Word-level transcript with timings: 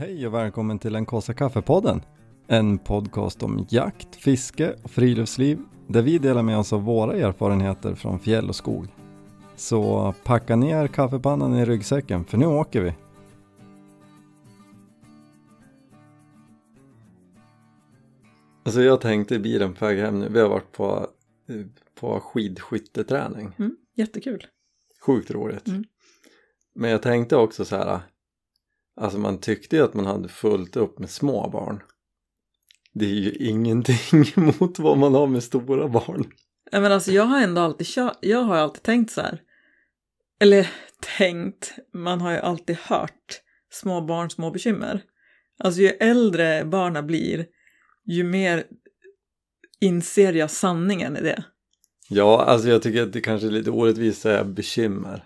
Hej 0.00 0.26
och 0.26 0.34
välkommen 0.34 0.78
till 0.78 0.92
den 0.92 1.06
kaffe 1.06 1.34
kaffepodden. 1.34 2.02
En 2.46 2.78
podcast 2.78 3.42
om 3.42 3.66
jakt, 3.70 4.16
fiske 4.16 4.74
och 4.82 4.90
friluftsliv 4.90 5.58
där 5.88 6.02
vi 6.02 6.18
delar 6.18 6.42
med 6.42 6.58
oss 6.58 6.72
av 6.72 6.82
våra 6.82 7.16
erfarenheter 7.16 7.94
från 7.94 8.18
fjäll 8.18 8.48
och 8.48 8.56
skog. 8.56 8.86
Så 9.56 10.14
packa 10.24 10.56
ner 10.56 10.86
kaffepannan 10.86 11.54
i 11.54 11.64
ryggsäcken 11.64 12.24
för 12.24 12.38
nu 12.38 12.46
åker 12.46 12.80
vi. 12.80 12.94
Alltså 18.64 18.82
jag 18.82 19.00
tänkte 19.00 19.34
i 19.34 19.38
bilen 19.38 19.74
på 19.74 19.86
väg 19.86 19.98
hem 19.98 20.18
nu, 20.18 20.28
vi 20.28 20.40
har 20.40 20.48
varit 20.48 20.72
på, 20.72 21.06
på 22.00 22.20
skidskytteträning. 22.20 23.52
Mm, 23.58 23.76
jättekul. 23.94 24.46
Sjukt 25.06 25.30
roligt. 25.30 25.68
Mm. 25.68 25.84
Men 26.74 26.90
jag 26.90 27.02
tänkte 27.02 27.36
också 27.36 27.64
så 27.64 27.76
här, 27.76 28.00
alltså 29.00 29.18
man 29.18 29.38
tyckte 29.38 29.76
ju 29.76 29.82
att 29.82 29.94
man 29.94 30.06
hade 30.06 30.28
fullt 30.28 30.76
upp 30.76 30.98
med 30.98 31.10
små 31.10 31.50
barn. 31.50 31.82
Det 32.92 33.04
är 33.04 33.14
ju 33.14 33.32
ingenting 33.32 34.24
mot 34.60 34.78
vad 34.78 34.98
man 34.98 35.14
har 35.14 35.26
med 35.26 35.42
stora 35.42 35.88
barn. 35.88 36.32
Nej, 36.72 36.82
Men 36.82 36.92
alltså 36.92 37.12
jag 37.12 37.24
har 37.24 37.40
ändå 37.40 37.60
alltid, 37.60 37.86
jag 38.20 38.42
har 38.42 38.56
alltid 38.56 38.82
tänkt 38.82 39.12
så 39.12 39.20
här. 39.20 39.42
Eller 40.40 40.70
tänkt, 41.18 41.74
man 41.92 42.20
har 42.20 42.32
ju 42.32 42.38
alltid 42.38 42.76
hört 42.76 43.40
små 43.70 44.00
barn, 44.00 44.30
små 44.30 44.50
bekymmer. 44.50 45.02
Alltså 45.58 45.80
ju 45.80 45.88
äldre 45.88 46.64
barnen 46.64 47.06
blir, 47.06 47.46
ju 48.04 48.24
mer 48.24 48.64
inser 49.80 50.32
jag 50.32 50.50
sanningen 50.50 51.16
i 51.16 51.20
det. 51.20 51.44
Ja, 52.08 52.44
alltså 52.44 52.68
jag 52.68 52.82
tycker 52.82 53.02
att 53.02 53.12
det 53.12 53.20
kanske 53.20 53.46
är 53.46 53.50
lite 53.50 53.70
orättvist 53.70 54.18
att 54.18 54.22
säga 54.22 54.44
bekymmer. 54.44 55.24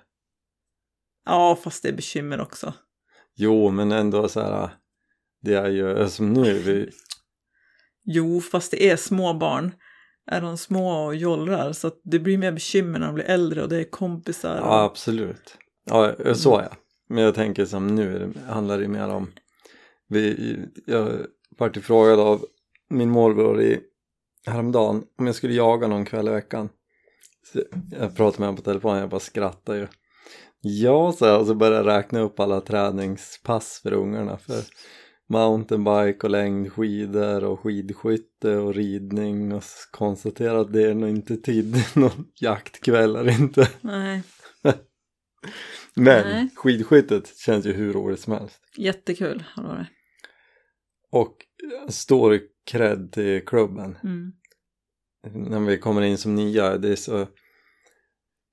Ja, 1.25 1.59
fast 1.64 1.83
det 1.83 1.88
är 1.88 1.92
bekymmer 1.92 2.41
också. 2.41 2.75
Jo, 3.36 3.70
men 3.70 3.92
ändå 3.92 4.28
så 4.28 4.40
här, 4.40 4.70
det 5.42 5.54
är 5.54 5.68
ju 5.68 6.08
som 6.08 6.32
nu, 6.32 6.58
vi, 6.58 6.90
Jo, 8.04 8.41
fast 8.41 8.70
det 8.70 8.91
är 8.91 8.96
små 8.96 9.34
barn. 9.34 9.74
Är 10.26 10.41
de 10.41 10.58
små 10.58 11.06
och 11.06 11.16
jollrar 11.16 11.72
så 11.72 11.86
att 11.86 12.00
det 12.04 12.18
blir 12.18 12.38
mer 12.38 12.52
bekymmer 12.52 12.98
när 12.98 13.06
de 13.06 13.14
blir 13.14 13.24
äldre 13.24 13.62
och 13.62 13.68
det 13.68 13.76
är 13.76 13.84
kompisar. 13.84 14.60
Och... 14.60 14.66
ja 14.66 14.82
absolut. 14.82 15.56
Ja, 15.84 16.14
så 16.34 16.58
är 16.58 16.62
jag. 16.62 16.76
Men 17.08 17.24
jag 17.24 17.34
tänker 17.34 17.64
som 17.64 17.86
nu 17.86 18.32
handlar 18.48 18.78
det 18.78 18.88
mer 18.88 19.08
om, 19.08 19.32
vi, 20.08 20.56
jag 20.86 21.12
vart 21.58 21.72
tillfrågad 21.72 22.20
av 22.20 22.44
min 22.91 23.10
morbror 23.10 23.62
i 23.62 23.80
häromdagen 24.46 25.04
om 25.19 25.26
jag 25.26 25.34
skulle 25.34 25.54
jaga 25.54 25.86
någon 25.86 26.04
kväll 26.04 26.28
i 26.28 26.30
veckan. 26.30 26.69
Så 27.52 27.62
jag 27.91 28.16
pratade 28.16 28.41
med 28.41 28.48
honom 28.48 28.56
på 28.56 28.62
telefon, 28.62 28.98
jag 28.98 29.08
bara 29.08 29.20
skrattade 29.20 29.78
ju. 29.78 29.86
Ja, 30.66 31.12
så 31.12 31.24
jag 31.26 31.40
och 31.40 31.46
så 31.46 31.54
började 31.54 31.76
jag 31.76 31.86
räkna 31.98 32.20
upp 32.20 32.40
alla 32.40 32.60
träningspass 32.60 33.80
för 33.82 33.92
ungarna 33.92 34.38
för 34.38 34.62
mountainbike 35.28 36.18
och 36.26 36.30
längdskidor 36.30 37.44
och 37.44 37.60
skidskytte 37.60 38.56
och 38.56 38.74
ridning 38.74 39.52
och 39.52 39.58
s- 39.62 39.88
konstatera 39.90 40.60
att 40.60 40.72
det 40.72 40.82
är 40.82 40.94
nog 40.94 41.08
inte 41.10 41.36
tid 41.36 41.76
någon 41.94 42.26
jaktkväll 42.40 43.28
inte. 43.28 43.68
Nej, 43.80 44.22
Men 45.94 46.26
Nej. 46.28 46.48
skidskyttet 46.56 47.36
känns 47.36 47.66
ju 47.66 47.72
hur 47.72 47.92
roligt 47.92 48.20
som 48.20 48.32
helst. 48.32 48.60
jättekul 48.76 49.44
har 49.54 49.62
det 49.62 49.68
varit. 49.68 49.88
Och 51.10 51.36
stor 51.88 52.40
cred 52.70 53.12
till 53.12 53.44
klubben. 53.46 53.98
Mm. 54.04 54.32
När 55.50 55.60
vi 55.60 55.78
kommer 55.78 56.02
in 56.02 56.18
som 56.18 56.34
nya, 56.34 56.76
det 56.78 56.88
är 56.88 56.96
så 56.96 57.26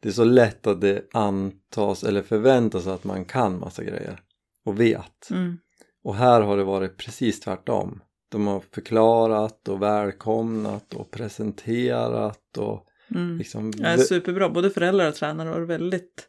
det 0.01 0.09
är 0.09 0.13
så 0.13 0.23
lätt 0.23 0.67
att 0.67 0.81
det 0.81 1.07
antas 1.13 2.03
eller 2.03 2.21
förväntas 2.23 2.87
att 2.87 3.03
man 3.03 3.25
kan 3.25 3.59
massa 3.59 3.83
grejer 3.83 4.19
och 4.65 4.79
vet. 4.79 5.29
Mm. 5.31 5.57
Och 6.03 6.15
här 6.15 6.41
har 6.41 6.57
det 6.57 6.63
varit 6.63 6.97
precis 6.97 7.39
tvärtom. 7.39 8.01
De 8.31 8.47
har 8.47 8.59
förklarat 8.73 9.67
och 9.67 9.81
välkomnat 9.81 10.93
och 10.93 11.11
presenterat 11.11 12.57
och 12.57 12.87
Mm. 13.15 13.37
liksom 13.37 13.73
Ja, 13.77 13.97
superbra, 13.97 14.49
både 14.49 14.69
föräldrar 14.69 15.07
och 15.07 15.15
tränare 15.15 15.49
var 15.49 15.59
väldigt, 15.61 16.27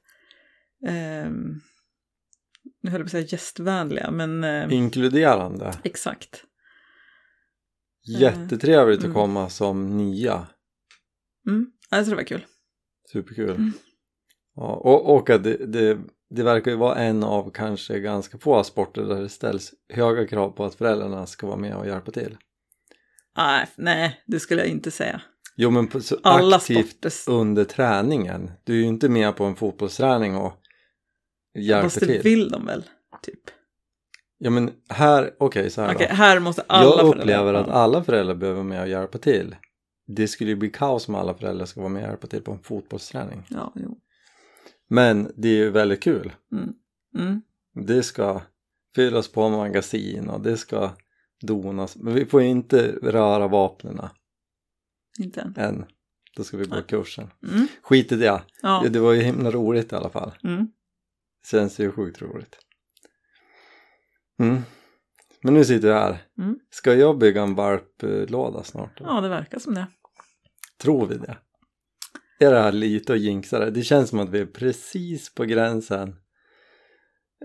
ehm, 0.88 1.60
nu 2.82 2.90
höll 2.90 3.00
jag 3.00 3.00
på 3.00 3.06
att 3.06 3.10
säga 3.10 3.26
gästvänliga, 3.26 4.10
men 4.10 4.44
eh, 4.44 4.72
inkluderande. 4.72 5.72
exakt. 5.84 6.44
Jättetrevligt 8.20 8.98
Mm. 9.00 9.10
att 9.10 9.14
komma 9.16 9.48
som 9.48 9.96
nya. 9.96 10.46
Mm. 11.48 11.66
Alltså 11.90 12.10
det 12.10 12.16
var 12.16 12.22
kul. 12.22 12.44
Superkul. 13.12 13.50
Mm. 13.50 13.72
Ja, 14.56 14.62
och, 14.72 15.14
och 15.16 15.30
att 15.30 15.44
det, 15.44 15.56
det, 15.66 15.98
det 16.30 16.42
verkar 16.42 16.70
ju 16.70 16.76
vara 16.76 16.96
en 16.96 17.24
av 17.24 17.50
kanske 17.50 18.00
ganska 18.00 18.38
få 18.38 18.64
sporter 18.64 19.02
där 19.02 19.20
det 19.20 19.28
ställs 19.28 19.74
höga 19.92 20.26
krav 20.26 20.50
på 20.50 20.64
att 20.64 20.74
föräldrarna 20.74 21.26
ska 21.26 21.46
vara 21.46 21.56
med 21.56 21.76
och 21.76 21.86
hjälpa 21.86 22.10
till. 22.10 22.36
Nej, 23.36 23.66
nej, 23.76 24.20
det 24.26 24.40
skulle 24.40 24.60
jag 24.60 24.70
inte 24.70 24.90
säga. 24.90 25.20
Jo 25.56 25.70
men 25.70 25.86
på, 25.88 26.00
så 26.00 26.16
Alla 26.22 26.56
aktivt 26.56 26.90
sporter, 27.12 27.32
under 27.32 27.64
träningen. 27.64 28.50
Du 28.64 28.72
är 28.72 28.76
ju 28.78 28.84
inte 28.86 29.08
med 29.08 29.36
på 29.36 29.44
en 29.44 29.56
fotbollsträning 29.56 30.36
och 30.36 30.52
hjälper 31.58 31.82
fast 31.88 32.00
det 32.00 32.06
till. 32.06 32.20
vill 32.22 32.48
de 32.50 32.66
väl, 32.66 32.84
typ. 33.22 33.40
Ja 34.38 34.50
men 34.50 34.70
här, 34.88 35.34
okej 35.38 35.70
så 35.70 35.82
här 35.82 35.94
då. 35.94 36.04
här 36.14 36.40
måste 36.40 36.62
alla 36.66 36.84
Jag 36.84 36.98
föräldrar- 36.98 37.20
upplever 37.20 37.54
att 37.54 37.66
Ja. 37.66 37.72
alla 37.72 38.04
föräldrar 38.04 38.34
behöver 38.34 38.62
med 38.62 38.82
och 38.82 38.88
hjälpa 38.88 39.18
till. 39.18 39.56
Det 40.06 40.28
skulle 40.28 40.50
ju 40.50 40.56
bli 40.56 40.70
kaos 40.70 41.08
om 41.08 41.14
alla 41.14 41.34
föräldrar 41.34 41.66
ska 41.66 41.80
vara 41.80 41.92
med 41.92 42.02
och 42.02 42.08
hjälpa 42.08 42.26
till 42.26 42.42
på 42.42 42.52
en 42.52 42.62
fotbollsträning. 42.62 43.46
Ja, 43.50 43.72
jo. 43.76 43.98
Men 44.88 45.32
det 45.36 45.48
är 45.48 45.56
ju 45.56 45.70
väldigt 45.70 46.02
kul. 46.02 46.32
Mm. 46.52 46.74
Mm. 47.18 47.42
Det 47.86 48.02
ska 48.02 48.40
fyllas 48.94 49.28
på 49.28 49.48
magasin 49.48 50.28
och 50.28 50.40
det 50.40 50.56
ska 50.56 50.90
donas. 51.40 51.96
Men 51.96 52.14
vi 52.14 52.26
får 52.26 52.42
ju 52.42 52.48
inte 52.48 52.92
röra 53.02 53.48
vapnen 53.48 54.00
Inte 55.18 55.40
än. 55.40 55.54
än. 55.56 55.84
Då 56.36 56.44
ska 56.44 56.56
vi 56.56 56.64
gå 56.64 56.82
kursen. 56.82 57.30
Mm. 57.52 57.66
Skit 57.82 58.12
i 58.12 58.16
det. 58.16 58.42
Ja. 58.62 58.84
Det 58.90 58.98
var 58.98 59.12
ju 59.12 59.22
himla 59.22 59.50
roligt 59.50 59.92
i 59.92 59.96
alla 59.96 60.10
fall. 60.10 60.32
Mm. 60.44 60.68
Känns 61.50 61.78
ju 61.78 61.92
sjukt 61.92 62.22
roligt. 62.22 62.58
Mm. 64.38 64.62
Men 65.42 65.54
nu 65.54 65.64
sitter 65.64 65.88
jag 65.88 66.00
här. 66.00 66.18
Mm. 66.38 66.58
Ska 66.70 66.94
jag 66.94 67.18
bygga 67.18 67.42
en 67.42 67.54
valplåda 67.54 68.62
snart? 68.62 69.00
eller? 69.00 69.10
ja, 69.10 69.20
det 69.20 69.28
verkar 69.28 69.58
som 69.58 69.74
det. 69.74 69.86
Tror 70.82 71.06
vi 71.06 71.18
det? 71.18 71.38
Är 72.38 72.50
det 72.50 72.60
här 72.60 72.72
lite 72.72 73.12
att 73.12 73.20
jinxa 73.20 73.58
det? 73.58 73.70
Det 73.70 73.82
känns 73.82 74.10
som 74.10 74.18
att 74.18 74.28
vi 74.28 74.40
är 74.40 74.46
precis 74.46 75.34
på 75.34 75.44
gränsen. 75.44 76.16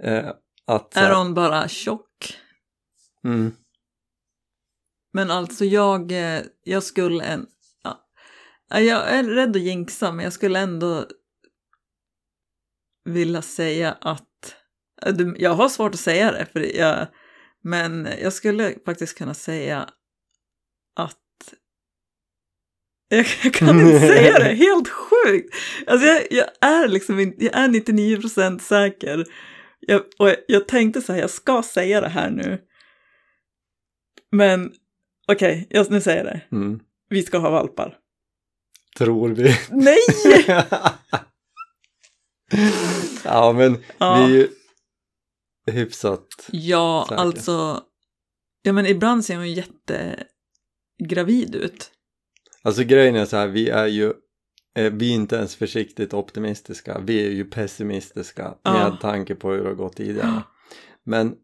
Eh, 0.04 0.32
att 0.66 0.98
Är 0.98 1.16
hon 1.16 1.34
bara 1.34 1.68
tjock? 1.68 2.38
mm, 3.24 3.52
Men 5.14 5.32
alltså 5.32 5.66
jag, 5.66 6.12
eh, 6.12 6.42
jag 6.64 6.84
skulle 6.84 7.24
en... 7.24 7.46
Ja, 7.84 8.08
Ja, 8.70 8.80
jag 8.80 9.10
är 9.10 9.24
rädd 9.24 9.50
att 9.50 9.62
jinxa, 9.62 10.12
men 10.12 10.24
jag 10.24 10.34
skulle 10.34 10.60
ändå 10.60 11.06
vilja 13.06 13.42
säga 13.42 13.98
att... 14.02 14.56
Jag 15.38 15.54
har 15.54 15.70
svårt 15.70 15.94
att 15.94 16.00
säga 16.00 16.32
det, 16.32 16.46
för 16.46 16.78
jag, 16.78 17.08
men 17.64 18.08
jag 18.22 18.34
skulle 18.34 18.76
faktiskt 18.86 19.18
kunna 19.18 19.34
säga 19.34 19.90
att... 20.96 21.18
Jag, 23.10 23.26
kan 23.54 23.80
inte 23.80 24.00
säga 24.00 24.40
det, 24.40 24.54
helt 24.56 24.90
sjukt! 24.90 25.56
Alltså 25.88 26.08
jag, 26.08 26.24
jag 26.32 26.48
är 26.62 26.88
liksom 26.88 27.20
jag 27.20 27.56
är 27.58 27.68
99% 27.68 28.60
säker. 28.60 29.26
Jag, 29.80 30.02
och 30.20 30.36
jag, 30.48 30.68
tänkte 30.68 31.02
så 31.02 31.14
här, 31.14 31.20
jag 31.20 31.30
ska 31.30 31.64
säga 31.64 32.02
det 32.02 32.10
här 32.10 32.30
nu. 32.30 32.62
Men 34.32 34.74
okej, 35.28 35.68
jag- 35.70 35.92
nu 35.92 36.02
säger 36.02 36.18
jag 36.26 36.26
det. 36.34 36.42
mm, 36.56 36.80
Vi 37.10 37.24
ska 37.24 37.38
ha 37.38 37.50
valpar. 37.50 37.98
tror 38.98 39.30
vi. 39.30 39.58
Nej! 39.70 39.98
ja 43.24 43.52
men 43.54 43.84
Ja. 43.98 44.26
vi 44.28 44.50
hyfsat. 45.72 46.28
Ja, 46.52 47.06
Säker. 47.10 47.22
alltså. 47.22 47.84
Ja, 48.62 48.74
men 48.74 48.86
ibland 48.86 49.26
ser 49.26 49.36
hon 49.36 49.54
jättegravid 49.54 51.56
ut. 51.56 51.92
Alltså 52.64 52.84
grejen 52.84 53.16
är 53.16 53.26
så 53.26 53.38
här, 53.38 53.48
vi 53.48 53.70
är 53.70 53.88
ju 53.88 54.06
eh, 54.78 54.94
vi 54.94 55.12
är 55.12 55.16
inte 55.16 55.36
ens 55.36 55.56
försiktigt 55.56 56.14
optimistiska. 56.14 57.00
Vi 57.00 57.26
är 57.28 57.32
ju 57.32 57.46
pessimistiska 57.46 58.56
Ja. 58.64 58.74
med 58.74 59.00
tanke 59.02 59.36
på 59.36 59.52
hur 59.52 59.64
det 59.64 59.70
har 59.70 59.76
gått 59.76 59.96
tidigare. 59.96 60.44
Men 61.04 61.36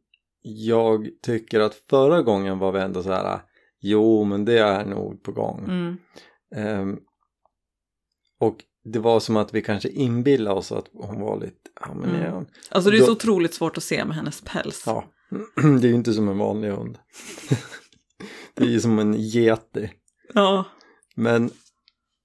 jag 0.42 1.10
tycker 1.22 1.60
att 1.60 1.76
förra 1.90 2.22
gången 2.22 2.60
var 2.60 2.72
vi 2.72 2.80
ändå 2.80 3.04
så 3.04 3.12
här 3.12 3.42
jo 3.82 4.24
men 4.24 4.46
det 4.46 4.60
är 4.60 4.86
nog 4.86 5.24
på 5.24 5.32
gång. 5.32 5.64
Mm. 5.64 5.98
Ehm, 6.56 7.00
och 8.40 8.58
det 8.84 9.00
var 9.00 9.20
som 9.20 9.38
att 9.38 9.54
vi 9.54 9.62
kanske 9.62 9.90
inbillade 9.90 10.56
oss 10.60 10.72
att 10.72 10.86
hon 10.94 11.20
var 11.22 11.40
lite, 11.40 11.70
ja 11.80 11.94
men 11.94 12.10
Mm. 12.16 12.34
hon? 12.34 12.48
Alltså 12.70 12.90
det 12.92 12.98
är 12.98 13.00
Då- 13.00 13.06
så 13.06 13.12
otroligt 13.12 13.54
svårt 13.54 13.78
att 13.78 13.84
se 13.84 14.06
med 14.06 14.16
hennes 14.16 14.42
päls. 14.42 14.84
Ja, 14.86 15.06
det 15.82 15.88
är 15.88 15.90
ju 15.90 15.96
inte 15.96 16.14
som 16.14 16.30
en 16.30 16.38
vanlig 16.38 16.70
hund. 16.70 16.98
det 18.54 18.64
är 18.64 18.70
ju 18.70 18.80
som 18.80 19.00
en 19.00 19.14
geti. 19.14 19.92
Ja. 20.34 20.66
Men 21.16 21.50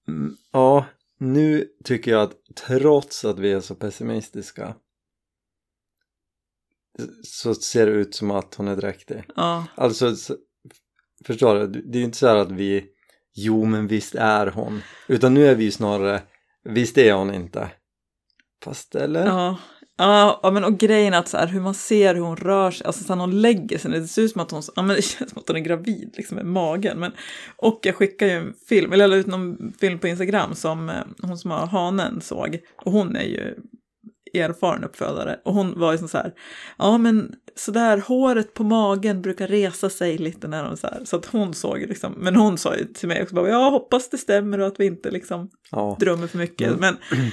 mm, 0.08 0.36
ja, 0.52 0.86
nu 1.18 1.68
tycker 1.84 2.10
jag 2.10 2.22
att 2.22 2.34
trots 2.66 3.24
att 3.24 3.38
vi 3.38 3.52
är 3.52 3.60
så 3.60 3.74
pessimistiska 3.74 4.74
så 7.22 7.54
ser 7.54 7.86
det 7.86 7.92
ut 7.92 8.14
som 8.14 8.30
att 8.30 8.54
hon 8.54 8.68
är 8.68 8.76
dräktig. 8.76 9.22
Ja, 9.36 9.66
Alltså, 9.74 10.16
så, 10.16 10.36
förstår 11.24 11.54
du? 11.54 11.66
Det 11.82 11.96
är 11.96 12.00
ju 12.00 12.04
inte 12.04 12.18
så 12.18 12.26
här 12.26 12.36
att 12.36 12.50
vi, 12.52 12.84
jo 13.34 13.64
men 13.64 13.86
visst 13.86 14.14
är 14.14 14.46
hon. 14.46 14.80
Utan 15.08 15.34
nu 15.34 15.46
är 15.46 15.54
vi 15.54 15.64
ju 15.64 15.70
snarare, 15.70 16.22
visst 16.68 16.98
är 16.98 17.12
hon 17.12 17.34
inte. 17.34 17.70
Fast 18.64 18.94
eller? 18.94 19.26
ja. 19.26 19.56
Ja, 20.00 20.50
men 20.52 20.64
och 20.64 20.78
grejen 20.78 21.14
är 21.14 21.18
att 21.18 21.28
så 21.28 21.36
här, 21.36 21.46
hur 21.46 21.60
man 21.60 21.74
ser 21.74 22.14
hur 22.14 22.22
hon 22.22 22.36
rör 22.36 22.70
sig, 22.70 22.86
alltså 22.86 23.04
så 23.04 23.12
här, 23.12 23.20
hon 23.20 23.40
lägger 23.40 23.78
sig, 23.78 23.90
det 23.90 24.08
ser 24.08 24.22
ut 24.22 24.32
som 24.32 24.40
att 24.40 24.50
hon, 24.50 24.62
ja, 24.76 24.82
men 24.82 24.96
det 24.96 25.02
känns 25.18 25.30
som 25.30 25.38
att 25.38 25.48
hon 25.48 25.56
är 25.56 25.60
gravid 25.60 26.14
liksom 26.16 26.36
med 26.36 26.46
magen. 26.46 27.00
Men, 27.00 27.12
och 27.56 27.80
jag 27.82 27.94
skickade 27.94 28.30
ju 28.32 28.38
en 28.38 28.54
film, 28.68 28.92
eller 28.92 29.04
jag 29.04 29.10
la 29.10 29.16
ut 29.16 29.26
någon 29.26 29.72
film 29.80 29.98
på 29.98 30.08
Instagram 30.08 30.54
som 30.54 30.88
eh, 30.88 30.94
hon 31.22 31.38
som 31.38 31.50
har 31.50 31.66
hanen 31.66 32.20
såg. 32.20 32.58
Och 32.84 32.92
hon 32.92 33.16
är 33.16 33.24
ju 33.24 33.54
erfaren 34.34 34.84
uppfödare. 34.84 35.40
Och 35.44 35.54
hon 35.54 35.80
var 35.80 35.92
ju 35.92 35.98
så 35.98 36.18
här, 36.18 36.32
ja 36.78 36.98
men 36.98 37.34
sådär 37.56 37.98
håret 37.98 38.54
på 38.54 38.64
magen 38.64 39.22
brukar 39.22 39.48
resa 39.48 39.90
sig 39.90 40.18
lite 40.18 40.48
när 40.48 40.64
hon 40.64 40.76
så 40.76 40.86
här. 40.86 41.00
Så 41.04 41.16
att 41.16 41.26
hon 41.26 41.54
såg 41.54 41.78
liksom, 41.78 42.12
men 42.12 42.36
hon 42.36 42.58
sa 42.58 42.76
ju 42.76 42.84
till 42.84 43.08
mig 43.08 43.22
också 43.22 43.34
bara, 43.34 43.48
jag 43.48 43.70
hoppas 43.70 44.10
det 44.10 44.18
stämmer 44.18 44.60
och 44.60 44.66
att 44.66 44.80
vi 44.80 44.86
inte 44.86 45.10
liksom 45.10 45.50
Ja. 45.70 45.96
drömmer 46.00 46.26
för 46.26 46.38
mycket. 46.38 46.68
Mm. 46.68 46.80
Men, 46.80 46.96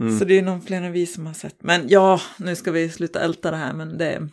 Mm. 0.00 0.18
Så 0.18 0.24
det 0.24 0.38
är 0.38 0.42
nog 0.42 0.64
fler 0.64 0.82
än 0.82 0.92
vi 0.92 1.06
som 1.06 1.26
har 1.26 1.34
sett. 1.34 1.56
Men 1.62 1.88
ja, 1.88 2.20
nu 2.36 2.56
ska 2.56 2.70
vi 2.72 2.90
sluta 2.90 3.20
älta 3.20 3.50
det 3.50 3.56
här, 3.56 3.72
men 3.72 3.98
det, 3.98 4.28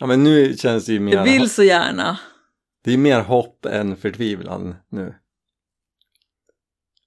ja 0.00 0.06
men 0.06 0.24
nu 0.24 0.56
känns 0.56 0.86
det 0.86 0.92
ju 0.92 1.00
mer, 1.00 1.12
jag 1.14 1.24
vill 1.24 1.50
så 1.50 1.62
gärna. 1.62 2.18
det 2.84 2.92
är 2.92 2.98
mer 2.98 3.20
hopp 3.20 3.66
än 3.66 3.96
förtvivlan 3.96 4.74
nu. 4.88 5.14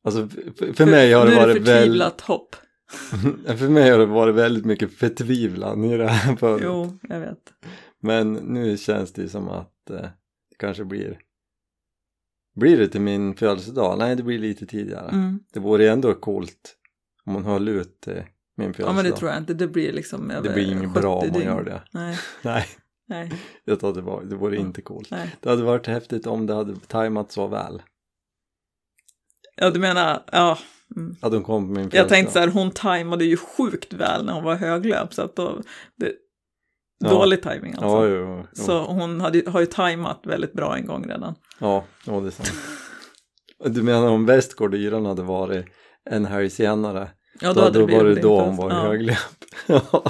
Alltså 0.03 0.27
för, 0.57 0.73
för 0.73 0.85
mig 0.85 1.13
har 1.13 1.25
nu 1.25 1.31
det 1.31 1.37
är 1.37 1.41
varit 1.41 1.55
väldigt, 1.55 1.73
förtvivlat 1.73 2.21
hopp. 2.21 2.55
för 3.57 3.69
mig 3.69 3.89
har 3.91 3.99
det 3.99 4.05
varit 4.05 4.35
väldigt 4.35 4.65
mycket 4.65 4.93
förtvivlan 4.93 5.83
i 5.83 5.97
det 5.97 6.07
här 6.07 6.35
förut. 6.35 6.61
Jo, 6.65 6.97
jag 7.09 7.19
vet. 7.19 7.53
Men 7.99 8.33
nu 8.33 8.77
känns 8.77 9.13
det 9.13 9.21
ju 9.21 9.29
som 9.29 9.49
att 9.49 9.89
eh, 9.89 9.95
det 10.49 10.55
kanske 10.59 10.85
blir 10.85 11.19
Blir 12.55 12.77
det 12.77 12.87
till 12.87 13.01
min 13.01 13.35
födelsedag? 13.35 13.97
Nej, 13.99 14.15
det 14.15 14.23
blir 14.23 14.39
lite 14.39 14.65
tidigare. 14.65 15.09
Mm. 15.09 15.39
Det 15.53 15.59
vore 15.59 15.83
ju 15.83 15.89
ändå 15.89 16.13
coolt 16.13 16.75
om 17.25 17.33
hon 17.33 17.43
höll 17.45 17.67
ut 17.67 18.01
till 18.01 18.13
min 18.13 18.23
Ja, 18.67 18.73
födelsedag. 18.73 18.95
men 18.95 19.05
det 19.05 19.11
tror 19.11 19.29
jag 19.31 19.39
inte. 19.39 19.53
Det 19.53 19.67
blir 19.67 19.93
liksom 19.93 20.31
över 20.31 20.47
Det 20.47 20.53
blir 20.53 20.71
inget 20.71 20.89
70 20.89 20.99
bra 21.01 21.15
om 21.15 21.27
man 21.27 21.33
dygn. 21.33 21.45
gör 21.45 21.63
det. 21.63 21.81
Nej, 21.91 22.17
Nej, 22.43 22.65
nej, 23.07 23.31
jag 23.63 23.79
tror 23.79 23.89
att 23.89 24.29
det, 24.29 24.35
vore 24.35 24.57
inte 24.57 24.81
coolt. 24.81 25.11
nej. 25.11 25.35
Det 25.39 25.49
hade 25.49 25.63
varit 25.63 25.87
häftigt 25.87 26.27
om 26.27 26.45
det 26.45 26.53
hade 26.53 26.75
tajmat 26.75 27.31
så 27.31 27.47
väl. 27.47 27.81
Ja, 29.55 29.69
du 29.69 29.79
menar, 29.79 30.23
ja. 30.31 30.57
Mm. 30.95 31.15
Att 31.21 31.33
hon 31.33 31.43
kom 31.43 31.67
på 31.67 31.73
min 31.73 31.75
födelsedag. 31.75 32.03
Jag 32.03 32.09
tänkte 32.09 32.33
så 32.33 32.39
här, 32.39 32.47
hon 32.47 32.71
tajmade 32.71 33.25
ju 33.25 33.37
sjukt 33.37 33.93
väl 33.93 34.25
när 34.25 34.33
hon 34.33 34.43
var 34.43 34.55
höglöp. 34.55 35.13
Så 35.13 35.21
att 35.21 35.35
då, 35.35 35.61
det, 35.95 36.11
Ja. 36.99 37.09
dålig 37.09 37.41
tajming 37.41 37.71
alltså. 37.71 37.87
Ja, 37.87 38.07
jo, 38.07 38.45
jo. 38.55 38.63
Så 38.63 38.83
hon 38.83 39.21
hade, 39.21 39.51
har 39.51 39.59
ju 39.59 39.65
tajmat 39.65 40.21
väldigt 40.23 40.53
bra 40.53 40.77
en 40.77 40.85
gång 40.85 41.07
redan. 41.07 41.35
Ja, 41.59 41.83
ja, 42.05 42.19
det 42.19 42.27
är 42.27 42.31
sant. 42.31 42.53
Du 43.65 43.83
menar 43.83 44.07
om 44.07 44.25
Västgård 44.25 44.73
och 44.73 44.79
Yran 44.79 45.05
hade 45.05 45.23
varit 45.23 45.65
en 46.09 46.25
helg 46.25 46.49
senare? 46.49 47.09
Ja, 47.41 47.53
då 47.53 47.61
hade 47.61 47.79
det 47.79 47.85
blivit 47.85 48.03
varit 48.03 48.15
din 48.15 48.23
då 48.23 48.41
hon 48.41 48.55
var 48.55 48.69
ja. 48.69 48.75
höglöp. 48.75 49.17
Ja, 49.65 50.03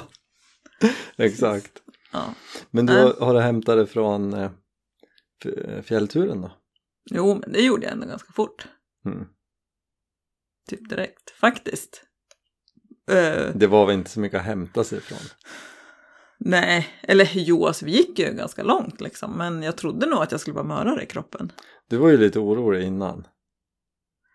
exakt. 1.18 1.72
Ja. 2.14 2.24
Men 2.72 2.86
du 2.86 2.94
har, 3.20 3.34
du 3.34 3.40
hämtat 3.40 3.78
det 3.78 3.86
från 3.88 4.34
eh, 4.34 4.50
fjällturen 5.84 6.42
då? 6.42 6.52
Jo, 7.12 7.38
men 7.42 7.52
det 7.52 7.62
gjorde 7.62 7.84
jag 7.84 7.94
ändå 7.94 8.08
ganska 8.08 8.34
fort. 8.34 8.68
Mm. 9.06 9.26
Typ 10.70 10.90
direkt, 10.90 11.30
faktiskt. 11.40 12.02
Eh, 13.12 13.52
Det 13.56 13.68
var 13.68 13.86
väl 13.86 13.96
inte 13.96 14.10
så 14.10 14.20
mycket 14.20 14.40
att 14.40 14.46
hämta 14.46 14.84
sig 14.84 14.98
ifrån? 14.98 15.18
nej, 16.40 16.88
eller 17.02 17.30
jo, 17.34 17.66
alltså 17.66 17.86
vi 17.86 17.92
gick 17.92 18.20
ju 18.20 18.26
ganska 18.34 18.64
långt 18.64 19.02
liksom. 19.02 19.32
Men 19.38 19.64
jag 19.64 19.76
trodde 19.78 20.06
nog 20.06 20.20
att 20.24 20.32
jag 20.32 20.42
skulle 20.42 20.54
vara 20.56 20.66
mörare 20.68 21.04
i 21.04 21.06
kroppen. 21.06 21.52
Du 21.90 21.98
var 21.98 22.10
ju 22.10 22.18
lite 22.18 22.40
orolig 22.40 22.84
innan. 22.84 23.28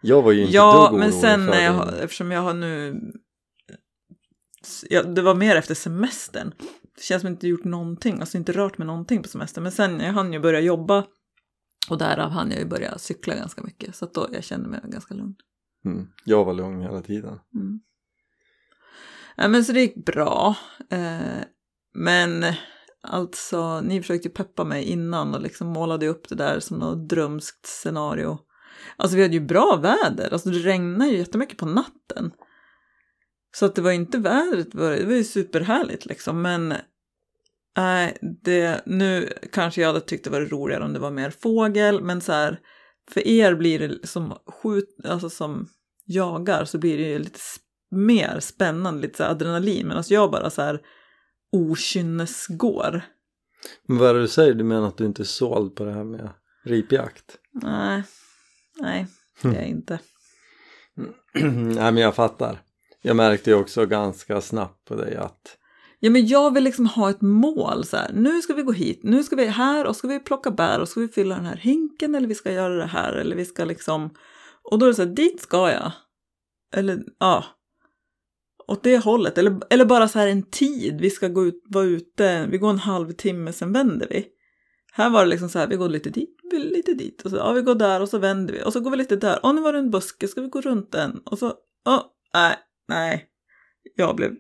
Jag 0.03 0.23
var 0.23 0.33
ju 0.33 0.41
inte 0.43 0.53
Ja, 0.55 0.89
dugg 0.91 0.99
men 0.99 1.09
orolig 1.09 1.21
sen 1.21 1.47
för 1.47 1.55
när 1.55 1.65
jag, 1.65 1.73
har- 1.73 1.93
eftersom 1.93 2.31
jag 2.31 2.41
har 2.41 2.55
nu... 2.55 3.01
Ja, 4.91 5.03
det 5.03 5.23
var 5.23 5.35
mer 5.35 5.57
efter 5.57 5.75
semestern. 5.75 6.53
Det 6.97 7.03
känns 7.03 7.21
som 7.23 7.27
att 7.29 7.31
jag 7.31 7.37
inte 7.37 7.49
gjort 7.49 7.65
någonting, 7.65 8.21
alltså 8.21 8.37
inte 8.37 8.53
rört 8.53 8.79
mig 8.79 8.87
någonting 8.87 9.23
på 9.23 9.29
semestern. 9.29 9.63
Men 9.63 9.73
sen 9.73 10.01
jag 10.01 10.13
hann 10.13 10.33
ju 10.33 10.41
börja 10.41 10.61
jobba 10.61 11.05
och 11.91 11.99
därav 11.99 12.31
hann 12.31 12.51
jag 12.51 12.61
ju 12.61 12.67
börja 12.67 12.99
cykla 12.99 13.35
ganska 13.35 13.63
mycket. 13.63 13.97
Så 13.97 14.05
att 14.05 14.15
då 14.15 14.29
jag 14.33 14.45
kände 14.45 14.69
mig 14.69 14.81
ganska 14.85 15.15
lugn. 15.15 15.35
Mm. 15.85 16.09
Jag 16.25 16.45
var 16.45 16.55
lugn 16.55 16.81
hela 16.81 17.03
tiden. 17.03 17.39
Mm. 17.55 17.81
Ja, 19.37 19.49
men 19.49 19.65
så 19.65 19.73
det 19.73 19.81
gick 19.81 20.05
bra. 20.05 20.57
Eh, 20.91 21.45
men 21.95 22.45
alltså, 23.03 23.81
ni 23.81 24.01
försökte 24.01 24.29
ju 24.29 24.35
peppa 24.35 24.65
mig 24.65 24.85
innan 24.85 25.35
och 25.35 25.41
liksom 25.41 25.69
målade 25.69 26.09
upp 26.09 26.29
det 26.29 26.35
där 26.35 26.61
som 26.61 26.79
något 26.79 27.09
drömskt 27.09 27.67
scenario. 27.67 28.39
Alltså 28.97 29.17
vi 29.17 29.23
hade 29.23 29.35
ju 29.35 29.41
bra 29.41 29.79
väder, 29.83 30.33
alltså 30.33 30.51
det 30.51 30.59
regnade 30.59 31.11
ju 31.11 31.19
jättemycket 31.19 31.59
på 31.59 31.67
natten. 31.67 32.33
Så 33.57 33.67
att 33.67 33.75
det 33.75 33.83
var 33.83 33.93
inte 33.93 34.19
vädret, 34.19 34.73
det 34.73 34.79
var, 34.79 35.17
ju 35.17 35.25
superhärligt 35.25 36.07
liksom, 36.07 36.43
men 36.43 36.75
nej, 37.77 38.19
det, 38.43 38.83
nu 38.87 39.33
kanske 39.53 39.81
jag 39.81 39.89
hade 39.89 40.01
tyckt 40.01 40.25
det 40.25 40.31
var 40.31 40.41
roligare 40.41 40.85
om 40.85 40.93
det 40.93 40.99
var 40.99 41.11
mer 41.11 41.31
fågel, 41.31 42.03
men 42.03 42.21
så 42.21 42.33
här, 42.33 42.61
för 43.13 43.27
er 43.27 43.55
blir 43.55 43.79
det 43.79 44.07
som 44.07 44.35
skjut, 44.47 44.97
alltså 45.05 45.31
som 45.31 45.69
jagar 46.07 46.65
så 46.65 46.79
blir 46.79 46.99
det 46.99 47.09
ju 47.09 47.19
lite 47.19 47.41
mer 47.91 48.41
spännande, 48.41 49.01
lite 49.01 49.17
så 49.17 49.25
adrenalin, 49.25 49.89
medan 49.89 50.05
jag 50.09 50.31
bara 50.31 50.51
så 50.51 50.63
här 50.63 50.81
okynnesgår. 51.53 53.03
Men 53.87 53.99
vad 53.99 54.11
är 54.11 54.15
det 54.15 54.21
du 54.21 54.29
säger? 54.29 54.55
Du 54.55 54.65
menar 54.65 54.89
att 54.89 54.97
du 54.97 55.07
inte 55.07 55.23
är 55.23 55.25
såld 55.25 55.77
på 55.77 55.85
det 55.85 55.93
här 55.93 56.05
med 56.05 56.31
ripjakt? 56.65 57.39
Nej, 57.53 58.03
nej, 58.81 59.07
det 59.43 59.49
är 59.49 59.55
jag 59.55 59.67
inte. 59.69 59.99
Nej 61.35 61.93
men 61.93 61.97
jag 61.97 62.15
fattar. 62.15 62.63
Jag 63.03 63.17
märkte 63.17 63.51
ju 63.51 63.57
också 63.57 63.87
ganska 63.87 64.41
snabbt 64.41 64.85
på 64.85 64.95
dig 64.95 65.17
att 65.17 65.57
Ja, 66.03 66.11
men 66.11 66.27
jag 66.27 66.55
vill 66.55 66.65
liksom 66.65 66.87
ha 66.87 67.11
ett 67.11 67.21
mål 67.21 67.85
så 67.85 67.97
här. 67.97 68.13
Nu 68.13 68.43
ska 68.43 68.55
vi 68.55 68.63
gå 68.63 68.73
hit, 68.73 69.01
nu 69.03 69.23
ska 69.23 69.37
vi 69.37 69.47
här 69.47 69.87
och 69.87 69.97
ska 69.97 70.09
vi 70.09 70.21
plocka 70.21 70.51
bär 70.51 70.81
och 70.81 70.89
ska 70.89 71.01
vi 71.01 71.09
fylla 71.09 71.35
den 71.35 71.45
här 71.45 71.57
hinken 71.57 72.15
eller 72.15 72.29
vi 72.29 72.35
ska 72.35 72.53
göra 72.53 72.75
det 72.75 72.87
här 72.87 73.13
eller 73.13 73.37
vi 73.37 73.45
ska 73.45 73.65
liksom. 73.65 74.11
Och 74.63 74.79
då 74.79 74.87
är 74.87 74.91
det 74.91 74.95
så 74.95 75.05
här, 75.05 75.11
dit 75.11 75.41
ska 75.41 75.71
jag. 75.71 75.93
Eller 76.75 77.03
ja. 77.19 77.45
Åt 78.69 78.83
det 78.83 78.99
hållet. 78.99 79.39
Eller, 79.39 79.61
eller 79.71 79.85
bara 79.85 80.09
så 80.09 80.19
här 80.19 80.29
en 80.29 80.43
tid. 80.43 81.01
Vi 81.01 81.11
ska 81.11 81.29
gå 81.29 81.47
ut, 81.47 81.63
vara 81.69 81.85
ute, 81.85 82.47
vi 82.51 82.59
går 82.59 82.71
en 82.71 82.79
halvtimme, 82.79 83.53
sen 83.53 83.73
vänder 83.73 84.07
vi. 84.11 84.27
Här 84.93 85.11
var 85.11 85.25
det 85.25 85.31
liksom 85.31 85.49
så 85.49 85.59
här, 85.59 85.67
vi 85.67 85.77
går 85.77 85.89
lite 85.89 86.11
dit, 86.11 86.37
lite 86.53 86.95
dit. 86.95 87.23
Och 87.23 87.31
så, 87.31 87.37
ja, 87.37 87.53
vi 87.53 87.63
går 87.63 87.75
där 87.75 88.01
och 88.01 88.09
så 88.09 88.19
vänder 88.19 88.55
vi. 88.55 88.63
Och 88.65 88.73
så 88.73 88.81
går 88.81 88.91
vi 88.91 88.97
lite 88.97 89.17
där. 89.17 89.41
Åh, 89.43 89.55
nu 89.55 89.61
var 89.61 89.73
det 89.73 89.79
en 89.79 89.91
buske, 89.91 90.29
ska 90.29 90.41
vi 90.41 90.49
gå 90.49 90.61
runt 90.61 90.93
den? 90.93 91.19
Och 91.25 91.39
så, 91.39 91.47
åh, 91.87 92.03
nej, 92.35 92.57
nej. 92.89 93.27
Jag 93.97 94.17
blev 94.17 94.37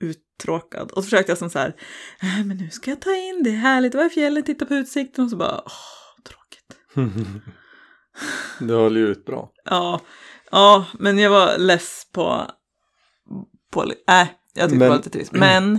uttråkad. 0.00 0.90
Och 0.90 0.96
så 0.96 1.02
försökte 1.02 1.30
jag 1.30 1.38
som 1.38 1.50
så 1.50 1.58
här, 1.58 1.76
"Nej, 2.22 2.44
men 2.44 2.56
nu 2.56 2.70
ska 2.70 2.90
jag 2.90 3.00
ta 3.00 3.16
in, 3.16 3.42
det 3.42 3.50
är 3.50 3.54
härligt, 3.54 3.94
vara 3.94 4.06
i 4.06 4.10
fjällen, 4.10 4.42
titta 4.42 4.66
på 4.66 4.74
utsikten 4.74 5.24
och 5.24 5.30
så 5.30 5.36
bara, 5.36 5.62
åh, 5.66 6.22
tråkigt. 6.24 6.76
du 8.60 8.74
höll 8.74 8.96
ju 8.96 9.06
ut 9.08 9.24
bra. 9.24 9.52
Ja, 9.64 10.00
ja, 10.50 10.86
men 10.98 11.18
jag 11.18 11.30
var 11.30 11.58
less 11.58 12.06
på, 12.12 12.46
på 13.72 13.84
nej, 14.06 14.34
jag 14.54 14.70
tyckte 14.70 14.78
Men- 14.78 14.78
det 14.78 14.88
var 14.88 14.96
lite 14.96 15.10
trist. 15.10 15.32
Men 15.32 15.78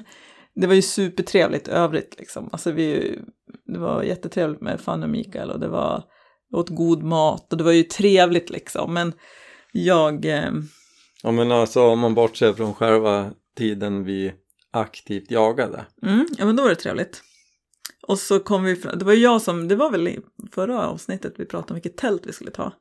det 0.55 0.67
var 0.67 0.73
ju 0.73 0.81
supertrevligt 0.81 1.67
övrigt 1.67 2.15
liksom. 2.19 2.49
Alltså 2.51 2.71
vi, 2.71 3.19
det 3.65 3.79
var 3.79 4.03
jättetrevligt 4.03 4.61
med 4.61 4.81
Fanny 4.81 5.03
och 5.05 5.09
Mikael 5.09 5.51
och 5.51 5.59
det 5.59 5.67
var, 5.67 6.03
vi 6.51 6.57
åt 6.57 6.69
god 6.69 7.03
mat 7.03 7.51
och 7.51 7.57
det 7.57 7.63
var 7.63 7.71
ju 7.71 7.83
trevligt 7.83 8.49
liksom. 8.49 8.93
Men 8.93 9.13
jag, 9.71 10.25
eh, 10.25 10.51
Ja 11.23 11.31
men 11.31 11.51
alltså 11.51 11.81
om 11.87 11.99
man 11.99 12.13
bortser 12.15 12.53
från 12.53 12.73
själva 12.73 13.31
tiden 13.57 14.03
vi 14.03 14.33
aktivt 14.71 15.31
jagade. 15.31 15.85
Mm, 16.03 16.25
ja 16.37 16.45
men 16.45 16.55
då 16.55 16.63
var 16.63 16.69
det 16.69 16.75
trevligt. 16.75 17.21
Och 18.07 18.19
så 18.19 18.39
kom 18.39 18.63
vi 18.63 18.75
fram, 18.75 18.99
det 18.99 19.05
var 19.05 19.13
jag 19.13 19.41
som, 19.41 19.67
det 19.67 19.75
var 19.75 19.91
väl 19.91 20.07
i 20.07 20.19
förra 20.51 20.87
avsnittet 20.87 21.33
vi 21.37 21.45
pratade 21.45 21.71
om 21.71 21.75
vilket 21.75 21.97
tält 21.97 22.27
vi 22.27 22.33
skulle 22.33 22.51
ta. 22.51 22.73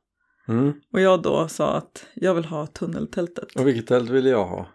Mm. 0.47 0.73
Och 0.93 1.01
jag 1.01 1.21
då 1.21 1.47
sa 1.47 1.77
att 1.77 2.05
jag 2.13 2.33
vill 2.35 2.45
ha 2.45 2.67
tunneltältet. 2.67 3.55
Och 3.55 3.67
vilket 3.67 3.87
tält 3.87 4.09
ville 4.09 4.29
jag 4.29 4.45
ha? 4.45 4.67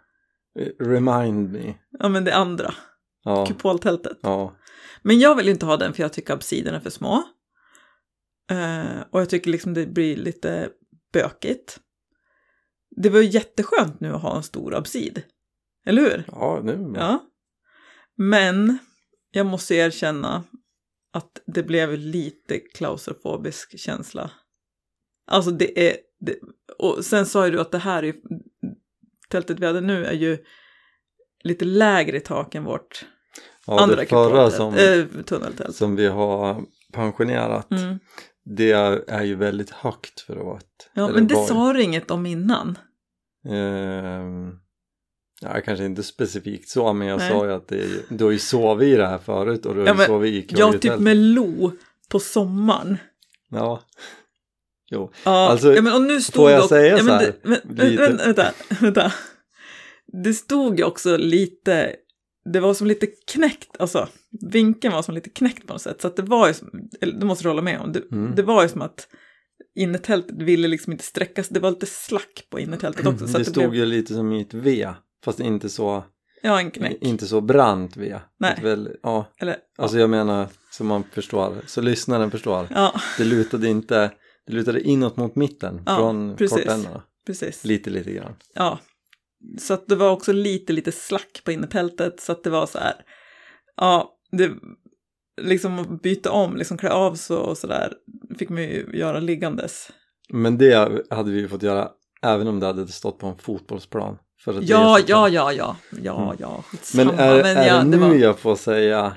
Eh, 0.58 0.84
Remind 0.84 1.52
me. 1.52 1.74
Ja 1.98 2.08
men 2.08 2.24
det 2.24 2.34
andra, 2.34 2.74
Ja. 3.24 3.46
kupoltältet. 3.46 4.18
ja. 4.22 4.56
Men 5.02 5.18
jag 5.18 5.34
vill 5.34 5.48
inte 5.48 5.66
ha 5.66 5.76
den 5.76 5.92
för 5.92 6.02
jag 6.02 6.12
tycker 6.12 6.34
absiderna 6.34 6.76
är 6.76 6.80
för 6.80 6.90
små. 6.90 7.22
Eh, 8.50 9.00
och 9.10 9.20
jag 9.20 9.28
tycker 9.28 9.50
liksom 9.50 9.74
det 9.74 9.86
blir 9.86 10.16
lite 10.16 10.68
bökigt. 11.12 11.80
Det 12.96 13.08
var 13.10 13.20
ju 13.20 13.26
jätteskönt 13.28 14.00
nu 14.00 14.12
att 14.14 14.22
ha 14.22 14.36
en 14.36 14.42
stor 14.42 14.74
absid. 14.74 15.22
Eller 15.86 16.02
hur? 16.02 16.24
Ja, 16.32 16.60
nu. 16.64 16.92
Ja. 16.96 17.24
Men 18.16 18.78
jag 19.30 19.46
måste 19.46 19.74
erkänna 19.74 20.44
att 21.12 21.40
det 21.46 21.62
blev 21.62 21.92
lite 21.98 22.58
klaustrofobisk 22.58 23.78
känsla. 23.78 24.30
Alltså 25.26 25.50
det 25.50 25.88
är... 25.90 25.96
Det, 26.20 26.36
och 26.78 27.04
sen 27.04 27.26
sa 27.26 27.44
ju 27.46 27.52
du 27.52 27.60
att 27.60 27.72
det 27.72 27.78
här 27.78 28.02
är. 28.02 28.14
Tältet 29.28 29.60
vi 29.60 29.66
hade 29.66 29.80
nu 29.80 30.04
är 30.04 30.12
ju 30.12 30.38
lite 31.44 31.64
lägre 31.64 32.16
i 32.16 32.20
tak 32.20 32.54
än 32.54 32.64
vårt 32.64 33.04
Ja, 33.66 33.80
andra 33.80 33.96
det 33.96 34.06
förra 34.06 34.50
som, 34.50 34.74
äh, 34.74 35.04
tunneltält. 35.24 35.76
som 35.76 35.96
vi 35.96 36.06
har 36.06 36.62
pensionerat, 36.92 37.70
Mm. 37.70 37.98
det 38.44 38.72
är, 38.72 39.04
är 39.08 39.22
ju 39.24 39.34
väldigt 39.34 39.70
högt 39.70 40.20
för 40.20 40.36
att 40.36 40.44
vara 40.44 40.58
ett... 40.58 40.90
Ja, 40.94 41.08
men 41.08 41.26
det 41.26 41.34
var- 41.34 41.46
sa 41.46 41.72
du 41.72 41.82
inget 41.82 42.10
om 42.10 42.26
innan. 42.26 42.78
Ehm, 43.48 44.50
ja, 45.40 45.60
kanske 45.64 45.84
inte 45.84 46.02
specifikt 46.02 46.68
så, 46.68 46.92
men 46.92 47.08
jag 47.08 47.18
Nej. 47.18 47.30
sa 47.30 47.46
ju 47.46 47.52
att 47.52 47.68
det 47.68 47.84
du 48.08 48.24
har 48.24 48.30
ju 48.30 48.38
sovit 48.38 48.88
i 48.88 48.96
det 48.96 49.06
här 49.06 49.18
förut 49.18 49.66
och 49.66 49.74
du 49.74 49.80
har 49.80 49.86
Ja, 49.86 49.92
ju 49.92 49.96
men 49.98 50.06
sovit 50.06 50.34
i 50.34 50.54
Ja, 50.58 50.72
typ 50.72 50.80
kujtält. 50.80 51.02
med 51.02 51.16
lo 51.16 51.72
på 52.08 52.18
sommaren. 52.18 52.98
Ja, 53.50 53.82
jo. 54.90 55.10
Ja, 55.24 55.48
Alltså, 55.48 55.74
ja, 55.74 55.82
men 55.82 55.92
och 55.92 56.02
nu 56.02 56.20
stod 56.20 56.34
får 56.34 56.50
jag 56.50 56.58
också, 56.58 56.68
säga 56.68 56.92
ja, 56.92 56.98
så 56.98 57.04
men 57.04 57.14
här? 57.14 57.26
det- 57.42 57.62
men, 57.64 57.88
Lite. 57.88 58.02
vänta, 58.02 58.24
vänta, 58.26 58.52
vänta. 58.80 59.12
Det 60.22 60.34
stod 60.34 60.78
ju 60.78 60.84
också 60.84 61.16
lite, 61.16 61.96
det 62.52 62.60
var 62.60 62.74
som 62.74 62.86
lite 62.86 63.06
knäckt, 63.06 63.76
alltså 63.78 64.08
vinkeln 64.52 64.94
var 64.94 65.02
som 65.02 65.14
lite 65.14 65.30
knäckt 65.30 65.66
på 65.66 65.72
något 65.72 65.82
sätt. 65.82 66.00
Så 66.00 66.06
att 66.06 66.16
det 66.16 66.22
var 66.22 66.48
ju, 66.48 66.54
som, 66.54 66.70
det 67.00 67.26
måste 67.26 67.44
du 67.44 67.48
hålla 67.48 67.62
med 67.62 67.80
om, 67.80 67.92
det, 67.92 68.02
Mm. 68.12 68.34
det 68.34 68.42
var 68.42 68.62
ju 68.62 68.68
som 68.68 68.82
att 68.82 69.08
innertältet 69.74 70.42
ville 70.42 70.68
liksom 70.68 70.92
inte 70.92 71.04
sträckas, 71.04 71.48
det 71.48 71.60
var 71.60 71.70
lite 71.70 71.86
slack 71.86 72.46
på 72.50 72.60
innertältet 72.60 73.06
också. 73.06 73.26
Så 73.26 73.32
det 73.32 73.38
det 73.38 73.44
stod 73.50 73.54
blev, 73.70 73.74
ju 73.74 73.86
lite 73.86 74.14
som 74.14 74.32
i 74.32 74.40
ett 74.42 74.54
V, 74.54 74.88
fast 75.26 75.40
inte 75.40 75.68
så, 75.68 76.04
ja 76.42 76.60
en 76.60 76.70
knäck. 76.70 76.96
inte 77.00 77.26
så 77.26 77.40
brant 77.40 77.96
V. 77.96 78.18
Nej. 78.38 78.58
Väl, 78.62 78.96
ja, 79.02 79.26
Eller, 79.40 79.56
alltså 79.78 79.98
jag 79.98 80.10
menar 80.10 80.48
så 80.70 80.84
man 80.84 81.04
förstår, 81.12 81.56
så 81.66 81.80
lyssnaren 81.80 82.30
förstår. 82.30 82.68
ja, 82.70 82.94
Det 83.18 83.24
lutade 83.24 83.68
inte, 83.68 84.10
det 84.46 84.52
lutade 84.52 84.80
inåt 84.80 85.16
mot 85.16 85.36
mitten 85.36 85.82
Ja, 85.86 85.96
från 85.96 86.36
precis. 86.36 86.58
kortändarna. 86.64 87.02
precis. 87.26 87.64
Lite, 87.64 87.90
lite 87.90 88.12
grann. 88.12 88.34
Ja, 88.54 88.78
så 89.58 89.74
att 89.74 89.86
det 89.88 89.96
var 89.96 90.10
också 90.10 90.32
lite, 90.32 90.72
lite 90.72 90.92
slack 90.92 91.40
på 91.44 91.52
innertältet 91.52 92.20
så 92.20 92.32
att 92.32 92.44
det 92.44 92.50
var 92.50 92.66
så 92.66 92.78
här, 92.78 92.94
ja, 93.76 94.18
det, 94.32 94.50
liksom 95.42 95.98
byta 96.02 96.30
om, 96.30 96.56
liksom 96.56 96.78
klä 96.78 96.90
av 96.90 97.14
så 97.14 97.38
och 97.38 97.58
så 97.58 97.66
där, 97.66 97.92
fick 98.38 98.48
man 98.48 98.62
ju 98.62 98.90
göra 98.94 99.20
liggandes. 99.20 99.90
Men 100.28 100.58
det 100.58 101.04
hade 101.10 101.30
vi 101.30 101.38
ju 101.40 101.48
fått 101.48 101.62
göra 101.62 101.88
även 102.22 102.46
om 102.48 102.60
det 102.60 102.66
hade 102.66 102.88
stått 102.88 103.18
på 103.18 103.26
en 103.26 103.38
fotbollsplan. 103.38 104.18
För 104.44 104.58
att 104.58 104.64
Ja, 104.68 104.98
är 104.98 105.02
så 105.02 105.06
ja, 105.08 105.22
kallt. 105.24 105.34
ja, 105.34 105.52
ja, 105.52 105.76
ja, 106.02 106.22
Mm. 106.24 106.36
ja, 106.40 106.62
skitsamma. 106.62 107.04
Men 107.12 107.20
är, 107.20 107.38
är 107.44 107.66
ja, 107.66 107.78
det 107.78 107.84
nu 107.84 107.96
var, 107.96 108.14
jag 108.14 108.38
får 108.38 108.56
säga 108.56 109.16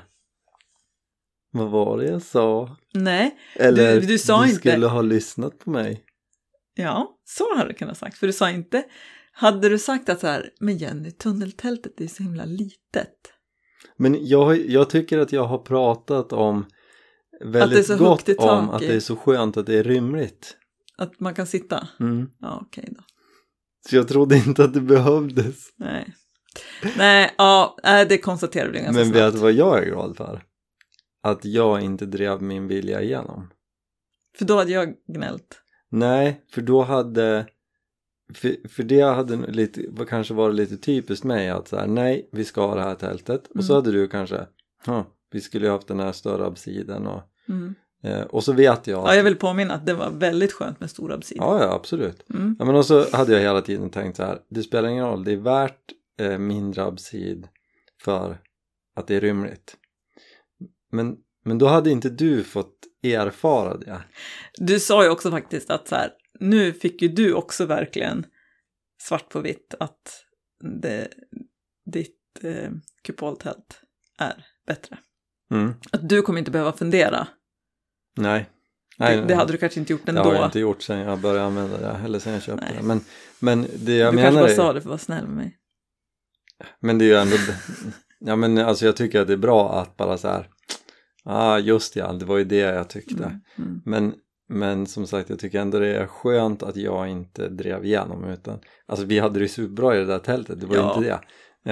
vad 1.52 1.70
var 1.70 1.98
det 1.98 2.04
jag 2.04 2.22
sa? 2.22 2.76
Nej, 2.94 3.38
Eller 3.54 4.00
Du- 4.00 4.06
du 4.06 4.18
sa 4.18 4.44
inte- 4.44 4.56
skulle 4.56 4.86
ha 4.86 5.02
lyssnat 5.02 5.58
på 5.58 5.70
mig. 5.70 6.04
ja, 6.74 7.18
så 7.24 7.56
hade 7.56 7.68
du 7.68 7.74
kunnat 7.74 7.98
sagt, 7.98 8.18
för 8.18 8.26
du 8.26 8.32
sa 8.32 8.50
inte, 8.50 8.84
hade 9.32 9.68
du 9.68 9.78
sagt 9.78 10.08
att 10.08 10.20
så 10.20 10.26
här, 10.26 10.50
men 10.60 10.76
Jenny, 10.78 11.10
tunneltältet 11.10 12.00
är 12.00 12.06
så 12.06 12.22
himla 12.22 12.44
litet. 12.44 13.14
Men 13.96 14.26
jag, 14.26 14.58
jag 14.70 14.90
tycker 14.90 15.18
att 15.18 15.32
jag 15.32 15.44
har 15.44 15.58
pratat 15.58 16.32
om 16.32 16.66
väldigt 17.44 17.98
gott 17.98 18.28
om 18.38 18.70
att 18.70 18.80
det 18.80 18.94
är 18.94 19.00
så 19.00 19.16
skönt 19.16 19.56
att 19.56 19.66
det 19.66 19.74
är 19.78 19.82
rymligt. 19.84 20.56
Att 20.96 21.20
man 21.20 21.34
kan 21.34 21.46
sitta. 21.46 21.88
Mm. 22.00 22.30
Ja, 22.40 22.58
okej 22.66 22.88
då. 22.96 23.02
Så 23.88 23.96
jag 23.96 24.08
trodde 24.08 24.36
inte 24.36 24.64
att 24.64 24.74
det 24.74 24.80
behövdes. 24.80 25.68
Nej. 25.76 26.14
Nej, 26.96 27.34
ja, 27.38 27.76
det 28.08 28.18
konstaterade 28.18 28.70
vi 28.72 28.78
ganska 28.78 28.92
Men 28.92 29.04
snabbt. 29.10 29.16
vet 29.24 29.32
du 29.34 29.40
vad 29.40 29.52
jag 29.52 29.78
är 29.78 29.86
glad 29.86 30.16
för? 30.16 30.42
Att 31.22 31.44
jag 31.44 31.80
inte 31.82 32.06
drev 32.06 32.42
min 32.42 32.68
vilja 32.68 33.02
igenom. 33.02 33.50
För 34.38 34.44
då 34.44 34.56
hade 34.56 34.70
jag 34.72 34.94
gnällt. 35.06 35.60
Nej, 35.90 36.44
för 36.52 36.62
då 36.62 36.82
hade 36.82 37.46
för, 38.34 38.68
för 38.68 38.82
det 38.82 39.00
hade 39.00 39.36
lite, 39.36 39.82
kanske 40.08 40.34
varit 40.34 40.54
lite 40.54 40.76
typiskt 40.76 41.24
mig 41.24 41.50
att 41.50 41.68
så 41.68 41.76
här, 41.76 41.86
nej, 41.86 42.28
vi 42.32 42.44
ska 42.44 42.66
ha 42.66 42.74
det 42.74 42.82
här 42.82 42.94
tältet 42.94 43.46
och 43.46 43.64
så 43.64 43.72
Mm. 43.72 43.84
hade 43.84 43.96
du 43.98 44.08
kanske, 44.08 44.46
"Huh, 44.86 45.02
vi 45.30 45.40
skulle 45.40 45.66
ju 45.66 45.72
haft 45.72 45.88
den 45.88 46.00
här 46.00 46.12
större 46.12 46.46
absiden 46.46 47.06
och, 47.06 47.22
Mm. 47.48 47.74
Eh, 48.02 48.20
och 48.20 48.44
så 48.44 48.52
vet 48.52 48.86
jag, 48.86 49.08
Ja, 49.08 49.14
jag 49.14 49.24
vill 49.24 49.36
påminna 49.36 49.74
att 49.74 49.86
det 49.86 49.94
var 49.94 50.10
väldigt 50.10 50.52
skönt 50.52 50.80
med 50.80 50.90
stor 50.90 51.12
absid. 51.12 51.36
ja, 51.40 51.62
ja 51.62 51.74
absolut. 51.74 52.30
Mm. 52.30 52.56
Ja, 52.58 52.64
men 52.64 52.74
och 52.74 52.86
så 52.86 53.16
hade 53.16 53.32
jag 53.32 53.40
hela 53.40 53.60
tiden 53.62 53.90
tänkt 53.90 54.16
så 54.16 54.22
här, 54.22 54.38
det 54.48 54.62
spelar 54.62 54.88
ingen 54.88 55.06
roll, 55.06 55.24
det 55.24 55.32
är 55.32 55.36
värt 55.36 55.92
eh, 56.20 56.38
mindre 56.38 56.84
absid 56.84 57.48
för 58.02 58.38
att 58.96 59.06
det 59.06 59.16
är 59.16 59.20
rymligt. 59.20 59.76
Men, 60.92 61.16
men 61.44 61.58
då 61.58 61.66
hade 61.66 61.90
inte 61.90 62.10
du 62.10 62.44
fått 62.44 62.76
erfara 63.02 63.76
det. 63.76 64.02
Du 64.58 64.80
sa 64.80 65.04
ju 65.04 65.10
också 65.10 65.30
faktiskt 65.30 65.70
att 65.70 65.88
så 65.88 65.94
här, 65.94 66.10
nu 66.40 66.72
fick 66.72 67.02
ju 67.02 67.08
du 67.08 67.34
också 67.34 67.66
verkligen 67.66 68.26
svart 69.02 69.28
på 69.28 69.40
vitt 69.40 69.74
att 69.80 70.24
det, 70.82 71.08
ditt 71.92 72.18
eh, 72.42 72.70
kupoltält 73.02 73.82
är 74.18 74.46
bättre. 74.66 74.98
Mm. 75.50 75.74
Att 75.92 76.08
du 76.08 76.22
kommer 76.22 76.38
inte 76.38 76.50
behöva 76.50 76.72
fundera. 76.72 77.28
Nej. 78.20 78.46
Nej, 78.98 79.16
det, 79.16 79.24
det 79.24 79.34
hade 79.34 79.52
du 79.52 79.58
kanske 79.58 79.80
inte 79.80 79.92
gjort 79.92 80.02
Det 80.04 80.10
ändå. 80.10 80.22
har 80.22 80.34
jag 80.34 80.44
inte 80.44 80.58
gjort 80.60 80.82
sen 80.82 80.98
jag 80.98 81.18
började 81.20 81.44
använda 81.46 81.78
det, 81.78 82.00
eller 82.04 82.18
sen 82.18 82.32
jag 82.32 82.42
köpte 82.42 82.64
Nej. 82.64 82.74
det. 82.80 82.86
Men, 82.86 83.00
men 83.40 83.66
det 83.84 83.94
jag 83.96 84.12
du 84.14 84.16
kanske 84.18 84.32
menar 84.32 84.40
bara 84.42 84.50
är, 84.50 84.54
sa 84.56 84.72
det 84.72 84.80
för 84.80 84.86
att 84.88 84.90
vara 84.90 84.98
snäll 84.98 85.26
med 85.26 85.36
mig. 85.36 85.56
men 86.80 86.98
det 86.98 87.04
är 87.04 87.06
ju 87.06 87.14
ändå, 87.14 87.36
ja 88.20 88.36
men 88.36 88.58
alltså 88.58 88.86
jag 88.86 88.96
tycker 88.96 89.20
att 89.20 89.26
det 89.26 89.32
är 89.32 89.36
bra 89.36 89.72
att 89.80 89.96
bara 89.96 90.18
så 90.18 90.28
här, 90.28 90.48
ah 91.24 91.58
just 91.58 91.96
ja, 91.96 92.12
det 92.12 92.24
var 92.24 92.38
ju 92.38 92.44
det 92.44 92.56
jag 92.56 92.88
tyckte. 92.88 93.24
Mm. 93.24 93.40
Mm. 93.58 93.80
Men, 93.84 94.14
men 94.48 94.86
som 94.86 95.06
sagt, 95.06 95.30
jag 95.30 95.38
tycker 95.38 95.60
ändå 95.60 95.78
det 95.78 95.94
är 95.96 96.06
skönt 96.06 96.62
att 96.62 96.76
jag 96.76 97.08
inte 97.08 97.48
drev 97.48 97.84
igenom 97.84 98.24
utan, 98.24 98.58
alltså 98.86 99.04
vi 99.06 99.18
hade 99.18 99.38
det 99.38 99.42
ju 99.42 99.48
superbra 99.48 99.96
i 99.96 99.98
det 99.98 100.06
där 100.06 100.18
tältet, 100.18 100.60
det 100.60 100.66
var 100.66 100.74
ju 100.74 100.80
Ja. 100.80 100.94
inte 100.96 101.08
det. 101.08 101.20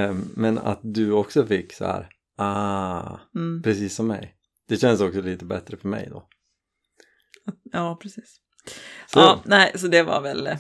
Ehm, 0.01 0.25
men 0.37 0.59
att 0.59 0.81
du 0.83 1.13
också 1.13 1.47
fick 1.47 1.73
så 1.73 1.85
här, 1.85 2.09
ah, 2.37 3.19
Mm. 3.35 3.63
precis 3.63 3.95
som 3.95 4.07
mig. 4.07 4.35
Det 4.69 4.77
känns 4.77 5.01
också 5.01 5.21
lite 5.21 5.45
bättre 5.45 5.77
för 5.77 5.89
mig 5.89 6.09
då. 6.11 6.29
Ja, 7.73 7.99
precis. 8.03 8.37
Så, 9.13 9.19
Ja, 9.19 9.43
nej, 9.45 9.73
så 9.75 9.89
det 9.89 10.03
var 10.03 10.21
väl... 10.21 10.47
eh, 10.47 10.57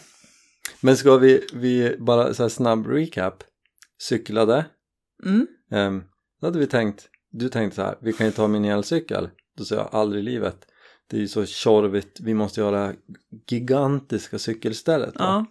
Men 0.81 0.97
ska 0.97 1.17
vi, 1.17 1.47
vi 1.53 1.97
bara 1.99 2.35
så 2.35 2.43
här 2.43 2.49
snabb 2.51 2.87
recap, 2.87 3.45
cyklade, 4.03 4.65
Mm. 5.25 5.47
Um, 5.71 6.05
då 6.41 6.47
hade 6.47 6.59
vi 6.59 6.67
tänkt, 6.67 7.09
du 7.31 7.49
tänkte 7.49 7.77
så 7.77 7.83
här, 7.83 7.99
vi 8.01 8.13
kan 8.13 8.27
ju 8.27 8.33
ta 8.33 8.49
min 8.49 8.65
elcykel. 8.65 9.29
Då 9.57 9.65
sa 9.65 9.75
jag, 9.75 9.89
aldrig 9.93 10.23
i 10.23 10.25
livet. 10.25 10.57
Det 11.11 11.17
är 11.17 11.21
ju 11.21 11.29
så 11.29 11.47
tjorvigt, 11.47 12.21
vi 12.21 12.35
måste 12.35 12.61
göra 12.61 12.93
gigantiska 13.51 14.39
cykelstället. 14.39 15.15
Ja, 15.19 15.45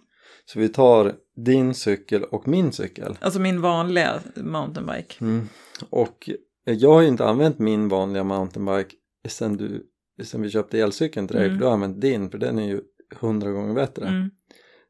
Så 0.44 0.58
vi 0.58 0.68
tar 0.68 1.14
din 1.36 1.74
cykel 1.74 2.24
och 2.24 2.48
min 2.48 2.72
cykel. 2.72 3.16
alltså 3.20 3.40
min 3.40 3.60
vanliga 3.60 4.20
mountainbike. 4.36 5.14
Mm. 5.20 5.48
Och 5.90 6.30
jag 6.64 6.92
har 6.92 7.00
ju 7.00 7.08
inte 7.08 7.24
använt 7.24 7.58
min 7.58 7.88
vanliga 7.88 8.24
mountainbike 8.24 8.94
sen, 9.28 9.56
du, 9.56 9.86
sen 10.24 10.42
vi 10.42 10.50
köpte 10.50 10.78
elcykeln 10.78 11.28
till 11.28 11.36
dig, 11.36 11.44
Mm. 11.46 11.56
för 11.56 11.60
du 11.60 11.66
har 11.66 11.72
använt 11.72 12.00
din, 12.00 12.30
för 12.30 12.38
den 12.38 12.58
är 12.58 12.68
ju 12.68 12.80
hundra 13.20 13.50
gånger 13.50 13.74
bättre. 13.74 14.08
Mm. 14.08 14.30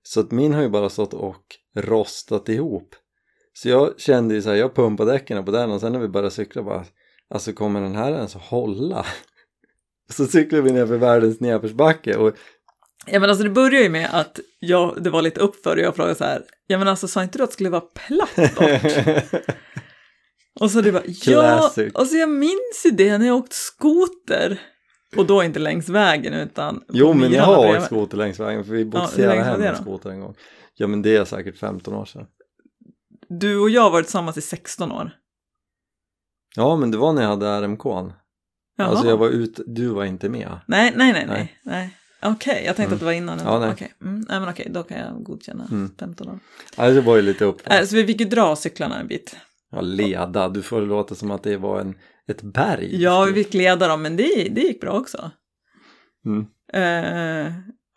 Så 0.03 0.21
att 0.21 0.31
min 0.31 0.55
har 0.55 0.63
ju 0.63 0.69
bara 0.69 0.89
stått 0.89 1.15
och 1.15 1.45
rostat 1.77 2.49
ihop. 2.49 2.95
Så 3.53 3.69
jag 3.69 4.01
kände 4.01 4.35
ju 4.35 4.43
så 4.43 4.49
här, 4.49 4.57
jag 4.57 4.75
pumpade 4.75 5.13
däcken 5.13 5.45
på 5.45 5.51
den 5.51 5.71
och 5.71 5.81
sen 5.81 5.93
när 5.93 6.01
vi 6.01 6.09
började 6.09 6.31
cykla 6.31 6.63
bara, 6.63 6.85
alltså 7.35 7.53
kommer 7.53 7.81
den 7.81 7.95
här 7.97 8.13
ens 8.13 8.37
att 8.37 8.43
hålla? 8.43 9.07
Så 10.11 10.27
cyklade 10.27 10.63
vi 10.63 10.73
ner 10.73 10.87
för 10.87 10.97
världens 10.97 11.41
nedförsbacke 11.41 12.17
och 12.17 12.35
Ja 13.07 13.21
men 13.21 13.31
alltså 13.31 13.45
det 13.45 13.51
börjar 13.51 13.83
ju 13.83 13.89
med 13.89 14.09
att 14.13 14.41
jag, 14.59 15.03
det 15.03 15.11
var 15.11 15.23
lite 15.23 15.41
uppför 15.41 15.77
och 15.77 15.83
jag 15.83 15.97
frågade 15.97 16.15
så 16.15 16.25
här, 16.25 16.43
ja 16.67 16.79
men 16.79 16.89
alltså 16.89 17.09
sa 17.09 17.23
inte 17.23 17.39
du 17.39 17.45
att 17.45 17.51
det 17.51 17.55
skulle 17.55 17.71
vara 17.71 17.81
platt 17.81 18.55
bort? 18.57 18.93
och 20.61 20.71
så 20.71 20.81
det 20.81 20.93
bara, 20.93 21.03
ja, 21.07 21.13
Classic. 21.43 21.95
alltså 21.95 22.17
jag 22.17 22.29
minns 22.29 22.83
ju 22.87 22.91
det 22.91 23.19
när 23.19 23.27
jag 23.27 23.37
åkt 23.37 23.53
skoter. 23.53 24.61
Och 25.17 25.27
då 25.27 25.43
inte 25.45 25.59
längs 25.59 25.89
vägen 25.89 26.35
utan 26.35 26.85
Jo 26.89 27.13
men 27.13 27.33
jag 27.33 27.45
har 27.45 27.77
åkt 27.77 27.85
skoter 27.85 28.17
längs 28.17 28.41
vägen 28.41 28.65
för 28.65 28.73
vi 28.73 28.85
bogserade 28.85 29.37
var 29.37 29.45
hem 29.45 29.63
en 29.63 29.77
skoter 29.77 30.11
en 30.11 30.21
gång. 30.21 30.35
Ja 30.75 30.87
men 30.87 31.03
det 31.03 31.17
är 31.17 31.25
säkert 31.25 31.59
15 31.59 31.95
år 31.95 32.05
sedan. 32.05 32.27
Du 33.29 33.59
och 33.59 33.71
jag 33.71 33.83
har 33.83 33.91
varit 33.91 34.07
tillsammans 34.07 34.37
i 34.37 34.41
16 34.41 34.93
år. 34.93 35.11
Ja 36.57 36.77
men 36.77 36.91
det 36.91 36.99
var 36.99 37.13
när 37.13 37.23
jag 37.23 37.29
hade 37.29 37.47
RMK. 37.61 37.85
Jaha. 37.85 38.13
Alltså 38.89 39.09
jag 39.09 39.17
var 39.17 39.29
ute, 39.29 39.63
du 39.67 39.89
var 39.89 40.05
inte 40.05 40.29
med. 40.29 40.61
Nej, 40.67 40.93
nej, 40.97 41.13
nej, 41.13 41.27
Nej. 41.29 41.59
nej. 41.63 41.97
Okej, 42.23 42.63
jag 42.67 42.77
tänkte 42.77 42.83
Mm. 42.85 42.95
att 42.95 43.01
det 43.01 43.05
var 43.07 43.13
innan. 43.13 43.39
Ja, 43.45 43.59
nej. 43.59 43.71
Okej, 43.73 43.93
mm, 44.03 44.25
nej 44.29 44.41
men 44.41 44.49
okej, 44.49 44.69
då 44.71 44.83
kan 44.83 44.99
jag 44.99 45.23
godkänna 45.25 45.65
Mm. 45.71 45.91
15 45.99 46.29
år. 46.29 46.39
Alltså 46.77 46.95
det 46.95 47.01
var 47.01 47.17
ju 47.17 47.23
lite 47.23 47.45
upp. 47.45 47.61
Äh, 47.71 47.85
så 47.85 47.97
vi 47.97 48.07
fick 48.07 48.21
ju 48.21 48.27
dra 48.27 48.57
cyklarna 48.57 49.01
en 49.01 49.07
bit. 49.07 49.37
Ja 49.71 49.81
leda, 49.81 50.49
du 50.49 50.63
får 50.63 50.81
låta 50.81 51.15
som 51.15 51.31
att 51.31 51.43
det 51.43 51.57
var 51.57 51.81
en, 51.81 51.95
ett 52.31 52.43
berg. 52.43 53.03
Ja, 53.03 53.25
vi 53.25 53.45
fick 53.45 53.55
leda 53.55 53.89
dem, 53.89 54.03
men 54.03 54.17
det, 54.17 54.49
det 54.51 54.61
gick 54.61 54.81
bra 54.81 54.93
också. 54.93 55.31
Mm. 56.27 56.47
Eh, 56.73 57.53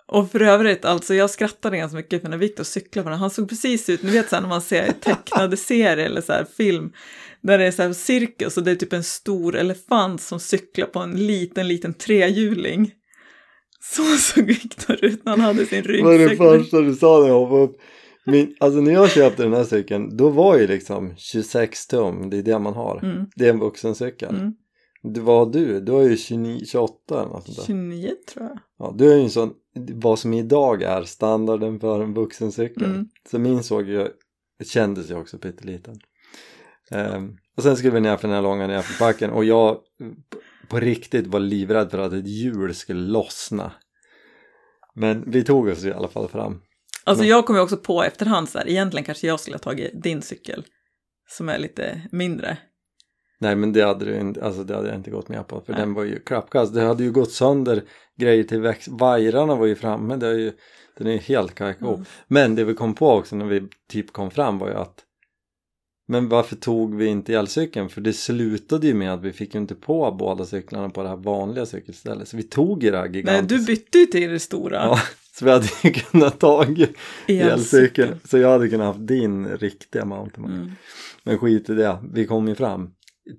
och 0.08 0.32
för 0.32 0.42
övrigt, 0.42 0.86
alltså 0.86 1.14
jag 1.14 1.30
skrattade 1.30 1.78
ganska 1.78 1.96
mycket 1.98 2.22
för 2.22 2.30
när 2.30 2.38
Viktor 2.38 2.64
cyklade 2.64 3.04
på 3.04 3.10
den. 3.10 3.20
Han 3.20 3.30
såg 3.30 3.50
precis 3.50 3.90
ut, 3.90 4.04
ni 4.04 4.12
vet 4.12 4.30
så 4.30 4.36
här 4.36 4.42
när 4.42 4.50
man 4.50 4.62
ser 4.62 4.92
tecknade 4.92 5.58
serier 5.68 5.98
eller 5.98 6.22
så 6.22 6.34
här 6.34 6.46
film, 6.58 6.92
där 7.42 7.58
det 7.58 7.66
är 7.66 7.72
så 7.72 7.82
här 7.82 7.94
cirkus 7.94 8.58
och 8.58 8.64
det 8.64 8.72
är 8.72 8.76
typ 8.76 8.94
en 8.94 9.04
stor 9.04 9.56
elefant 9.56 10.22
som 10.22 10.40
cyklar 10.40 10.88
på 10.88 11.00
en 11.00 11.28
liten, 11.28 11.68
liten 11.68 11.94
trehjuling. 11.94 12.92
Så 13.84 14.04
såg 14.04 14.46
Viktor 14.46 15.06
ut 15.06 15.26
när 15.26 15.32
han 15.32 15.42
hade 15.42 15.66
sin 15.66 15.84
Det 15.84 16.04
var 16.04 16.12
det 16.12 16.18
ryggsäck. 16.18 16.38
första 16.38 16.82
du 16.82 16.96
sa 16.96 17.20
när 17.20 17.28
jag 17.28 17.40
hoppade 17.40 17.64
upp. 17.64 17.78
Min, 18.26 18.56
alltså 18.60 18.82
när 18.82 18.92
jag 18.92 19.10
köpte 19.10 19.44
den 19.44 19.54
här 19.54 19.64
cykeln 19.64 20.18
då 20.18 20.30
var 20.30 20.58
ju 20.58 20.68
liksom 20.68 21.14
26 21.18 21.88
tum, 21.88 22.30
det 22.30 22.38
är 22.38 22.44
det 22.44 22.60
man 22.60 22.74
har. 22.74 23.00
Mm. 23.04 23.26
Det 23.36 23.46
är 23.46 23.50
en 23.50 23.60
vuxencykel. 23.60 24.36
Mm. 24.36 24.54
Det 25.04 25.22
var 25.22 25.46
du, 25.46 25.80
du 25.80 25.92
har 25.92 26.02
ju 26.02 26.18
29, 26.18 26.66
28 26.66 27.22
eller 27.22 27.30
något 27.30 27.46
sånt 27.46 27.58
där. 27.58 27.64
29 27.64 28.12
tror 28.34 28.46
jag. 28.46 28.60
Ja, 28.78 28.96
du 28.98 29.12
är 29.12 29.16
ju 29.16 29.24
en 29.24 29.30
sån, 29.30 29.54
vad 29.94 30.20
som 30.20 30.34
idag 30.34 30.84
är 30.84 31.04
standarden 31.04 31.80
för 31.80 32.04
en 32.04 32.14
vuxencykel. 32.14 32.86
Mm. 32.86 33.06
Så 33.30 33.40
min 33.40 33.64
såg 33.64 33.90
ju, 33.90 34.08
kändes 34.64 35.12
ju 35.12 35.16
också 35.16 35.38
pytteliten. 35.38 36.00
Ehm, 36.92 37.38
och 37.58 37.64
sen 37.64 37.78
skulle 37.78 37.94
vi 37.94 38.02
ner 38.02 38.18
för 38.18 38.28
den 38.28 38.36
här 38.36 38.44
långa 38.44 38.68
nerförbacken 38.68 39.30
och 39.30 39.46
jag 39.46 39.78
på 40.70 40.80
riktigt 40.80 41.28
var 41.28 41.40
livrädd 41.40 41.92
för 41.92 41.98
att 41.98 42.14
ett 42.14 42.28
hjul 42.28 42.76
skulle 42.76 43.02
lossna. 43.02 43.72
Men 44.94 45.32
vi 45.32 45.44
tog 45.44 45.68
oss 45.68 45.86
i 45.86 45.94
alla 45.94 46.08
fall 46.08 46.28
fram. 46.28 46.62
Alltså 47.04 47.26
jag 47.26 47.46
kom 47.46 47.56
ju 47.56 47.62
också 47.62 47.78
på 47.78 48.04
efterhand 48.04 48.50
så 48.50 48.58
här, 48.58 48.70
egentligen 48.70 49.04
kanske 49.04 49.28
jag 49.28 49.40
skulle 49.40 49.56
ha 49.56 49.60
tagit 49.60 50.04
din 50.04 50.22
cykel. 50.22 50.66
Som 51.30 51.50
är 51.50 51.58
lite 51.58 52.02
mindre. 52.12 52.58
Nej 53.40 53.56
men 53.56 53.74
det 53.74 53.82
hade, 53.82 54.06
du 54.06 54.20
inte, 54.20 54.44
alltså 54.44 54.64
det 54.64 54.76
hade 54.76 54.88
jag 54.88 54.98
inte 54.98 55.12
gått 55.12 55.30
med 55.30 55.48
på 55.48 55.62
för 55.62 55.74
Nej. 55.74 55.82
den 55.82 55.94
var 55.94 56.04
ju 56.04 56.20
klappkast. 56.20 56.74
Det 56.74 56.82
hade 56.82 57.04
ju 57.04 57.12
gått 57.12 57.32
sönder 57.32 57.84
grejer 58.18 58.44
till 58.44 58.62
växt. 58.62 58.88
Vajrarna 58.88 59.56
var 59.56 59.66
ju 59.66 59.76
framme, 59.76 60.16
det 60.16 60.28
är 60.28 60.34
ju, 60.34 60.52
den 60.98 61.08
är 61.08 61.12
ju 61.12 61.18
helt 61.18 61.56
kajko. 61.56 61.94
Mm. 61.94 62.06
Men 62.28 62.56
det 62.56 62.64
vi 62.64 62.74
kom 62.74 62.96
på 62.96 63.10
också 63.12 63.36
när 63.36 63.46
vi 63.46 63.68
typ 63.90 64.14
kom 64.14 64.32
fram 64.32 64.58
var 64.58 64.68
ju 64.68 64.74
att 64.74 65.06
men 66.08 66.30
varför 66.30 66.56
tog 66.56 66.96
vi 66.96 67.06
inte 67.06 67.34
elcykeln? 67.34 67.90
För 67.90 68.02
det 68.02 68.14
slutade 68.14 68.88
ju 68.88 68.94
med 68.94 69.14
att 69.14 69.22
vi 69.22 69.34
fick 69.34 69.54
ju 69.56 69.62
inte 69.62 69.76
på 69.76 70.12
båda 70.12 70.46
cyklarna 70.46 70.90
på 70.90 71.04
det 71.04 71.10
här 71.10 71.16
vanliga 71.16 71.66
cykelstället. 71.66 72.28
Så 72.28 72.38
vi 72.38 72.44
tog 72.44 72.84
ju 72.84 72.92
det 72.92 72.98
här 72.98 73.10
Nej, 73.10 73.16
gigantiska. 73.16 73.58
du 73.58 73.66
bytte 73.66 73.98
ju 73.98 74.06
till 74.06 74.32
det 74.32 74.40
stora. 74.40 74.76
Ja, 74.76 75.00
så 75.32 75.46
vi 75.46 75.52
hade 75.52 75.68
ju 75.84 75.92
kunnat 75.92 76.40
ta. 76.40 76.66
Elcykel. 77.28 78.16
Så 78.24 78.38
jag 78.38 78.50
hade 78.52 78.70
kunnat 78.70 78.88
haft 78.88 79.08
din 79.08 79.48
riktiga 79.48 80.06
mountainbike. 80.06 80.56
Mm. 80.62 80.72
Men 81.24 81.38
skit 81.38 81.70
i 81.70 81.74
det, 81.74 81.98
vi 82.14 82.26
kom 82.26 82.48
ju 82.48 82.56
fram. 82.56 82.90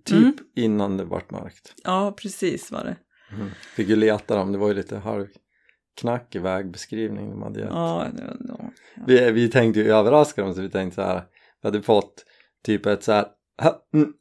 Typ 0.05 0.19
Mm. 0.19 0.35
innan 0.57 0.97
det 0.97 1.05
vart 1.05 1.31
mörkt. 1.31 1.75
Ja, 1.85 2.15
precis 2.23 2.71
var 2.71 2.85
det. 2.85 2.97
Mm. 3.37 3.51
Fick 3.77 3.89
ju 3.89 3.97
leta 3.97 4.37
dem, 4.37 4.53
det 4.53 4.59
var 4.59 4.69
ju 4.69 4.75
lite 4.75 4.97
halvknackig 4.99 6.41
vägbeskrivning 6.43 7.31
de 7.31 7.43
hade 7.43 7.61
gett. 7.61 7.69
Ja, 7.71 8.07
det 8.17 8.23
var- 8.25 8.37
ja. 8.49 8.71
Vi, 9.07 9.31
vi 9.31 9.49
tänkte 9.49 9.81
ju 9.81 9.93
överraska 9.93 10.43
dem 10.43 10.55
så 10.55 10.61
vi 10.61 10.71
tänkte 10.71 10.95
så 10.95 11.03
här, 11.03 11.23
vi 11.63 11.69
hade 11.69 11.83
fått 11.83 12.25
typ 12.65 12.87
ett 12.87 13.03
så 13.03 13.13
här 13.13 13.27
"Ha, 13.63 13.83
mm, 13.95 14.13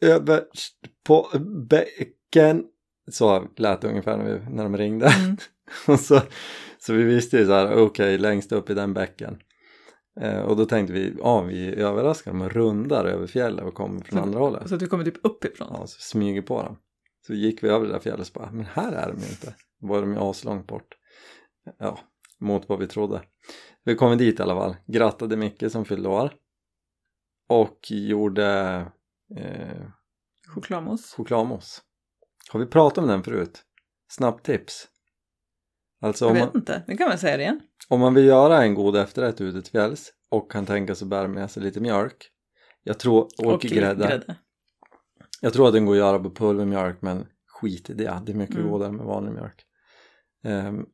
överst 0.00 0.74
på 1.06 1.28
bäcken 1.68 2.64
så 3.10 3.48
lät 3.56 3.80
det 3.80 3.88
ungefär 3.88 4.16
när, 4.16 4.24
vi, 4.24 4.50
när 4.50 4.62
de 4.62 4.76
ringde. 4.76 5.06
Mm. 5.08 5.36
och 5.86 6.00
så, 6.00 6.20
så 6.78 6.92
vi 6.92 7.02
visste 7.02 7.36
ju 7.38 7.46
så 7.46 7.52
här 7.52 7.76
okej 7.82 8.18
längst 8.18 8.52
upp 8.52 8.70
i 8.70 8.74
den 8.74 8.94
bäcken. 8.94 9.38
Eh, 10.20 10.40
och 10.40 10.56
då 10.56 10.64
tänkte 10.66 10.92
vi 10.92 11.14
ja 11.18 11.42
vi 11.42 11.74
överraskar 11.74 12.30
dem 12.30 12.42
och 12.42 12.52
rundar 12.52 13.04
över 13.04 13.26
fjället 13.26 13.64
och 13.64 13.74
kommer 13.74 14.00
från 14.00 14.18
Så- 14.18 14.22
andra 14.22 14.38
hållet. 14.38 14.68
Så 14.68 14.74
att 14.74 14.80
du 14.80 14.86
kommer 14.86 15.04
typ 15.04 15.18
uppifrån. 15.26 15.68
ja, 15.70 15.86
så 15.86 16.00
smyger 16.00 16.42
på 16.42 16.62
dem. 16.62 16.76
Så 17.26 17.34
gick 17.34 17.62
vi 17.64 17.68
över 17.68 17.86
det 17.86 17.92
där 17.92 17.98
fjället 18.00 18.20
och 18.20 18.26
så 18.26 18.32
bara 18.38 18.50
men 18.50 18.64
här 18.72 18.92
är 18.92 19.12
de 19.12 19.20
ju 19.20 19.28
inte. 19.28 19.54
Då 19.80 19.86
var 19.86 20.00
de 20.00 20.12
ju 20.12 20.18
aslångt 20.18 20.66
bort. 20.66 20.94
Ja 21.78 21.98
mot 22.40 22.68
vad 22.68 22.78
vi 22.78 22.86
trodde. 22.86 23.22
Vi 23.84 23.94
kom 23.94 24.18
dit 24.18 24.40
i 24.40 24.42
alla 24.42 24.54
fall. 24.54 24.76
Grattade 24.86 25.36
Micke 25.36 25.64
som 25.72 25.84
fyllde 25.84 26.08
år. 26.08 26.32
Och 27.48 27.78
gjorde 27.90 28.46
eh, 29.36 29.82
Chokladmousse. 30.54 31.16
chokladmousse 31.16 31.80
har 32.52 32.60
vi 32.60 32.66
pratat 32.66 32.98
om 32.98 33.06
den 33.08 33.22
förut? 33.22 33.62
snabbt 34.08 34.46
tips 34.46 34.88
alltså 36.02 36.24
Jag 36.26 36.32
vet 36.34 36.42
man, 36.54 36.60
inte, 36.60 36.82
det 36.86 36.96
kan 36.96 37.08
man 37.08 37.18
säga 37.18 37.36
det 37.36 37.42
igen. 37.42 37.60
om 37.88 38.00
man 38.00 38.14
vill 38.14 38.24
göra 38.24 38.62
en 38.62 38.74
god 38.74 38.96
efterrätt 38.96 39.40
ute 39.40 39.62
till 39.62 39.70
fjälls 39.70 40.12
och 40.30 40.50
kan 40.50 40.66
tänka 40.66 40.94
sig 40.94 41.08
bära 41.08 41.28
med 41.28 41.50
sig 41.50 41.62
lite 41.62 41.80
mjölk 41.80 42.30
jag 42.82 42.98
tror, 42.98 43.28
och, 43.38 43.46
Och 43.46 43.60
grädde 43.60 44.36
Jag 45.40 45.52
tror 45.52 45.66
att 45.66 45.72
den 45.74 45.86
går 45.86 45.92
att 45.94 45.98
göra 45.98 46.18
på 46.18 46.30
pulvermjölk 46.30 47.02
men 47.02 47.26
skit 47.46 47.90
i 47.90 47.94
det, 47.94 48.22
det 48.26 48.32
är 48.32 48.36
mycket 48.36 48.56
Mm. 48.56 48.70
godare 48.70 48.92
med 48.92 49.06
vanlig 49.06 49.32
mjölk. 49.32 49.64
Um, 50.44 50.86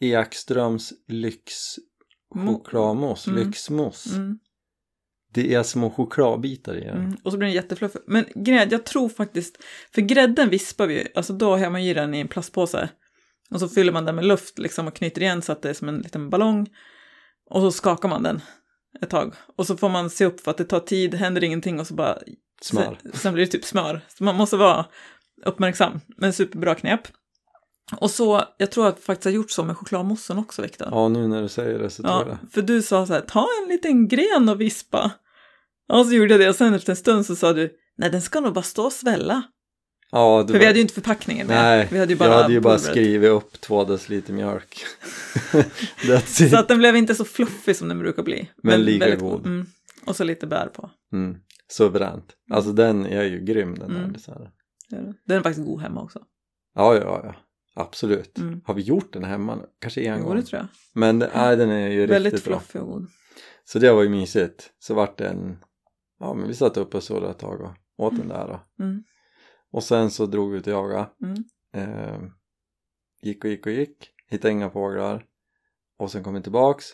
Ekströms 0.00 0.92
lyx 1.08 1.52
Mo- 2.34 2.46
chokladmousse, 2.46 3.30
Mm. 3.30 3.46
lyxmousse. 3.46 4.16
Mm, 4.16 4.38
Det 5.32 5.54
är 5.54 5.62
små 5.62 5.90
chokladbitar 5.90 6.76
i 6.76 6.80
den. 6.80 6.96
mm. 6.96 7.16
Och 7.24 7.32
så 7.32 7.38
blir 7.38 7.46
den 7.46 7.54
jättefluffig. 7.54 8.00
Men 8.06 8.48
är, 8.48 8.72
jag 8.72 8.84
tror 8.84 9.08
faktiskt, 9.08 9.64
för 9.94 10.02
grädden 10.02 10.48
vispar 10.48 10.86
vi 10.86 10.94
ju, 10.94 11.06
alltså 11.14 11.32
då 11.32 11.56
har 11.56 11.70
man 11.70 11.80
i 11.80 11.94
den 11.94 12.14
i 12.14 12.20
en 12.20 12.28
plastpåse. 12.28 12.88
Och 13.50 13.60
så 13.60 13.68
fyller 13.68 13.92
man 13.92 14.04
den 14.04 14.14
med 14.14 14.24
luft 14.24 14.58
liksom 14.58 14.86
och 14.86 14.94
knyter 14.94 15.22
igen 15.22 15.42
så 15.42 15.52
att 15.52 15.62
det 15.62 15.70
är 15.70 15.74
som 15.74 15.88
en 15.88 15.98
liten 15.98 16.30
ballong. 16.30 16.68
Och 17.50 17.60
så 17.60 17.72
skakar 17.72 18.08
man 18.08 18.22
den 18.22 18.40
ett 19.02 19.10
tag. 19.10 19.34
Och 19.56 19.66
så 19.66 19.76
får 19.76 19.88
man 19.88 20.10
se 20.10 20.24
upp 20.24 20.40
för 20.40 20.50
att 20.50 20.58
det 20.58 20.64
tar 20.64 20.80
tid, 20.80 21.14
händer 21.14 21.44
ingenting 21.44 21.80
och 21.80 21.86
så 21.86 21.94
bara 21.94 22.18
Smör. 22.62 22.98
Sen, 23.02 23.12
sen 23.12 23.34
blir 23.34 23.44
det 23.44 23.50
typ 23.50 23.64
smör. 23.64 24.00
Så 24.08 24.24
man 24.24 24.36
måste 24.36 24.56
vara 24.56 24.86
uppmärksam. 25.46 26.00
Men 26.16 26.32
superbra 26.32 26.74
knep. 26.74 27.00
Och 27.96 28.10
så, 28.10 28.44
jag 28.56 28.70
tror 28.70 28.86
att 28.86 28.96
jag 28.96 29.04
faktiskt 29.04 29.24
har 29.24 29.32
gjort 29.32 29.50
så 29.50 29.64
med 29.64 29.76
chokladmoussen 29.76 30.38
också, 30.38 30.62
Viktor. 30.62 30.88
Ja, 30.90 31.08
nu 31.08 31.28
när 31.28 31.42
du 31.42 31.48
säger 31.48 31.78
det 31.78 31.90
så 31.90 32.02
tror 32.02 32.14
jag 32.14 32.28
Ja, 32.28 32.38
det. 32.42 32.50
för 32.50 32.62
du 32.62 32.82
sa 32.82 33.06
så 33.06 33.12
här, 33.12 33.20
ta 33.20 33.46
en 33.62 33.68
liten 33.68 34.08
gren 34.08 34.48
och 34.48 34.60
vispa. 34.60 35.10
Och 35.92 36.06
så 36.06 36.12
gjorde 36.12 36.30
jag 36.30 36.40
det 36.40 36.48
och 36.48 36.54
sen 36.54 36.74
efter 36.74 36.92
en 36.92 36.96
stund 36.96 37.26
så 37.26 37.36
sa 37.36 37.52
du, 37.52 37.70
nej 37.98 38.10
den 38.10 38.22
ska 38.22 38.40
nog 38.40 38.52
bara 38.54 38.62
stå 38.62 38.84
och 38.84 38.92
svälla. 38.92 39.42
Ja, 40.12 40.46
För 40.46 40.52
var... 40.52 40.60
vi 40.60 40.66
hade 40.66 40.78
ju 40.78 40.82
inte 40.82 40.94
förpackningen 40.94 41.46
med. 41.46 41.56
Nej, 41.56 41.88
vi 41.90 41.98
hade 41.98 42.12
ju 42.12 42.18
bara 42.18 42.28
jag 42.28 42.36
hade 42.42 42.52
ju 42.52 42.60
bara 42.60 42.74
pulvret. 42.74 42.90
skrivit 42.92 43.30
upp 43.30 43.60
två 43.60 43.84
deciliter 43.84 44.32
mjölk. 44.32 44.84
Så 46.26 46.56
att 46.56 46.68
den 46.68 46.78
blev 46.78 46.96
inte 46.96 47.14
så 47.14 47.24
fluffig 47.24 47.76
som 47.76 47.88
den 47.88 47.98
brukar 47.98 48.22
bli. 48.22 48.50
Men 48.62 48.84
lika 48.84 49.04
väldigt 49.04 49.20
god. 49.20 49.46
Mm. 49.46 49.66
Och 50.06 50.16
så 50.16 50.24
lite 50.24 50.46
bär 50.46 50.66
på. 50.66 50.90
Mm. 51.12 51.36
Suveränt. 51.68 52.32
Alltså 52.50 52.72
den 52.72 53.06
är 53.06 53.22
ju 53.22 53.40
grym 53.40 53.74
den 53.78 53.88
där. 53.88 53.98
Mm. 53.98 54.12
det 54.12 54.18
är 54.18 54.20
så 54.20 54.32
här. 54.32 54.50
Det 54.90 54.96
är 54.96 55.02
det. 55.02 55.14
Den 55.26 55.38
är 55.38 55.42
faktiskt 55.42 55.66
god 55.66 55.80
hemma 55.80 56.02
också. 56.02 56.18
Ja, 56.74 56.94
ja, 56.94 57.20
ja. 57.24 57.34
Absolut. 57.74 58.38
Mm. 58.38 58.60
Har 58.64 58.74
vi 58.74 58.82
gjort 58.82 59.12
den 59.12 59.24
hemma? 59.24 59.54
nu? 59.56 59.62
Kanske 59.78 60.02
en 60.02 60.18
Jo, 60.18 60.24
gång. 60.26 60.36
det 60.36 60.42
tror 60.42 60.58
jag. 60.60 60.68
Men 60.94 61.18
det- 61.18 61.30
nej, 61.34 61.56
den 61.56 61.70
är 61.70 61.88
ju 61.88 62.06
Väldigt 62.06 62.32
riktigt 62.32 62.48
bra. 62.50 62.60
fluffig 62.60 62.80
och 62.82 62.88
god. 62.88 63.06
Så 63.64 63.78
det 63.78 63.92
var 63.92 64.02
ju 64.02 64.08
mysigt. 64.08 64.72
Så 64.78 64.94
vart 64.94 65.18
det 65.18 65.28
en, 65.28 65.58
ja 66.20 66.34
men 66.34 66.48
vi 66.48 66.54
satt 66.54 66.76
uppe 66.76 66.96
och 66.96 67.02
surrade 67.02 67.30
ett 67.30 67.38
tag 67.38 67.60
och 67.60 67.70
åt 68.06 68.16
den 68.16 68.28
där 68.28 68.48
då. 68.48 68.84
Mm. 68.84 69.04
Och 69.72 69.84
sen 69.84 70.10
så 70.10 70.26
drog 70.26 70.50
vi 70.52 70.58
ut 70.58 70.66
och 70.66 70.72
jagade. 70.72 71.06
Mm. 71.22 71.44
Eh, 71.72 72.20
gick 73.22 73.44
och 73.44 73.50
gick 73.50 73.66
och 73.66 73.72
gick. 73.72 74.10
Hittade 74.26 74.52
inga 74.52 74.70
fåglar. 74.70 75.24
Och 75.98 76.10
sen 76.10 76.24
kom 76.24 76.34
vi 76.34 76.42
tillbaks. 76.42 76.86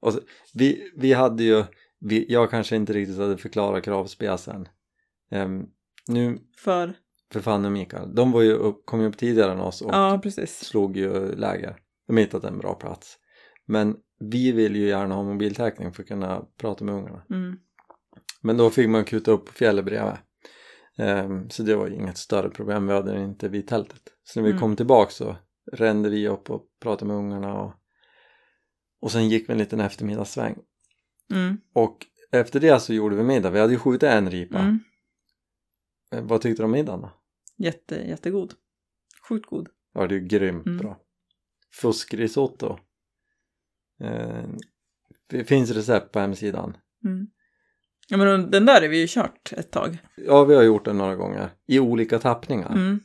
Och 0.00 0.12
så, 0.12 0.20
vi, 0.54 0.92
vi 0.96 1.12
hade 1.12 1.42
ju, 1.44 1.64
vi, 2.00 2.26
jag 2.32 2.50
kanske 2.50 2.76
inte 2.76 2.92
riktigt 2.92 3.18
hade 3.18 3.38
förklarat 3.38 3.84
kravspecen. 3.84 4.68
Eh, 5.30 5.48
nu, 6.08 6.38
För, 6.56 6.94
för 7.32 7.40
Fanny 7.40 7.68
och 7.68 7.72
Mikael, 7.72 8.14
de 8.14 8.32
var 8.32 8.42
ju 8.42 8.52
upp, 8.52 8.86
kom 8.86 9.00
ju 9.00 9.06
upp 9.06 9.18
tidigare 9.18 9.52
än 9.52 9.60
oss 9.60 9.82
och 9.82 9.90
ja 9.94 10.20
slog 10.46 10.96
ju 10.96 11.34
läger. 11.34 11.76
De 12.06 12.16
hittade 12.16 12.48
en 12.48 12.58
bra 12.58 12.74
plats. 12.74 13.18
Men 13.66 13.96
vi 14.20 14.52
vill 14.52 14.76
ju 14.76 14.86
gärna 14.88 15.14
ha 15.14 15.22
mobiltäckning 15.22 15.92
för 15.92 16.02
att 16.02 16.08
kunna 16.08 16.44
prata 16.56 16.84
med 16.84 16.94
ungarna. 16.94 17.22
Mm. 17.30 17.58
Men 18.40 18.56
då 18.56 18.70
fick 18.70 18.88
man 18.88 19.04
kuta 19.04 19.30
upp 19.30 19.46
på 19.46 19.52
fjället 19.52 19.84
bredvid. 19.84 20.14
Ehm, 20.98 21.50
så 21.50 21.62
det 21.62 21.76
var 21.76 21.86
ju 21.88 21.94
inget 21.94 22.18
större 22.18 22.50
problem, 22.50 22.86
vi 22.86 22.92
hade 22.92 23.12
det 23.12 23.22
inte 23.22 23.48
vid 23.48 23.68
tältet. 23.68 24.02
Så 24.24 24.40
när 24.40 24.44
vi 24.44 24.50
Mm. 24.50 24.60
kom 24.60 24.76
tillbaka 24.76 25.10
så 25.10 25.36
rände 25.72 26.08
vi 26.10 26.28
upp 26.28 26.50
och 26.50 26.62
pratade 26.82 27.06
med 27.08 27.16
ungarna 27.16 27.54
och, 27.62 27.72
och 29.00 29.12
sen 29.12 29.28
gick 29.28 29.48
vi 29.48 29.52
en 29.52 29.58
liten 29.58 29.80
eftermiddagssväng. 29.80 30.58
Mm. 31.32 31.56
Och 31.72 32.06
efter 32.32 32.60
det 32.60 32.80
så 32.80 32.94
gjorde 32.94 33.16
vi 33.16 33.22
middag, 33.22 33.50
vi 33.50 33.60
hade 33.60 33.72
ju 33.72 33.78
skjutit 33.78 34.02
en 34.02 34.30
ripa. 34.30 34.58
Mm. 34.58 34.80
Eh, 36.12 36.22
Vad 36.22 36.40
tyckte 36.40 36.62
du 36.62 36.64
om 36.64 36.70
middagen 36.70 37.00
då? 37.00 37.10
Jätte, 37.60 37.94
jättegod. 37.94 38.54
Sjukt 39.28 39.46
god. 39.46 39.68
Ja, 39.94 40.06
det 40.06 40.14
är 40.14 40.18
grymt 40.18 40.66
Mm. 40.66 40.78
bra. 40.78 41.00
Fuskrisotto. 41.74 42.78
Eh, 44.00 44.44
det 45.28 45.44
finns 45.44 45.70
recept 45.70 46.12
på 46.12 46.18
hemsidan. 46.20 46.76
Mm. 47.04 47.26
Ja 48.08 48.16
men 48.16 48.50
den 48.50 48.66
där 48.66 48.82
är 48.82 48.88
vi 48.88 49.00
ju 49.00 49.06
kört 49.08 49.52
ett 49.52 49.70
tag. 49.70 49.98
Ja, 50.16 50.44
vi 50.44 50.54
har 50.54 50.62
gjort 50.62 50.84
den 50.84 50.98
några 50.98 51.16
gånger 51.16 51.50
i 51.66 51.80
olika 51.80 52.18
tappningar. 52.18 52.72
Mm. 52.72 53.00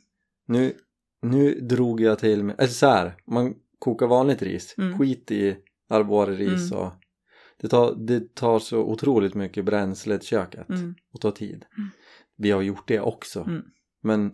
Nu, 0.47 0.73
nu 1.21 1.59
drog 1.59 2.01
jag 2.01 2.19
till 2.19 2.43
med, 2.43 2.55
eller 2.59 2.67
så 2.69 2.87
här, 2.87 3.15
man 3.27 3.55
kokar 3.79 4.07
vanligt 4.07 4.41
ris, 4.41 4.75
Mm. 4.77 4.97
skit 4.99 5.31
i 5.31 5.57
arboreris 5.89 6.71
Mm. 6.71 6.83
och 6.83 6.91
det 7.57 7.67
tar, 7.67 7.95
det 7.95 8.35
tar 8.35 8.59
så 8.59 8.79
otroligt 8.79 9.33
mycket 9.35 9.65
bränsle 9.65 10.17
till 10.17 10.27
köket 10.27 10.69
Mm. 10.69 10.95
och 11.13 11.21
tar 11.21 11.31
tid. 11.31 11.65
Mm. 11.77 11.89
Vi 12.37 12.51
har 12.51 12.61
gjort 12.61 12.87
det 12.87 12.99
också. 12.99 13.39
Men 14.05 14.31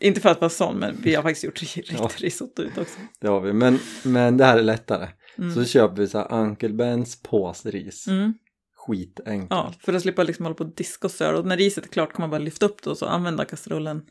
Inte 0.00 0.20
för 0.20 0.28
att 0.28 0.40
vara 0.40 0.48
sån 0.50 0.76
men 0.78 0.96
vi 1.02 1.14
har 1.14 1.22
faktiskt 1.22 1.44
gjort 1.44 1.62
riktigt 1.76 1.92
Ja. 1.92 2.10
risotto 2.16 2.62
ut 2.62 2.78
också. 2.78 2.98
det 3.20 3.28
har 3.28 3.40
vi. 3.40 3.52
Men, 3.52 3.78
men 4.04 4.36
det 4.36 4.44
här 4.44 4.58
är 4.58 4.62
lättare. 4.62 5.08
Mm. 5.38 5.54
Så 5.54 5.64
köper 5.64 5.96
vi 5.96 6.06
så 6.08 6.18
här 6.18 6.32
Uncle 6.32 6.68
Bens 6.72 7.22
påsris, 7.22 8.06
Mm. 8.08 8.34
skitenkelt. 8.76 9.46
Ja, 9.50 9.72
för 9.80 9.92
att 9.92 10.02
slippa 10.02 10.22
liksom 10.22 10.44
hålla 10.44 10.54
på 10.54 10.64
och 10.64 10.74
diska 10.74 11.06
och 11.06 11.10
störa. 11.10 11.38
Och 11.38 11.46
när 11.46 11.56
riset 11.56 11.84
är 11.84 11.88
klart 11.88 12.12
kan 12.12 12.20
man 12.22 12.30
bara 12.30 12.38
lyfta 12.40 12.66
upp 12.66 12.82
det 12.82 12.90
och 12.90 12.98
så 12.98 13.06
använda 13.06 13.44
kastrullen 13.44 14.02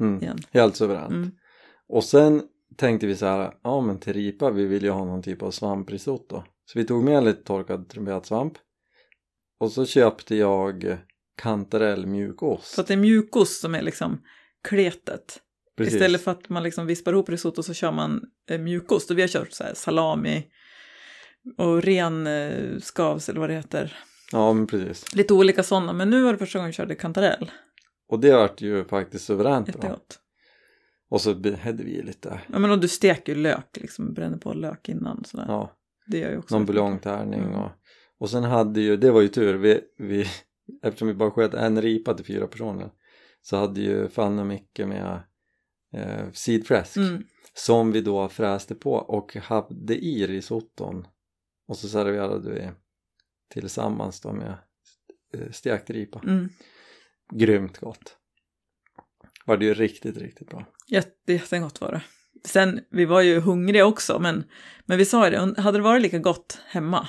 Mm. 0.00 0.22
igen. 0.22 0.38
Helt 0.52 0.76
suveränt. 0.76 1.10
Mm. 1.12 1.30
Och 1.88 2.04
sen 2.04 2.42
tänkte 2.76 3.06
vi 3.06 3.16
så 3.16 3.26
här, 3.26 3.54
ja 3.62 3.80
men 3.80 3.98
till 3.98 4.12
ripa, 4.12 4.50
vi 4.50 4.64
vill 4.66 4.82
ju 4.82 4.90
ha 4.90 5.04
någon 5.04 5.22
typ 5.22 5.42
av 5.42 5.50
svamprisotto. 5.50 6.42
Så 6.64 6.78
vi 6.78 6.84
tog 6.84 7.04
med 7.04 7.24
lite 7.24 7.42
torkad 7.42 7.88
trumpetsvamp 7.88 8.52
och 9.60 9.72
så 9.72 9.86
köpte 9.86 10.36
jag 10.36 10.98
kantarell 11.36 12.06
mjukost. 12.06 12.74
För 12.74 12.82
att 12.82 12.88
det 12.88 12.94
är 12.94 12.98
mjukost 12.98 13.60
som 13.60 13.74
är 13.74 13.82
liksom 13.82 14.22
kletet. 14.68 15.38
Precis. 15.76 15.94
Istället 15.94 16.20
för 16.24 16.30
att 16.30 16.48
man 16.48 16.62
liksom 16.62 16.86
vispar 16.86 17.12
ihop 17.12 17.28
risotto 17.28 17.62
så 17.62 17.74
kör 17.74 17.92
man 17.92 18.22
eh, 18.50 18.58
mjukost. 18.60 19.10
Och 19.10 19.18
vi 19.18 19.22
har 19.22 19.28
kört 19.28 19.52
så 19.52 19.64
här 19.64 19.74
salami 19.74 20.46
och 21.56 21.82
ren 21.82 22.26
eh, 22.26 22.78
skavs 22.80 23.28
eller 23.28 23.40
vad 23.40 23.50
det 23.50 23.54
heter. 23.54 23.96
Ja, 24.32 24.52
men 24.52 24.66
precis. 24.66 25.14
Lite 25.14 25.34
olika 25.34 25.62
sådana. 25.62 25.92
Men 25.92 26.10
nu 26.10 26.22
var 26.22 26.32
det 26.32 26.38
första 26.38 26.58
gången 26.58 26.70
vi 26.70 26.72
körde 26.74 26.94
kantarell. 26.94 27.50
Och 28.08 28.20
det 28.20 28.32
vart 28.36 28.60
ju 28.60 28.84
faktiskt 28.84 29.24
suveränt 29.24 29.66
bra. 29.66 29.74
Jättegott. 29.74 30.18
Och 31.10 31.20
så 31.20 31.30
hade 31.62 31.84
vi 31.84 32.02
lite, 32.02 32.40
Ja 32.52 32.58
men 32.58 32.70
och 32.70 32.78
du 32.78 32.88
steker 32.88 33.34
ju 33.34 33.42
lök 33.42 33.76
liksom. 33.76 34.14
Bränner 34.14 34.38
på 34.38 34.52
lök 34.54 34.88
innan. 34.88 35.24
Sådär. 35.24 35.44
ja, 35.48 35.72
Det 36.06 36.18
gör 36.18 36.30
ju 36.30 36.38
också. 36.38 36.54
någon 36.54 36.66
buljongtärning 36.66 37.40
Mm. 37.40 37.54
och, 37.54 37.70
och 38.18 38.30
sen 38.30 38.44
hade 38.44 38.80
ju, 38.80 38.96
det 38.96 39.10
var 39.10 39.20
ju 39.20 39.28
tur, 39.28 39.54
vi, 39.54 39.80
vi, 39.98 40.26
eftersom 40.82 41.08
vi 41.08 41.14
bara 41.14 41.30
sköt 41.30 41.54
en 41.54 41.82
ripa 41.82 42.14
till 42.14 42.24
fyra 42.26 42.46
personer 42.46 42.90
så 43.42 43.56
hade 43.56 43.80
ju 43.80 44.08
Fanny 44.08 44.44
Micke 44.44 44.78
med 44.78 45.22
eh, 45.94 46.30
sidfläsk 46.32 46.96
Mm. 46.96 47.24
som 47.54 47.92
vi 47.92 48.00
då 48.00 48.28
fräste 48.28 48.74
på 48.74 48.92
och 48.92 49.36
hade 49.36 49.96
i 49.96 50.26
risotton 50.26 51.06
och 51.68 51.76
så 51.76 51.88
serverade 51.88 52.50
vi 52.50 52.70
tillsammans 53.50 54.20
då 54.20 54.32
med 54.32 54.58
eh, 55.34 55.50
stekt 55.50 55.90
ripa. 55.90 56.20
Mm. 56.26 56.48
Grymt 57.34 57.78
gott. 57.78 58.16
Var 59.46 59.56
det 59.56 59.64
ju 59.64 59.74
riktigt, 59.74 60.16
riktigt 60.16 60.48
bra. 60.48 60.66
Jätte, 60.88 61.32
jättegott 61.32 61.80
var 61.80 61.92
det. 61.92 62.02
Sen, 62.44 62.80
vi 62.90 63.04
var 63.04 63.20
ju 63.20 63.40
hungriga 63.40 63.86
också, 63.86 64.18
men, 64.18 64.44
men 64.86 64.98
vi 64.98 65.04
sa 65.04 65.24
ju 65.24 65.30
det, 65.30 65.60
hade 65.60 65.78
det 65.78 65.82
varit 65.82 66.02
lika 66.02 66.18
gott 66.18 66.60
hemma? 66.66 67.08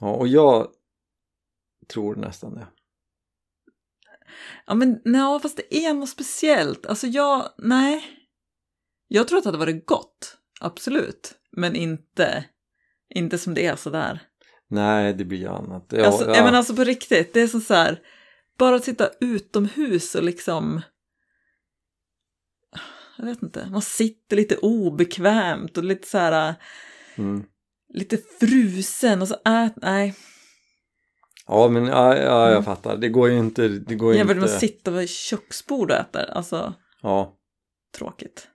Ja, 0.00 0.14
och 0.14 0.28
jag 0.28 0.68
tror 1.92 2.16
nästan 2.16 2.54
det. 2.54 2.66
Ja, 4.66 4.74
men 4.74 5.00
nej, 5.04 5.40
fast 5.40 5.56
det 5.56 5.76
är 5.86 5.94
något 5.94 6.08
speciellt. 6.08 6.86
Alltså 6.86 7.06
jag, 7.06 7.48
nej. 7.58 8.04
Jag 9.08 9.28
tror 9.28 9.38
att 9.38 9.44
det 9.44 9.48
hade 9.48 9.58
varit 9.58 9.86
gott, 9.86 10.36
absolut. 10.60 11.34
Men 11.52 11.76
inte, 11.76 12.44
inte 13.14 13.38
som 13.38 13.54
det 13.54 13.66
är 13.66 13.76
sådär. 13.76 14.20
Nej, 14.70 15.14
det 15.14 15.24
blir 15.24 15.38
ju 15.38 15.48
annat. 15.48 15.86
Ja, 15.88 16.06
alltså, 16.06 16.24
ja. 16.24 16.36
ja. 16.36 16.44
men 16.44 16.54
alltså 16.54 16.76
på 16.76 16.84
riktigt, 16.84 17.34
det 17.34 17.40
är 17.40 17.46
som 17.48 17.60
så 17.60 17.74
här, 17.74 18.00
bara 18.58 18.76
att 18.76 18.84
sitta 18.84 19.10
utomhus 19.20 20.14
och 20.14 20.22
liksom, 20.22 20.82
jag 23.18 23.26
vet 23.26 23.42
inte, 23.42 23.68
man 23.70 23.82
sitter 23.82 24.36
lite 24.36 24.56
obekvämt 24.56 25.78
och 25.78 25.84
lite 25.84 26.08
så 26.08 26.18
här, 26.18 26.54
Mm. 27.16 27.44
lite 27.94 28.18
frusen 28.40 29.22
och 29.22 29.28
så 29.28 29.34
ät, 29.34 29.72
nej. 29.76 30.14
Ja, 31.48 31.68
men 31.68 31.86
ja, 31.86 32.16
ja, 32.16 32.42
jag 32.42 32.50
Mm. 32.52 32.64
fattar. 32.64 32.96
Det 32.96 33.08
går 33.08 33.28
ju 33.30 33.38
inte. 33.38 33.68
Det 33.68 33.94
går 33.94 34.12
med 34.24 34.30
inte. 34.30 34.44
att 34.44 34.60
sitta 34.60 34.90
vid 34.90 35.08
köksbord 35.08 35.90
och 35.90 35.96
äta, 35.96 36.24
alltså 36.24 36.74
Ja, 37.02 37.36
tråkigt. 37.98 38.48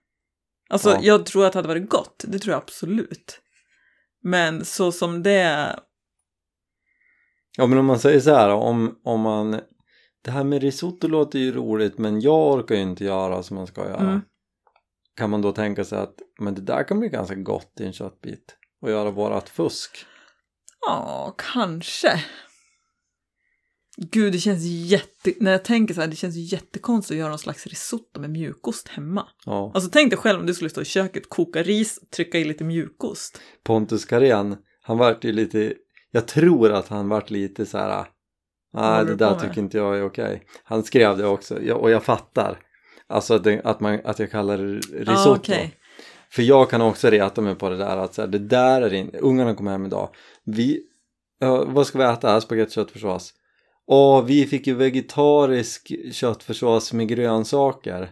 Alltså 0.69 0.89
Ja. 0.89 0.99
jag 1.01 1.25
tror 1.25 1.45
att 1.45 1.53
det 1.53 1.58
hade 1.60 1.67
varit 1.67 1.89
gott, 1.89 2.23
det 2.27 2.39
tror 2.39 2.51
jag 2.53 2.62
absolut. 2.62 3.39
Men 4.23 4.65
så 4.65 4.91
som 4.91 5.23
det, 5.23 5.75
ja, 7.58 7.67
men 7.67 7.77
om 7.77 7.86
man 7.86 7.99
säger 7.99 8.19
så 8.19 8.36
här 8.36 8.49
om, 8.49 8.99
om 9.03 9.21
man 9.21 9.62
det 10.23 10.32
här 10.32 10.43
med 10.43 10.62
risotto 10.62 11.08
låter 11.08 11.39
ju 11.39 11.51
roligt 11.51 11.97
men 11.97 12.21
jag 12.21 12.51
orkar 12.53 12.75
ju 12.75 12.82
inte 12.82 13.03
göra 13.06 13.43
som 13.43 13.56
man 13.58 13.67
ska 13.67 13.82
göra. 13.88 13.99
Mm. 13.99 14.21
Kan 15.15 15.29
man 15.29 15.41
då 15.41 15.51
tänka 15.51 15.86
sig 15.86 15.99
att 15.99 16.15
men 16.39 16.56
det 16.56 16.62
där 16.62 16.84
kan 16.88 16.99
bli 16.99 17.10
ganska 17.10 17.36
gott 17.36 17.73
i 17.79 17.86
en 17.86 17.93
köttbit 17.93 18.56
och 18.82 18.89
göra 18.89 19.12
vårat 19.12 19.49
fusk. 19.49 20.06
ja, 20.86 21.36
kanske. 21.38 22.19
Gud, 23.97 24.34
det 24.34 24.39
känns 24.39 24.63
jätte... 24.63 25.34
När 25.39 25.51
jag 25.51 25.63
tänker 25.63 25.93
så 25.93 26.01
här, 26.01 26.08
det 26.08 26.15
känns 26.15 26.36
jättekonstigt 26.36 27.12
att 27.12 27.19
göra 27.19 27.29
någon 27.29 27.39
slags 27.39 27.67
risotto 27.67 28.19
med 28.19 28.29
mjukost 28.29 28.88
hemma. 28.88 29.27
Ja. 29.45 29.71
Alltså 29.73 29.89
tänk 29.93 30.10
dig 30.10 30.17
själv 30.17 30.39
om 30.39 30.45
du 30.45 30.53
skulle 30.53 30.69
stå 30.69 30.82
i 30.82 30.86
köket, 30.86 31.29
koka 31.29 31.63
ris, 31.63 31.99
trycka 32.15 32.38
i 32.38 32.45
lite 32.45 32.63
mjukost. 32.63 33.41
Pontus 33.63 34.06
Carén, 34.06 34.58
han 34.82 34.97
vart 34.97 35.23
ju 35.23 35.32
lite, 35.32 35.73
jag 36.12 36.27
tror 36.27 36.71
att 36.71 36.88
han 36.88 37.10
vart 37.10 37.29
lite 37.29 37.65
så 37.65 37.77
här. 37.77 38.06
Nej 38.73 39.06
det 39.06 39.15
där 39.15 39.29
på 39.29 39.36
med?" 39.36 39.41
tycker 39.41 39.62
inte 39.62 39.77
jag 39.77 39.97
är 39.97 40.06
okej. 40.06 40.43
Han 40.63 40.84
skrev 40.84 41.17
det 41.17 41.25
också 41.25 41.62
jag, 41.62 41.82
och 41.82 41.91
jag 41.91 42.03
fattar. 42.03 42.60
Alltså 43.08 43.34
att, 43.34 43.43
det, 43.43 43.62
att, 43.63 43.79
man, 43.79 43.99
att 44.03 44.19
jag 44.19 44.32
kallar 44.32 44.58
det 44.58 44.63
risotto. 44.99 45.29
Ah, 45.29 45.36
okej. 45.36 45.75
För 46.29 46.43
jag 46.43 46.69
kan 46.69 46.82
också 46.82 47.10
reta 47.10 47.41
mig 47.41 47.56
på 47.56 47.69
det 47.69 47.77
där 47.77 47.97
att 47.97 48.13
så 48.13 48.21
här, 48.21 48.27
det 48.27 48.39
där 48.39 48.82
är 48.82 48.93
in, 48.93 49.10
ungarna 49.13 49.56
kom 49.56 49.67
hem 49.67 49.86
idag. 49.86 50.10
Vi, 50.43 50.82
ja, 51.39 51.65
vad 51.65 51.88
ska 51.88 51.97
vi 51.97 52.03
äta? 52.03 52.41
Spagetti 52.41 52.71
köttfärssås. 52.71 53.34
Och 53.88 54.30
vi 54.30 54.46
fick 54.46 54.67
ju 54.67 54.74
vegetarisk 54.74 55.91
köttfärssås 56.12 56.93
med 56.93 57.08
grönsaker. 57.08 58.12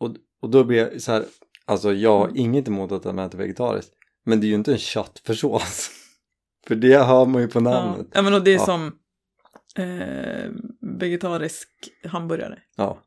Och, 0.00 0.10
och 0.42 0.50
då 0.50 0.64
blir 0.64 0.78
jag 0.78 1.02
så 1.02 1.12
här, 1.12 1.24
alltså 1.64 1.92
jag 1.92 2.18
har 2.18 2.24
Mm. 2.24 2.36
inget 2.36 2.68
emot 2.68 2.92
att 2.92 3.02
de 3.02 3.18
äter 3.18 3.38
vegetariskt. 3.38 3.92
Men 4.24 4.40
det 4.40 4.46
är 4.46 4.48
ju 4.48 4.54
inte 4.54 4.72
en 4.72 4.78
köttfärssås. 4.78 5.90
För 6.66 6.74
det 6.74 6.98
hör 6.98 7.26
man 7.26 7.42
ju 7.42 7.48
på 7.48 7.60
namnet. 7.60 8.06
ja, 8.12 8.22
men 8.22 8.34
och 8.34 8.44
det 8.44 8.50
är 8.50 8.58
Ja. 8.58 8.64
som 8.66 8.92
eh, 9.78 10.50
vegetarisk 10.98 11.68
hamburgare. 12.04 12.58
Ja. 12.76 12.98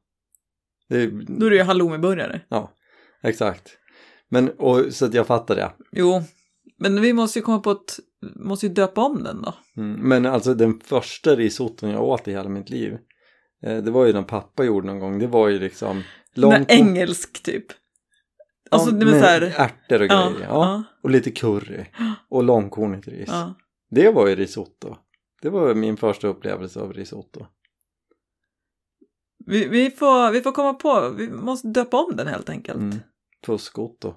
Det 0.89 0.97
är, 1.01 1.07
Då 1.39 1.45
är 1.45 1.49
det 1.49 1.55
ju 1.55 1.63
halloumiburgare. 1.63 2.41
ja, 2.49 2.71
exakt. 3.23 3.77
Men, 4.29 4.49
och, 4.49 4.85
så 4.93 5.05
att 5.05 5.13
jag 5.13 5.27
fattar 5.27 5.55
det. 5.55 5.71
Jo, 5.91 6.23
men 6.77 7.01
vi 7.01 7.13
måste 7.13 7.39
ju 7.39 7.43
komma 7.43 7.59
på 7.59 7.71
att, 7.71 7.99
måste 8.35 8.67
ju 8.67 8.73
döpa 8.73 9.01
om 9.01 9.23
den 9.23 9.41
då. 9.41 9.53
Mm, 9.77 9.99
men 10.09 10.25
alltså 10.25 10.53
den 10.53 10.79
första 10.79 11.35
risotton 11.35 11.89
jag 11.89 12.03
åt 12.03 12.27
i 12.27 12.31
hela 12.31 12.49
mitt 12.49 12.69
liv 12.69 12.97
eh, 13.63 13.77
Det 13.77 13.91
var 13.91 14.05
ju 14.05 14.11
den 14.13 14.25
pappa 14.25 14.63
gjorde 14.63 14.87
någon 14.87 14.99
gång 14.99 15.19
Det 15.19 15.27
var 15.27 15.47
ju 15.47 15.59
liksom 15.59 16.03
långkorn- 16.35 16.65
engelsk 16.67 17.43
typ. 17.43 17.65
Alltså, 18.71 18.89
ja, 18.91 18.95
det 18.97 19.05
var 19.05 19.11
så 19.11 19.25
här, 19.25 19.41
ärtor 19.41 20.01
och 20.01 20.07
ja, 20.11 20.29
grejer 20.29 20.47
ja. 20.47 20.47
ja, 20.49 20.83
Och 21.03 21.09
lite 21.09 21.31
curry 21.31 21.85
Och 22.29 22.43
långkornigt 22.43 23.07
ris 23.07 23.29
ja. 23.31 23.55
Det 23.89 24.09
var 24.11 24.27
ju 24.27 24.35
risotto 24.35 24.95
Det 25.41 25.49
var 25.49 25.73
min 25.73 25.97
första 25.97 26.27
upplevelse 26.27 26.79
av 26.79 26.93
risotto 26.93 27.45
Vi, 29.45 29.67
vi, 29.67 29.91
får, 29.91 30.31
vi 30.31 30.41
får 30.41 30.51
komma 30.51 30.73
på, 30.73 31.09
vi 31.09 31.29
måste 31.29 31.67
döpa 31.67 31.97
om 31.97 32.15
den 32.15 32.27
helt 32.27 32.49
enkelt. 32.49 32.77
mm. 32.79 32.99
Fuskotto 33.45 34.15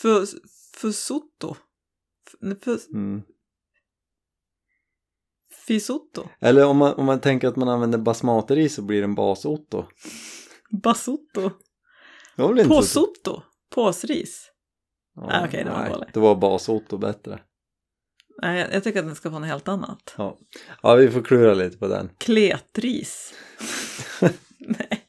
För, 0.00 0.26
för 0.76 0.92
mm. 2.92 3.22
fisotto. 5.66 6.28
Eller 6.40 6.66
om 6.66 6.76
man, 6.76 6.94
om 6.94 7.04
man 7.06 7.20
tänker 7.20 7.48
att 7.48 7.56
man 7.56 7.68
använder 7.68 7.98
basmatiris 7.98 8.74
så 8.74 8.82
blir 8.82 8.98
det 8.98 9.04
en 9.04 9.14
basotto 9.14 9.86
Basotto. 10.70 11.50
Påsotto. 12.68 13.42
Påsris. 13.70 14.50
Ja, 15.14 15.28
Ah, 15.30 15.46
okej, 15.46 15.64
det 15.64 15.70
var 15.70 15.90
dåligt. 15.90 16.14
Det 16.14 16.20
var 16.20 16.34
basotto 16.34 16.98
bättre 16.98 17.40
Nej, 18.42 18.60
jag, 18.60 18.74
jag 18.74 18.84
tycker 18.84 18.98
att 18.98 19.06
den 19.06 19.14
ska 19.14 19.30
få 19.30 19.38
något 19.38 19.48
helt 19.48 19.68
annat. 19.68 20.14
ja. 20.16 20.38
ja, 20.82 20.94
vi 20.94 21.10
får 21.10 21.22
klura 21.22 21.54
lite 21.54 21.78
på 21.78 21.88
den 21.88 22.10
Kletris. 22.18 23.34
Nej. 24.58 25.04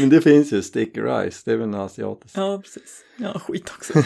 Men 0.00 0.08
det 0.08 0.20
finns 0.20 0.52
ju 0.52 0.62
sticky 0.62 1.00
rice, 1.00 1.42
det 1.44 1.52
är 1.52 1.56
väl 1.56 1.68
något 1.68 1.90
asiatiskt. 1.90 2.36
Ja, 2.36 2.60
precis. 2.62 3.04
Ja, 3.16 3.38
skit 3.38 3.72
också. 3.76 3.92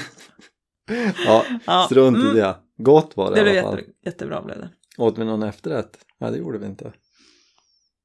Ja, 1.27 1.45
strunt 1.87 2.17
i 2.19 2.21
mm. 2.21 2.35
det. 2.37 2.57
Gott 2.77 3.17
var 3.17 3.31
det, 3.31 3.35
Det 3.35 3.41
i 3.41 3.45
blev 3.53 3.65
alla 3.65 3.71
fall. 3.73 3.79
jätte, 3.81 3.93
jättebra 4.05 4.43
blev 4.43 4.59
det. 4.59 4.71
Åt 4.99 5.19
vi 5.19 5.25
någon 5.25 5.43
efterrätt? 5.43 5.99
Nej, 6.21 6.31
det 6.33 6.39
gjorde 6.39 6.59
vi 6.59 6.67
inte. 6.67 6.93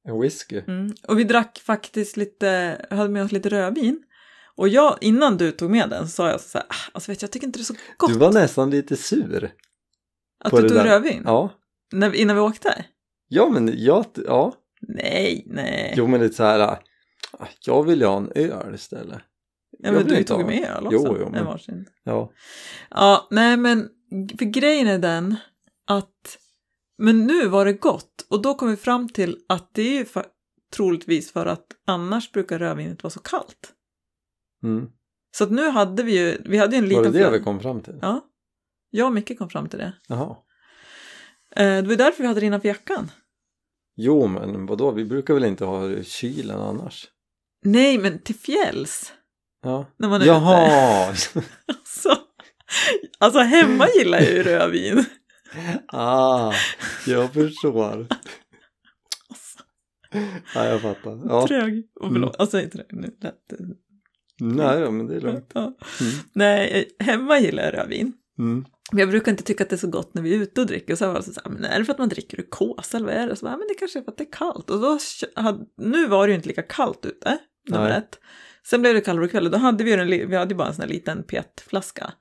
En 0.08 0.20
whisky? 0.20 0.60
Mm. 0.66 0.94
Och 1.08 1.18
vi 1.18 1.24
drack 1.24 1.58
faktiskt 1.64 2.16
lite, 2.16 2.76
hade 2.90 3.08
med 3.08 3.24
oss 3.24 3.32
lite 3.32 3.48
rödvin. 3.48 4.02
Och 4.56 4.68
jag, 4.68 4.98
innan 5.00 5.36
du 5.36 5.52
tog 5.52 5.70
med 5.70 5.90
den, 5.90 6.08
sa 6.08 6.28
jag 6.30 6.40
så 6.40 6.58
här, 6.58 6.66
"Ah, 6.70 6.74
alltså 6.92 7.10
vet 7.12 7.20
du, 7.20 7.24
jag 7.24 7.30
tycker 7.30 7.46
inte 7.46 7.58
det 7.58 7.62
är 7.62 7.64
så 7.64 7.74
gott 7.98 8.12
Du 8.12 8.18
var 8.18 8.32
nästan 8.32 8.70
lite 8.70 8.96
sur. 8.96 9.52
att 10.44 10.50
du 10.52 10.62
det 10.62 10.68
tog 10.68 10.78
där. 10.78 10.84
rödvin. 10.84 11.22
Ja. 11.24 11.50
När, 11.92 12.14
innan 12.14 12.36
vi 12.36 12.42
åkte? 12.42 12.84
Ja, 13.28 13.48
men 13.48 13.72
jag, 13.76 14.04
ja. 14.26 14.54
Nej, 14.80 15.42
nej. 15.46 15.94
Jo, 15.96 16.06
men 16.06 16.20
lite 16.20 16.34
så 16.36 16.42
här. 16.44 16.60
ah, 16.60 16.78
Jag 17.66 17.82
vill 17.86 18.00
ju 18.00 18.06
ha 18.06 18.16
en 18.16 18.32
öl 18.34 18.74
istället. 18.74 19.18
Ja, 19.82 19.88
jag 19.88 19.94
men 19.94 20.06
du 20.06 20.24
tog 20.24 20.46
med 20.46 20.64
öl 20.68 20.86
också. 20.86 20.96
Jo, 20.98 21.16
jo, 21.20 21.26
En 21.26 21.32
men- 21.32 21.44
varsin. 21.44 21.86
Ja. 22.04 22.32
Ja, 22.90 23.28
nej 23.30 23.56
men 23.56 23.88
för 24.38 24.44
grejen 24.44 24.86
är 24.88 24.98
den 24.98 25.36
att 25.86 26.38
men 26.98 27.26
nu 27.26 27.48
var 27.48 27.64
det 27.64 27.72
gott 27.72 28.26
och 28.30 28.42
då 28.42 28.54
kom 28.54 28.70
vi 28.70 28.76
fram 28.76 29.08
till 29.08 29.38
att 29.48 29.70
det 29.74 29.82
är 29.82 29.92
ju 29.92 30.04
fa- 30.04 30.26
troligtvis 30.72 31.32
för 31.32 31.46
att 31.46 31.66
annars 31.86 32.32
brukar 32.32 32.58
rödvinet 32.58 33.02
vara 33.02 33.10
så 33.10 33.20
kallt. 33.20 33.72
Mm. 34.64 34.88
Så 35.36 35.44
att 35.44 35.50
nu 35.50 35.68
hade 35.70 36.02
vi 36.02 36.18
ju, 36.18 36.38
vi 36.44 36.58
hade 36.58 36.76
ju 36.76 36.78
en 36.78 36.84
Var 36.84 36.88
liten 36.88 37.02
det 37.02 37.08
det 37.10 37.18
flaska- 37.18 37.38
vi 37.38 37.44
kom 37.44 37.60
fram 37.60 37.80
till? 37.82 37.98
Ja, 38.02 38.20
jag 38.90 39.06
och 39.06 39.12
Micke 39.12 39.38
kom 39.38 39.48
fram 39.50 39.68
till 39.68 39.78
det. 39.78 39.92
Jaha. 40.08 40.36
Eh, 41.56 41.82
det 41.82 41.88
var 41.88 41.96
därför 41.96 42.22
vi 42.22 42.26
hade 42.28 42.40
det 42.40 42.46
innanför 42.46 42.68
jackan. 42.68 43.10
Jo, 43.96 44.26
men 44.26 44.66
vadå? 44.66 44.90
Vi 44.90 45.04
brukar 45.04 45.34
väl 45.34 45.44
inte 45.44 45.64
ha 45.64 45.86
det 45.86 46.04
kylen 46.04 46.60
annars? 46.60 47.08
Nej, 47.64 47.98
men 47.98 48.18
till 48.18 48.34
fjälls. 48.34 49.12
Ja. 49.62 49.86
När 49.96 50.08
man 50.08 50.22
är. 50.22 50.26
Jaha! 50.26 51.14
Så, 51.84 52.16
Alltså 53.18 53.40
hemma 53.40 53.88
gillar 53.88 54.20
jag 54.20 54.30
ju 54.30 54.42
rödvin. 54.42 55.04
Ah, 55.88 56.52
jag 57.06 57.32
förstår. 57.32 58.06
Ja, 60.54 60.64
jag 60.64 60.80
fattar. 60.80 61.20
Ja. 61.28 61.46
Trög. 61.46 61.88
Och 62.00 62.12
förlåt, 62.12 62.36
alltså 62.38 62.60
inte 62.60 62.78
det, 62.78 62.86
nu 62.90 63.16
lät 63.20 63.48
det. 63.48 63.56
Nej, 64.40 64.80
ja, 64.80 64.90
men 64.90 65.06
det 65.06 65.16
är 65.16 65.20
lugnt. 65.20 65.52
Mm. 65.54 65.72
Nej, 66.32 66.88
hemma 66.98 67.38
gillar 67.38 67.62
jag 67.62 67.74
rödvin. 67.74 68.12
Mm. 68.38 68.64
Men 68.92 68.98
jag 68.98 69.08
brukar 69.08 69.32
inte 69.32 69.44
tycka 69.44 69.64
att 69.64 69.70
det 69.70 69.76
är 69.76 69.78
så 69.78 69.90
gott 69.90 70.14
när 70.14 70.22
vi 70.22 70.34
är 70.34 70.38
ute 70.38 70.60
och 70.60 70.66
dricker. 70.66 70.92
Och 70.92 70.98
så 70.98 71.06
var 71.06 71.14
det 71.14 71.22
så 71.22 71.40
här, 71.44 71.50
men 71.50 71.64
är 71.64 71.78
det 71.78 71.84
för 71.84 71.92
att 71.92 71.98
man 71.98 72.08
dricker 72.08 72.40
ur 72.40 72.46
kåsa 72.50 72.96
eller 72.96 73.06
vad 73.06 73.16
är 73.16 73.28
det? 73.28 73.36
Så 73.36 73.44
bara, 73.44 73.56
men 73.56 73.68
det 73.68 73.74
kanske 73.74 73.98
är 73.98 74.02
för 74.02 74.10
att 74.10 74.18
det 74.18 74.24
är 74.24 74.32
kallt. 74.32 74.70
Och 74.70 74.80
då, 74.80 74.98
nu 75.76 76.06
var 76.06 76.26
det 76.26 76.30
ju 76.30 76.36
inte 76.36 76.48
lika 76.48 76.62
kallt 76.62 77.06
ute, 77.06 77.38
nummer 77.70 77.90
ett. 77.90 78.18
Sen 78.66 78.80
blev 78.80 78.94
det 78.94 79.00
kallare 79.00 79.28
kväll 79.28 79.44
och 79.44 79.50
då 79.50 79.58
hade 79.58 79.84
vi 79.84 79.90
ju 79.90 80.00
en, 80.00 80.30
vi 80.30 80.36
hade 80.36 80.50
ju 80.50 80.56
bara 80.56 80.68
en 80.68 80.74
sån 80.74 80.82
här 80.82 80.88
liten 80.88 81.22
petflaska. 81.22 82.12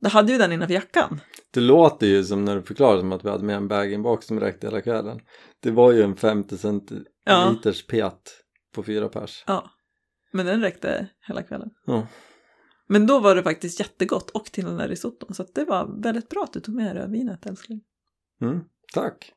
Då 0.00 0.08
hade 0.08 0.32
vi 0.32 0.38
den 0.38 0.52
innanför 0.52 0.74
jackan. 0.74 1.20
Det 1.50 1.60
låter 1.60 2.06
ju 2.06 2.24
som 2.24 2.44
när 2.44 2.56
du 2.56 2.62
förklarar 2.62 2.98
som 2.98 3.12
att 3.12 3.24
vi 3.24 3.30
hade 3.30 3.44
med 3.44 3.56
en 3.56 3.68
bag-in-box 3.68 4.26
som 4.26 4.40
räckte 4.40 4.66
hela 4.66 4.80
kvällen. 4.80 5.20
Det 5.60 5.70
var 5.70 5.92
ju 5.92 6.02
en 6.02 6.16
50 6.16 6.58
centiliters 6.58 7.86
pet 7.86 8.42
på 8.74 8.82
fyra 8.82 9.08
pers. 9.08 9.44
Ja. 9.46 9.70
Men 10.32 10.46
den 10.46 10.60
räckte 10.60 11.08
hela 11.20 11.42
kvällen. 11.42 11.70
Ja. 11.86 12.06
Men 12.88 13.06
då 13.06 13.18
var 13.18 13.34
det 13.34 13.42
faktiskt 13.42 13.80
jättegott 13.80 14.30
och 14.30 14.44
till 14.44 14.64
den 14.64 14.76
där 14.76 14.88
risotton. 14.88 15.34
Så 15.34 15.46
det 15.54 15.64
var 15.64 16.02
väldigt 16.02 16.28
bra 16.28 16.42
att 16.42 16.52
du 16.52 16.60
tog 16.60 16.74
med 16.74 16.96
rödvinet 16.96 17.46
älskling. 17.46 17.80
Mm. 18.40 18.60
Tack. 18.92 19.32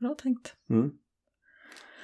Bra 0.00 0.14
tänkt. 0.14 0.54
Mm. 0.70 0.90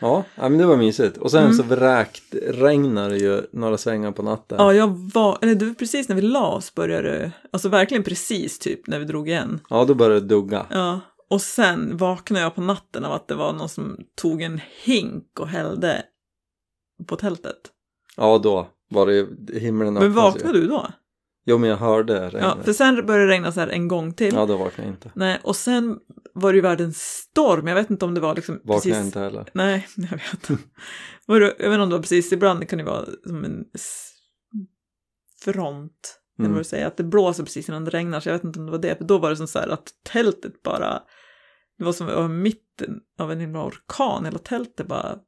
Ja, 0.00 0.24
men 0.37 0.58
det 0.58 0.66
var 0.66 0.76
mysigt. 0.76 1.16
Och 1.16 1.30
sen 1.30 1.42
Mm. 1.44 1.54
så 1.56 1.62
vräkt 1.62 2.34
regnade 2.46 3.08
det 3.08 3.18
ju 3.18 3.42
några 3.52 3.78
svängar 3.78 4.12
på 4.12 4.22
natten. 4.22 4.56
Ja, 4.61 4.72
jag 4.74 4.88
var, 5.14 5.38
eller 5.42 5.54
det 5.54 5.64
var 5.66 5.74
precis 5.74 6.08
när 6.08 6.16
vi 6.16 6.22
la 6.22 6.48
oss 6.48 6.74
började 6.74 7.08
det, 7.11 7.32
alltså 7.50 7.68
verkligen 7.68 8.02
precis 8.02 8.58
typ 8.58 8.87
när 8.87 8.98
vi 8.98 9.04
drog 9.04 9.28
igen. 9.28 9.61
Ja, 9.70 9.84
då 9.84 9.94
började 9.94 10.20
det 10.20 10.26
dugga. 10.26 10.66
Ja, 10.70 11.00
och 11.30 11.40
sen 11.42 11.96
vaknade 11.96 12.42
jag 12.42 12.54
på 12.54 12.61
natten 12.61 13.04
av 13.04 13.12
att 13.12 13.28
det 13.28 13.34
var 13.34 13.52
någon 13.52 13.68
som 13.68 13.96
tog 14.16 14.42
en 14.42 14.61
hink 14.84 15.40
och 15.40 15.48
hällde 15.48 16.02
på 17.06 17.16
tältet. 17.16 17.56
Ja, 18.16 18.38
då 18.38 18.68
var 18.90 19.06
det 19.06 19.26
himlen 19.58 19.94
Men 19.94 20.02
öppnades 20.02 20.16
ju. 20.16 20.20
vaknade 20.38 20.61
du 20.61 20.66
då? 20.66 20.87
Jo, 21.48 21.58
men 21.58 21.70
jag 21.70 21.76
hörde 21.76 22.20
regnet. 22.24 22.42
Ja, 22.42 22.56
för 22.64 22.72
sen 22.72 23.06
började 23.06 23.26
det 23.26 23.32
regna 23.32 23.52
så 23.52 23.61
här 23.61 23.68
en 23.68 23.88
gång 23.88 24.12
till. 24.12 24.34
Ja, 24.34 24.46
då 24.46 24.56
vaknade 24.56 24.88
jag 24.88 24.94
inte. 24.94 25.11
Nej, 25.14 25.40
och 25.42 25.56
sen 25.56 25.98
var 26.34 26.52
det 26.52 26.56
ju 26.56 26.62
världens 26.62 26.98
storm. 26.98 27.66
Jag 27.66 27.74
vet 27.74 27.90
inte 27.90 28.04
om 28.04 28.14
det 28.14 28.20
var 28.20 28.34
liksom 28.34 28.54
Vaknade 28.54 28.78
precis... 28.78 28.94
jag 28.94 29.04
inte 29.04 29.20
heller. 29.20 29.50
Nej, 29.52 29.87
jag 29.96 30.11
vet. 30.11 30.61
Var 31.26 31.40
det, 31.40 31.46
jag 31.58 31.70
vet 31.70 31.74
inte 31.74 31.82
om 31.82 31.88
det 31.90 31.96
var 31.96 32.02
precis, 32.02 32.32
ibland 32.32 32.68
kan 32.68 32.78
det 32.78 32.84
vara 32.84 33.04
som 33.26 33.44
en 33.44 33.64
front. 35.44 36.14
Mm. 36.38 36.54
vad 36.54 36.66
säger, 36.66 36.87
att 36.87 36.96
det 36.96 37.04
blåser 37.04 37.44
precis 37.44 37.68
innan 37.68 37.84
det 37.84 37.90
regnar. 37.90 38.20
Så 38.20 38.28
jag 38.28 38.34
vet 38.34 38.44
inte 38.44 38.58
om 38.58 38.66
det 38.66 38.72
var 38.72 38.78
det. 38.78 38.98
För 38.98 39.04
då 39.04 39.18
var 39.18 39.30
det 39.30 39.37
som 39.37 39.48
så 39.48 39.58
här 39.58 39.68
att 39.68 39.88
tältet 40.12 40.62
bara, 40.62 41.02
det 41.78 41.84
var 41.84 41.92
som 41.92 42.08
att 42.08 42.14
vara 42.14 42.28
mitten 42.28 43.00
av 43.18 43.32
en 43.32 43.40
himla 43.40 43.64
orkan. 43.64 44.24
Hela 44.24 44.38
tältet 44.38 44.87
bara 44.87 45.18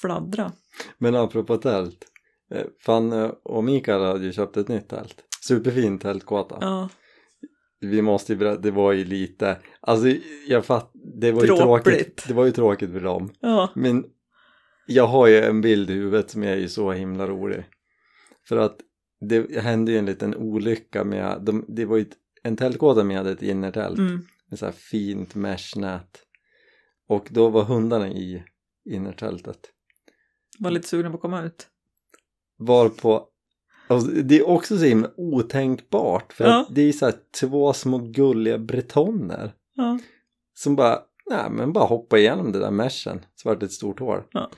fladdra. 0.00 0.52
Men 0.98 1.14
apropå 1.14 1.56
tält. 1.56 1.98
eh, 2.54 2.66
Fanny 2.80 3.28
och 3.44 3.64
Mikael 3.64 4.02
hade 4.02 4.24
ju 4.24 4.32
köpt 4.32 4.56
ett 4.56 4.68
nytt 4.68 4.88
tält. 4.88 5.22
Superfint 5.46 6.02
tältkåta. 6.02 6.58
Ja, 6.60 6.88
Vi 7.80 8.02
måste 8.02 8.32
ju 8.32 8.38
berätta, 8.38 8.60
det 8.60 8.70
var 8.70 8.92
ju 8.92 9.04
lite, 9.04 9.58
alltså 9.80 10.08
jag 10.48 10.64
fatt, 10.64 10.90
det 10.94 11.32
var 11.32 11.42
ju 11.42 11.46
Dråpligt. 11.46 11.84
tråkigt. 11.84 12.24
Det 12.28 12.34
var 12.34 12.44
ju 12.44 12.52
tråkigt 12.52 12.92
för 12.92 13.00
dem. 13.00 13.32
ja, 13.40 13.70
Men 13.74 14.04
jag 14.86 15.06
har 15.06 15.26
ju 15.26 15.38
en 15.38 15.60
bild 15.60 15.90
i 15.90 15.92
huvudet 15.92 16.30
som 16.30 16.42
är 16.42 16.56
ju 16.56 16.68
så 16.68 16.92
himla 16.92 17.26
rolig. 17.26 17.64
För 18.48 18.56
att 18.56 18.76
det 19.20 19.60
hände 19.62 19.92
ju 19.92 19.98
en 19.98 20.06
liten 20.06 20.34
olycka 20.34 21.04
med, 21.04 21.38
de, 21.42 21.64
det 21.68 21.84
var 21.84 21.96
ju 21.96 22.02
ett, 22.02 22.16
en 22.42 22.56
tältkåta 22.56 23.04
med 23.04 23.26
ett 23.26 23.42
innertält 23.42 23.98
mm, 23.98 24.26
med 24.50 24.58
så 24.58 24.64
här 24.64 24.72
fint 24.72 25.34
meshnät. 25.34 26.22
Och 27.08 27.28
då 27.30 27.48
var 27.48 27.64
hundarna 27.64 28.08
i 28.08 28.44
innertältet. 28.90 29.58
var 30.58 30.70
lite 30.70 30.88
sugen 30.88 31.12
på 31.12 31.16
att 31.16 31.22
komma 31.22 31.42
ut. 31.42 31.68
Varpå, 32.58 33.28
alltså, 33.88 34.10
det 34.10 34.38
är 34.38 34.48
också 34.48 34.78
så 34.78 34.84
himla 34.84 35.10
otänkbart 35.16 36.32
för 36.32 36.44
Ja. 36.44 36.60
att 36.60 36.66
det 36.74 36.82
är 36.88 36.92
så 36.92 37.04
här 37.04 37.14
två 37.40 37.72
små 37.72 37.98
gulliga 37.98 38.58
bretonner 38.58 39.52
Ja, 39.74 39.98
som 40.54 40.76
bara, 40.76 40.98
nej 41.30 41.50
men 41.50 41.72
bara 41.72 41.84
hoppa 41.84 42.18
igenom 42.18 42.52
det 42.52 42.58
där 42.58 42.70
meshen 42.70 43.24
så 43.34 43.48
vart 43.48 43.60
det 43.60 43.66
ett 43.66 43.72
stort 43.72 44.00
hål. 44.00 44.22
Ja. 44.32 44.50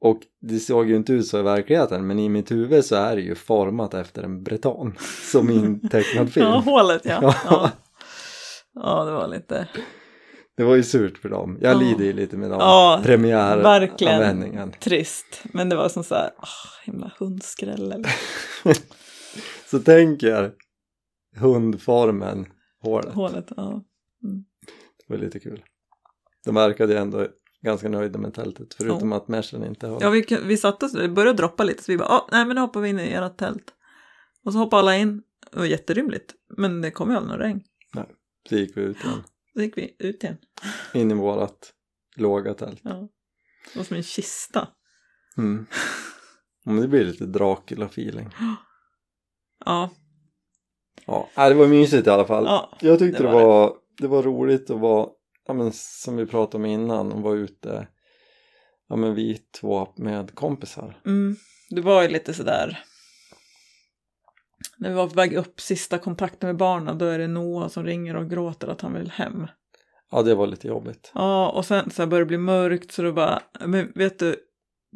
Och 0.00 0.20
det 0.40 0.58
såg 0.58 0.88
ju 0.88 0.96
inte 0.96 1.12
ut 1.12 1.26
så 1.26 1.38
i 1.38 1.42
verkligheten 1.42 2.06
men 2.06 2.18
i 2.18 2.28
mitt 2.28 2.50
huvud 2.50 2.84
så 2.84 2.96
är 2.96 3.16
det 3.16 3.22
ju 3.22 3.34
format 3.34 3.94
efter 3.94 4.22
en 4.22 4.42
breton 4.42 4.94
som 5.30 5.50
i 5.50 5.56
en 5.56 5.88
tecknad 5.88 6.32
film. 6.32 6.46
ja 6.50 6.58
hålet. 6.58 7.02
Ja. 7.04 7.34
ja. 7.44 7.70
Ja, 8.74 9.04
det 9.04 9.12
var 9.12 9.28
lite... 9.28 9.68
Det 10.56 10.64
var 10.64 10.74
ju 10.76 10.82
surt 10.82 11.18
för 11.18 11.28
dem. 11.28 11.58
Jag 11.60 11.74
Ja. 11.74 11.78
lider 11.78 12.04
ju 12.04 12.12
lite 12.12 12.36
med 12.36 12.50
dem. 12.50 12.58
Ja, 12.60 13.00
Premiäranvändningen. 13.04 14.56
Verkligen 14.58 14.72
trist. 14.72 15.42
Men 15.52 15.68
det 15.68 15.76
var 15.76 15.88
som 15.88 16.04
så 16.04 16.14
här, 16.14 16.30
åh, 16.38 16.48
himla 16.84 17.12
hundskräll. 17.18 18.04
Så 19.70 19.78
tänk 19.78 20.22
er 20.22 20.52
hundformen, 21.36 22.46
hålet. 22.82 23.14
hålet. 23.14 23.46
Ja. 23.56 23.82
Det 25.06 25.14
var 25.14 25.16
lite 25.18 25.40
kul. 25.40 25.62
De 26.44 26.54
verkade 26.54 26.92
ju 26.92 26.98
ändå 26.98 27.26
ganska 27.62 27.88
nöjda 27.88 28.18
med 28.18 28.34
tältet 28.34 28.74
förutom 28.74 29.12
att 29.12 29.28
meshen 29.28 29.64
inte 29.64 29.86
höll. 29.86 29.98
Ja, 30.02 30.10
vi, 30.10 30.26
vi 30.44 30.56
satte 30.56 30.86
oss, 30.86 30.92
det 30.92 31.08
började 31.08 31.36
droppa 31.38 31.64
lite 31.64 31.82
så 31.82 31.92
vi 31.92 31.98
bara, 31.98 32.08
"Ah, 32.08 32.28
nej 32.32 32.44
men 32.46 32.54
nu 32.54 32.60
hoppar 32.60 32.80
vi 32.80 32.88
in 32.88 33.00
i 33.00 33.12
ert 33.12 33.36
tält. 33.36 33.74
Och 34.44 34.52
så 34.52 34.58
hoppade 34.58 34.80
alla 34.80 34.96
in, 34.96 35.22
det 35.52 35.58
var 35.58 35.66
jätterymligt. 35.66 36.34
Men 36.56 36.80
det 36.80 36.90
kom 36.90 37.10
ju 37.10 37.16
aldrig 37.16 37.30
någon 37.30 37.38
regn. 37.40 37.60
Så 38.48 38.56
gick 38.56 38.76
vi 38.76 38.80
ut 38.80 38.96
igen. 39.04 39.22
Så 39.54 39.60
gick 39.62 39.78
vi 39.78 39.96
ut 39.98 40.24
igen. 40.24 40.36
In 40.94 41.10
i 41.10 41.14
vårat 41.14 41.72
låga 42.16 42.54
tält. 42.54 42.80
Ja. 42.84 43.08
Det 43.72 43.78
var 43.78 43.84
som 43.84 43.96
en 43.96 44.02
kista. 44.02 44.68
Mm. 45.36 45.66
Men 46.64 46.76
det 46.80 46.88
blir 46.88 47.04
lite 47.04 47.24
Dracula-feeling. 47.24 48.28
Ja, 49.64 49.90
Ja, 51.06 51.28
nej, 51.36 51.48
det 51.50 51.54
var 51.56 51.66
mysigt 51.66 52.06
i 52.06 52.10
alla 52.10 52.24
fall. 52.24 52.44
ja. 52.44 52.70
Jag 52.80 52.98
tyckte 52.98 53.22
det 53.22 53.28
det 53.28 53.34
var 53.34 53.42
var, 53.44 53.76
det. 54.00 54.06
var 54.08 54.22
roligt 54.22 54.70
att 54.70 54.80
vara, 54.80 55.08
ja 55.46 55.54
men 55.54 55.72
som 55.72 56.16
vi 56.16 56.26
pratade 56.26 56.56
om 56.56 56.66
innan, 56.66 57.12
att 57.12 57.22
vara 57.22 57.34
ute, 57.34 57.88
ja 58.88 58.96
men 58.96 59.14
vi 59.14 59.38
två 59.60 59.88
med 59.96 60.34
kompisar. 60.34 61.00
Mm. 61.06 61.36
Det 61.70 61.80
var 61.80 62.02
ju 62.02 62.08
lite 62.08 62.34
sådär. 62.34 62.84
När 64.84 64.90
vi 64.90 64.96
var 64.96 65.08
på 65.08 65.14
väg 65.14 65.34
upp 65.34 65.60
sista 65.60 65.98
kontakten 65.98 66.46
med 66.46 66.56
barnen 66.56 66.98
då 66.98 67.04
är 67.04 67.18
det 67.18 67.26
Noah 67.26 67.68
som 67.68 67.84
ringer 67.84 68.16
och 68.16 68.30
gråter 68.30 68.68
att 68.68 68.80
han 68.80 68.94
vill 68.94 69.10
hem. 69.10 69.46
Ja, 70.10 70.22
det 70.22 70.34
var 70.34 70.46
lite 70.46 70.68
jobbigt. 70.68 71.12
Ja, 71.14 71.50
och 71.50 71.66
sen 71.66 71.90
så 71.90 72.02
här 72.02 72.06
börjar 72.06 72.24
det 72.24 72.28
bli 72.28 72.38
mörkt 72.38 72.92
så 72.92 73.02
då 73.02 73.12
bara, 73.12 73.42
men 73.66 73.92
vet 73.94 74.18
du 74.18 74.36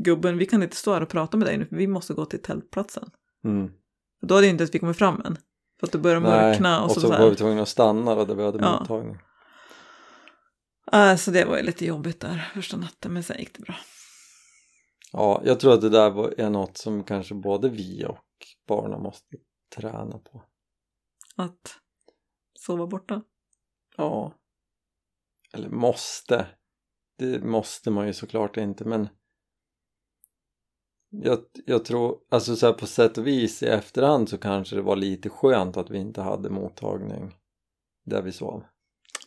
gubben, 0.04 0.38
vi 0.38 0.46
kan 0.46 0.62
inte 0.62 0.76
stå 0.76 0.92
här 0.92 1.02
och 1.02 1.08
prata 1.08 1.36
med 1.36 1.48
dig 1.48 1.58
nu 1.58 1.66
för 1.66 1.76
vi 1.76 1.86
måste 1.86 2.14
gå 2.14 2.24
till 2.24 2.42
tältplatsen. 2.42 3.10
Mm. 3.44 3.70
Då 4.22 4.34
hade 4.34 4.46
ju 4.46 4.50
inte 4.50 4.62
ens 4.62 4.74
vi 4.74 4.78
kommit 4.78 4.98
fram 4.98 5.22
än. 5.24 5.38
För 5.80 5.86
att 5.86 5.92
det 5.92 5.98
började 5.98 6.20
mörkna 6.20 6.78
och, 6.78 6.84
och 6.84 6.90
så, 6.90 7.00
så, 7.00 7.06
så 7.06 7.12
var 7.12 7.18
här. 7.18 7.30
vi 7.30 7.36
tvungna 7.36 7.62
att 7.62 7.68
stanna 7.68 8.14
då, 8.14 8.24
där 8.24 8.34
vi 8.34 8.44
hade 8.44 8.58
Ja. 8.58 8.78
mottagning. 8.80 9.18
Äh, 10.92 11.16
så 11.16 11.30
det 11.30 11.44
var 11.44 11.56
ju 11.56 11.62
lite 11.62 11.86
jobbigt 11.86 12.20
där 12.20 12.50
första 12.54 12.76
natten, 12.76 13.12
men 13.12 13.22
sen 13.22 13.38
gick 13.38 13.54
det 13.58 13.62
bra. 13.62 13.74
Ja, 15.12 15.42
jag 15.44 15.60
tror 15.60 15.74
att 15.74 15.80
det 15.80 15.90
där 15.90 16.10
var, 16.10 16.34
är 16.38 16.50
något 16.50 16.76
som 16.76 17.04
kanske 17.04 17.34
både 17.34 17.68
vi 17.68 18.04
och 18.04 18.24
barnen 18.68 19.02
måste 19.02 19.36
träna 19.76 20.18
på. 20.18 20.42
Att 21.36 21.78
sova 22.58 22.86
borta. 22.86 23.22
Ja. 23.96 24.34
Eller 25.52 25.68
måste. 25.68 26.46
Det 27.18 27.44
måste 27.44 27.90
man 27.90 28.06
ju 28.06 28.12
såklart 28.12 28.56
inte 28.56 28.84
men 28.84 29.08
jag, 31.10 31.38
jag 31.66 31.84
tror, 31.84 32.18
alltså 32.30 32.56
så 32.56 32.74
på 32.74 32.86
sätt 32.86 33.18
och 33.18 33.26
vis 33.26 33.62
i 33.62 33.66
efterhand 33.66 34.28
så 34.28 34.38
kanske 34.38 34.76
det 34.76 34.82
var 34.82 34.96
lite 34.96 35.28
skönt 35.28 35.76
att 35.76 35.90
vi 35.90 35.98
inte 35.98 36.22
hade 36.22 36.50
mottagning 36.50 37.34
där 38.04 38.22
vi 38.22 38.32
sov. 38.32 38.64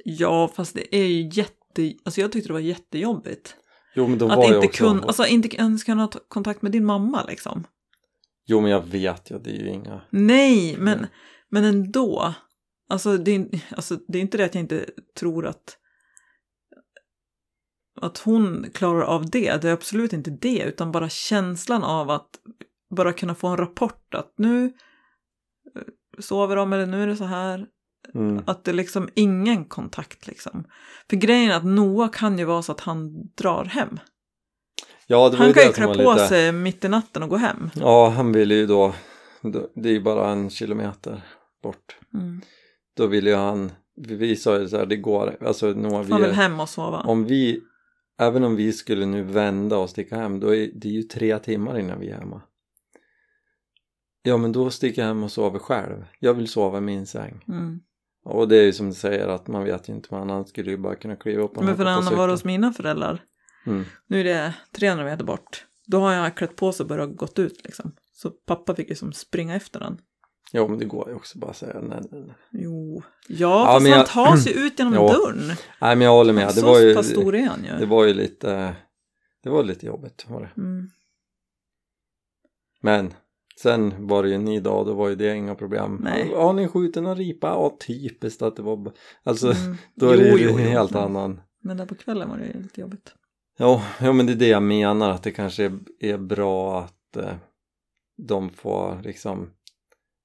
Ja, 0.06 0.48
fast 0.48 0.76
det 0.76 0.96
är 0.96 1.06
ju 1.06 1.30
jätte... 1.34 1.94
Alltså 2.04 2.22
jag 2.22 2.32
tyckte 2.32 2.50
det 2.50 2.54
var 2.54 2.60
jättejobbigt. 2.60 3.56
Jo 3.96 4.08
men 4.08 4.20
de 4.20 4.30
var 4.30 4.38
att 4.38 4.50
ju 4.52 4.56
inte 4.56 4.68
också, 4.68 4.84
kunna, 4.84 5.02
alltså 5.02 5.26
inte 5.26 5.56
ens 5.56 5.84
kunna 5.84 6.08
ta 6.08 6.20
kontakt 6.28 6.62
med 6.62 6.72
din 6.72 6.86
mamma 6.86 7.24
liksom. 7.24 7.68
Jo 8.46 8.62
men 8.62 8.72
jag 8.72 8.82
vet 8.82 9.32
ju, 9.32 9.40
det 9.40 9.50
är 9.50 9.60
ju 9.60 9.70
inga 9.70 10.02
Nej, 10.10 10.76
men, 10.80 11.08
men 11.50 11.64
ändå. 11.64 12.34
Alltså 12.90 13.18
det, 13.18 13.36
är, 13.36 13.48
alltså 13.76 14.00
det 14.08 14.18
är 14.18 14.22
inte 14.22 14.38
det 14.38 14.46
att 14.46 14.56
jag 14.56 14.64
inte 14.64 14.86
tror 15.20 15.48
att 15.48 15.78
att 18.02 18.18
hon 18.18 18.66
klarar 18.74 19.02
av 19.02 19.30
det. 19.30 19.62
Det 19.62 19.70
är 19.70 19.74
absolut 19.74 20.14
inte 20.14 20.32
det, 20.32 20.64
utan 20.64 20.92
bara 20.92 21.10
känslan 21.10 21.84
av 21.84 22.10
att 22.10 22.30
bara 22.96 23.14
kunna 23.14 23.36
få 23.36 23.48
en 23.48 23.58
rapport 23.58 24.14
att 24.14 24.34
nu 24.38 24.66
eh, 25.76 25.82
sover 26.20 26.56
de 26.56 26.74
eller 26.74 26.86
nu 26.86 27.04
är 27.04 27.08
det 27.08 27.16
så 27.16 27.24
här. 27.24 27.68
mm. 28.14 28.44
Att 28.48 28.64
det 28.64 28.72
är 28.72 28.76
liksom 28.76 29.10
ingen 29.16 29.66
kontakt 29.66 30.28
liksom. 30.28 30.64
För 31.10 31.18
grejen 31.18 31.52
är 31.52 31.56
att 31.56 31.66
Noah 31.66 32.10
kan 32.12 32.40
ju 32.40 32.46
vara 32.46 32.62
så 32.62 32.72
att 32.72 32.80
han 32.80 33.28
drar 33.36 33.66
hem. 33.66 34.00
Ja 35.12 35.30
det 35.30 35.38
var 35.38 35.45
Han 35.45 35.54
kan 35.54 35.63
ju 35.63 35.74
klä 35.74 35.86
på 35.86 35.93
lite 35.93 36.28
sig 36.28 36.52
mitt 36.52 36.86
i 36.86 36.89
natten 36.89 37.24
och 37.24 37.30
gå 37.30 37.38
hem. 37.38 37.69
Ja 37.76 38.10
han 38.10 38.32
ville 38.32 38.56
ju 38.56 38.67
då 38.67 38.93
det 39.76 39.89
är 39.89 39.93
ju 39.93 40.02
bara 40.02 40.30
en 40.30 40.50
kilometer 40.50 41.21
bort. 41.63 41.97
Mm. 42.13 42.41
Då 42.97 43.08
ville 43.08 43.30
ju 43.30 43.36
han, 43.36 43.71
vi, 43.95 44.36
sa 44.36 44.60
ju 44.60 44.67
så 44.67 44.78
här, 44.78 44.86
det 44.86 44.95
går, 44.95 45.38
alltså 45.41 45.67
Noah, 45.67 46.08
Man 46.08 46.21
vi, 46.21 46.28
vill 46.28 46.36
hem 46.36 46.60
och 46.60 46.69
sova. 46.69 47.00
om 47.00 47.26
vi, 47.26 47.62
även 48.19 48.43
om 48.43 48.56
vi 48.56 48.74
skulle 48.74 49.06
nu 49.06 49.24
vända 49.24 49.78
och 49.78 49.89
sticka 49.89 50.15
hem, 50.15 50.39
då 50.39 50.56
är 50.56 50.71
det 50.74 50.89
ju 50.89 51.04
tre 51.04 51.39
timmar 51.39 51.80
innan 51.80 52.00
vi 52.00 52.10
är 52.10 52.17
hemma. 52.19 52.41
Ja 54.24 54.38
men 54.38 54.52
då 54.52 54.69
sticker 54.69 55.02
jag 55.02 55.08
hem 55.08 55.24
och 55.24 55.32
sover 55.32 55.60
själv. 55.60 56.06
Jag 56.19 56.34
vill 56.34 56.47
sova 56.47 56.78
i 56.78 56.82
min 56.82 57.06
säng. 57.06 57.43
Mm. 57.47 57.80
Och 58.24 58.47
det 58.47 58.58
är 58.58 58.63
ju 58.63 58.74
som 58.74 58.89
du 58.89 58.95
säger 58.95 59.28
att 59.28 59.47
man 59.47 59.63
vet 59.63 59.89
ju 59.89 59.93
inte 59.93 60.08
vad 60.12 60.30
han 60.30 60.45
skulle 60.45 60.71
ju 60.71 60.78
bara 60.78 60.95
kunna 60.95 61.15
kliva 61.15 61.43
upp 61.43 61.58
och 61.58 61.63
Men 61.63 61.78
för 61.78 61.86
han 61.86 62.04
var 62.04 62.12
cykeln. 62.12 62.30
hos 62.30 62.43
mina 62.43 62.74
föräldrar, 62.74 63.24
Mm. 63.65 63.84
nu 64.08 64.19
är 64.19 64.24
det 64.24 64.54
300 64.76 65.06
meter 65.06 65.24
bort, 65.26 65.65
då 65.88 66.00
har 66.00 66.13
jag 66.13 66.38
klätt 66.38 66.56
på 66.56 66.71
sig 66.71 66.84
och 66.84 66.88
börjat 66.89 67.15
gått 67.15 67.39
ut 67.39 67.63
liksom. 67.63 67.95
Så 68.13 68.30
pappa 68.30 68.76
fick 68.76 68.89
ju 68.89 68.95
som 68.95 69.13
springa 69.13 69.56
efter 69.56 69.80
den. 69.80 69.97
Jo 70.54 70.67
men 70.67 70.80
det 70.80 70.86
går 70.86 71.10
ju 71.10 71.15
också 71.15 71.39
bara 71.39 71.52
att 71.52 71.58
säga 71.58 71.82
nej, 71.82 72.00
nej, 72.12 72.21
nej. 72.21 72.36
Jo, 72.52 73.04
ja, 73.28 73.36
Ja, 73.38 73.65
fast 73.65 73.88
han 74.15 74.26
jag- 74.26 74.32
got 74.36 74.43
sig 74.43 74.65
ut 74.65 74.74
genom 74.80 74.93
Ja, 74.93 75.08
dörren. 75.13 75.47
Nej 75.82 75.95
men 75.95 76.02
jag 76.02 76.12
håller 76.12 76.34
med, 76.34 76.52
det 76.56 76.62
var 76.62 76.80
ju, 76.80 76.95
han 76.95 77.63
ju. 77.65 77.78
det 77.80 77.86
var 77.86 78.06
ju 78.06 78.13
lite, 78.13 78.76
det 79.43 79.50
var 79.50 79.63
lite 79.63 79.86
jobbigt 79.86 80.26
var 80.30 80.41
det. 80.41 80.62
Mm. 80.62 80.89
Men 82.82 83.13
sen 83.62 84.08
var 84.08 84.24
det 84.24 84.30
ju 84.30 84.36
en 84.36 84.45
ny 84.45 84.60
dag, 84.60 84.86
då 84.86 84.93
var 84.93 85.10
ju 85.10 85.15
det 85.15 85.36
inga 85.36 85.56
problem. 85.56 86.00
Nej. 86.04 86.34
Har 86.36 86.54
ni 86.54 86.67
skjutit 86.67 86.97
en 86.97 87.15
ripa? 87.15 87.47
Ja 87.47 87.78
typiskt 87.88 88.41
att 88.41 88.56
det 88.56 88.62
var, 88.62 88.91
alltså 89.24 89.52
Mm. 89.52 89.78
då 89.95 90.10
är 90.10 90.17
det 90.17 90.30
Jo, 90.30 90.38
ju 90.38 90.43
jo, 90.43 90.58
en 90.58 90.63
jo, 90.63 90.69
helt 90.69 90.91
men- 90.91 91.04
annan. 91.04 91.41
Men 91.63 91.78
där 91.78 91.86
på 91.86 91.95
kvällen 91.95 92.30
var 92.30 92.38
det 92.38 92.45
ju 92.45 92.62
lite 92.62 92.82
jobbigt. 92.82 93.13
Ja, 93.62 93.86
ja 94.00 94.13
men 94.13 94.26
det 94.26 94.32
är 94.32 94.36
det 94.36 94.47
jag 94.47 94.63
menar 94.63 95.10
att 95.10 95.24
det 95.24 95.32
kanske 95.32 95.65
är, 95.65 95.80
är 96.00 96.17
bra 96.17 96.82
att 96.82 97.15
eh, 97.15 97.36
de 98.17 98.50
får 98.50 99.02
liksom 99.04 99.54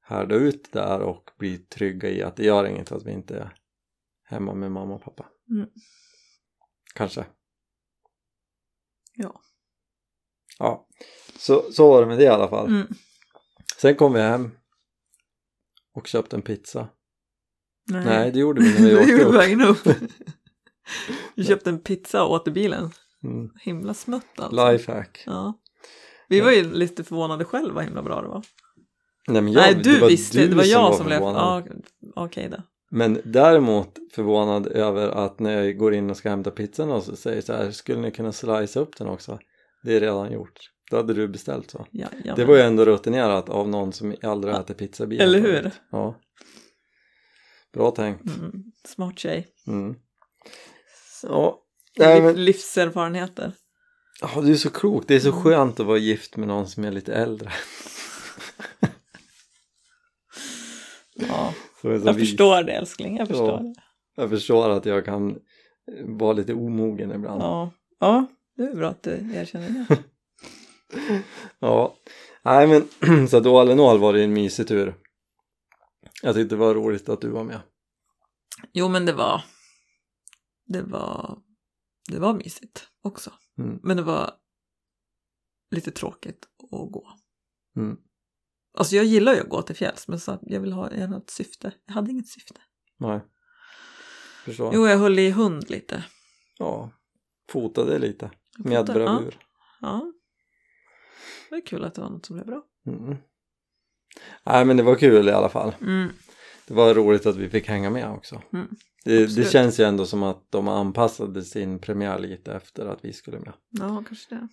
härda 0.00 0.34
ut 0.34 0.72
där 0.72 1.00
och 1.00 1.30
bli 1.38 1.58
trygga 1.58 2.08
i 2.08 2.22
att 2.22 2.36
det 2.36 2.44
gör 2.44 2.66
inget 2.66 2.92
att 2.92 3.06
vi 3.06 3.12
inte 3.12 3.36
är 3.36 3.54
hemma 4.24 4.54
med 4.54 4.72
mamma 4.72 4.94
och 4.94 5.02
pappa. 5.02 5.26
Mm. 5.50 5.68
Kanske. 6.94 7.26
Ja. 9.14 9.40
Ja, 10.58 10.88
så, 11.38 11.72
så 11.72 11.88
var 11.88 12.00
det 12.00 12.06
med 12.06 12.18
det 12.18 12.24
i 12.24 12.28
alla 12.28 12.48
fall. 12.48 12.66
Mm. 12.66 12.86
Sen 13.76 13.94
kom 13.94 14.12
vi 14.12 14.20
hem 14.20 14.50
och 15.92 16.06
köpte 16.06 16.36
en 16.36 16.42
pizza. 16.42 16.88
Nej. 17.90 18.04
Nej, 18.04 18.32
det 18.32 18.38
gjorde 18.38 18.62
vi 18.62 18.82
när 18.82 19.06
vi 19.06 19.24
åkte 19.64 19.90
upp. 19.90 19.98
Vi 21.34 21.44
köpte 21.44 21.70
en 21.70 21.80
pizza 21.80 22.24
och 22.24 22.32
åt 22.32 22.48
i 22.48 22.50
bilen. 22.50 22.90
Mm. 23.26 23.50
Himla 23.60 23.94
smutt 23.94 24.24
alltså. 24.36 24.72
Lifehack. 24.72 25.22
Ja. 25.26 25.54
Vi 26.28 26.40
var 26.40 26.50
ju 26.50 26.72
lite 26.72 27.04
förvånade 27.04 27.44
själv 27.44 27.74
vad 27.74 27.84
himla 27.84 28.02
bra 28.02 28.22
det 28.22 28.28
var. 28.28 28.44
Nej, 29.28 29.42
men 29.42 29.52
jag, 29.52 29.60
Nej, 29.60 29.74
du 29.74 29.94
det 29.94 30.00
var 30.00 30.08
visste, 30.08 30.38
du 30.38 30.48
det 30.48 30.56
var 30.56 30.64
jag 30.64 30.94
som, 30.94 31.06
blev... 31.06 31.18
förvånad. 31.18 31.68
Ja, 32.00 32.22
okej 32.24 32.48
då. 32.50 32.56
Men 32.90 33.20
däremot 33.24 33.98
förvånad 34.14 34.66
över 34.66 35.08
att 35.08 35.38
när 35.38 35.62
jag 35.62 35.78
går 35.78 35.94
in 35.94 36.10
och 36.10 36.16
ska 36.16 36.30
hämta 36.30 36.50
pizzan 36.50 36.90
och 36.90 37.02
så 37.02 37.16
säger 37.16 37.40
så 37.42 37.52
här, 37.52 37.70
skulle 37.70 38.00
ni 38.00 38.10
kunna 38.10 38.32
slicea 38.32 38.82
upp 38.82 38.96
den 38.96 39.08
också? 39.08 39.38
Det 39.82 39.96
är 39.96 40.00
redan 40.00 40.32
gjort. 40.32 40.58
Då 40.90 40.96
hade 40.96 41.14
du 41.14 41.28
beställt 41.28 41.70
så. 41.70 41.86
Ja, 41.90 42.08
ja, 42.24 42.34
Det 42.34 42.44
var 42.44 42.56
ju 42.56 42.60
ändå 42.60 42.84
rutinerat 42.84 43.48
av 43.48 43.68
någon 43.68 43.92
som 43.92 44.14
aldrig 44.22 44.54
äter 44.54 44.74
pizza 44.74 45.06
bilen 45.06 45.28
Eller 45.28 45.40
hur? 45.40 45.70
Ja. 45.90 46.20
Bra 47.72 47.90
tänkt. 47.90 48.38
Mm, 48.38 48.52
smart 48.84 49.18
tjej. 49.18 49.46
Mm. 49.66 49.94
Ja. 51.22 51.62
Nej, 51.98 52.22
men, 52.22 52.44
Livserfarenheter. 52.44 53.52
ja, 54.20 54.40
du 54.40 54.52
är 54.52 54.56
så 54.56 54.70
klok. 54.70 55.04
Det 55.06 55.14
är 55.14 55.20
så 55.20 55.28
Mm. 55.30 55.42
skönt 55.42 55.80
att 55.80 55.86
vara 55.86 55.98
gift 55.98 56.36
med 56.36 56.48
någon 56.48 56.66
som 56.66 56.84
är 56.84 56.92
lite 56.92 57.14
äldre. 57.14 57.52
Ja, 61.18 61.54
jag 61.82 62.12
vis. 62.14 62.28
förstår 62.28 62.62
det 62.62 62.72
älskling, 62.72 63.16
jag 63.16 63.28
förstår 63.28 63.48
Ja. 63.50 63.56
det. 63.58 63.74
Jag 64.16 64.30
förstår 64.30 64.70
att 64.70 64.86
jag 64.86 65.04
kan 65.04 65.38
vara 66.04 66.32
lite 66.32 66.54
omogen 66.54 67.12
ibland. 67.12 67.42
Ja. 67.42 67.70
ja, 68.00 68.26
det 68.56 68.62
är 68.62 68.74
bra 68.74 68.88
att 68.88 69.02
du 69.02 69.10
erkänner 69.34 69.68
det. 69.88 69.98
Ja, 71.58 71.94
nej 72.42 72.66
men 72.66 73.28
så 73.28 73.36
att 73.36 73.46
all 73.46 73.70
in 73.70 73.80
all 73.80 73.98
var 73.98 74.12
det 74.12 74.22
en 74.24 74.32
mysig 74.32 74.68
tur. 74.68 74.94
Jag 76.22 76.34
tyckte 76.34 76.54
det 76.54 76.58
var 76.58 76.74
roligt 76.74 77.08
att 77.08 77.20
du 77.20 77.28
var 77.28 77.44
med. 77.44 77.60
Jo, 78.72 78.88
men 78.88 79.06
det 79.06 79.12
var... 79.12 79.44
Det 80.66 80.82
var... 80.82 81.38
Det 82.08 82.18
var 82.18 82.34
mysigt 82.34 82.88
också. 83.02 83.32
Mm. 83.58 83.80
Men 83.82 83.96
det 83.96 84.02
var 84.02 84.34
lite 85.70 85.90
tråkigt 85.90 86.48
att 86.62 86.92
gå. 86.92 87.08
Mm. 87.76 87.96
Alltså 88.78 88.96
jag 88.96 89.04
gillar 89.04 89.34
ju 89.34 89.40
att 89.40 89.48
gå 89.48 89.62
till 89.62 89.76
fjälls, 89.76 90.08
men 90.08 90.20
så 90.20 90.38
jag 90.42 90.60
vill 90.60 90.72
ha 90.72 90.90
hade 90.90 91.16
ett 91.16 91.30
syfte. 91.30 91.72
Jag 91.86 91.94
hade 91.94 92.10
inget 92.10 92.28
syfte. 92.28 92.60
Nej. 92.96 93.20
Förstår. 94.44 94.74
Jo, 94.74 94.86
jag 94.86 94.98
höll 94.98 95.18
i 95.18 95.30
hund 95.30 95.70
lite. 95.70 96.04
Ja, 96.58 96.90
fotade 97.50 97.98
lite 97.98 98.30
Jag 98.56 98.66
med 98.66 98.78
fotade, 98.78 99.04
bravur. 99.04 99.38
Ja. 99.80 100.12
Det 101.48 101.54
var 101.54 101.66
kul 101.66 101.84
att 101.84 101.94
det 101.94 102.00
var 102.00 102.10
något 102.10 102.26
som 102.26 102.36
blev 102.36 102.46
bra. 102.46 102.62
Mm. 102.86 103.16
Nej 104.44 104.64
men 104.64 104.76
det 104.76 104.82
var 104.82 104.94
kul 104.94 105.28
i 105.28 105.32
alla 105.32 105.48
fall. 105.48 105.74
Mm. 105.80 106.08
Det 106.66 106.74
var 106.74 106.94
roligt 106.94 107.26
att 107.26 107.36
vi 107.36 107.48
fick 107.48 107.68
hänga 107.68 107.90
med 107.90 108.10
också. 108.10 108.42
Mm. 108.52 108.76
Det, 109.06 109.36
det 109.36 109.50
känns 109.50 109.80
ju 109.80 109.84
ändå 109.84 110.06
som 110.06 110.22
att 110.22 110.50
de 110.50 110.68
anpassade 110.68 111.42
sin 111.42 111.78
premiär 111.78 112.18
lite 112.18 112.52
efter 112.52 112.86
att 112.86 113.04
vi 113.04 113.12
skulle 113.12 113.38
med. 113.38 113.52
Ja, 113.70 114.04
kanske 114.08 114.34
det. 114.34 114.48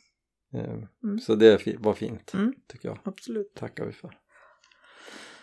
Eh, 0.60 0.84
Mm. 1.04 1.20
Så 1.20 1.36
det 1.36 1.78
var 1.80 1.94
fint 1.94 2.34
Mm. 2.34 2.54
tycker 2.68 2.88
jag. 2.90 3.00
Absolut. 3.04 3.54
Tackar 3.56 3.86
vi 3.86 3.92
för. 3.92 4.18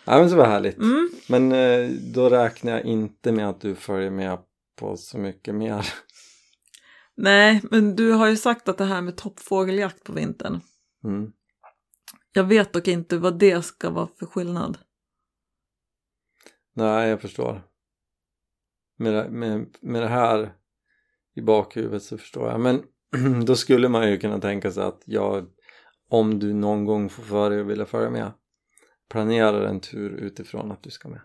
Ja 0.05 0.19
men 0.19 0.29
så 0.29 0.35
var 0.35 0.45
härligt. 0.45 0.77
Mm. 0.77 1.09
Men 1.29 1.51
eh, 1.51 1.89
då 2.13 2.29
räknar 2.29 2.71
jag 2.71 2.85
inte 2.85 3.31
med 3.31 3.49
att 3.49 3.61
du 3.61 3.75
följer 3.75 4.09
med 4.11 4.39
på 4.75 4.97
så 4.97 5.17
mycket 5.17 5.55
mer. 5.55 5.87
Nej, 7.15 7.61
men 7.71 7.95
du 7.95 8.11
har 8.11 8.27
ju 8.27 8.37
sagt 8.37 8.69
att 8.69 8.77
det 8.77 8.85
här 8.85 9.01
med 9.01 9.17
toppfågeljakt 9.17 10.03
på 10.03 10.13
vintern. 10.13 10.59
Mm. 11.03 11.31
Jag 12.33 12.43
vet 12.43 12.73
dock 12.73 12.87
inte 12.87 13.17
vad 13.17 13.39
det 13.39 13.65
ska 13.65 13.89
vara 13.89 14.07
för 14.19 14.25
skillnad. 14.25 14.77
Nej, 16.73 17.09
jag 17.09 17.21
förstår. 17.21 17.63
Med 19.01 19.31
med, 19.31 19.65
med 19.81 20.01
det 20.01 20.07
här 20.07 20.53
i 21.35 21.41
bakhuvudet 21.41 22.03
så 22.03 22.17
förstår 22.17 22.49
jag. 22.49 22.59
Men 22.59 22.83
då 23.45 23.55
skulle 23.55 23.89
man 23.89 24.09
ju 24.09 24.17
kunna 24.17 24.39
tänka 24.39 24.71
sig 24.71 24.83
att 24.83 25.01
jag, 25.05 25.47
om 26.09 26.39
du 26.39 26.53
någon 26.53 26.85
gång 26.85 27.09
får 27.09 27.23
för 27.23 27.49
dig 27.49 27.61
att 27.61 27.67
vilja 27.67 27.85
följa 27.85 28.09
med, 28.09 28.31
planerar 29.09 29.61
en 29.61 29.79
tur 29.79 30.09
utifrån 30.09 30.71
att 30.71 30.83
du 30.83 30.89
ska 30.89 31.09
med. 31.09 31.21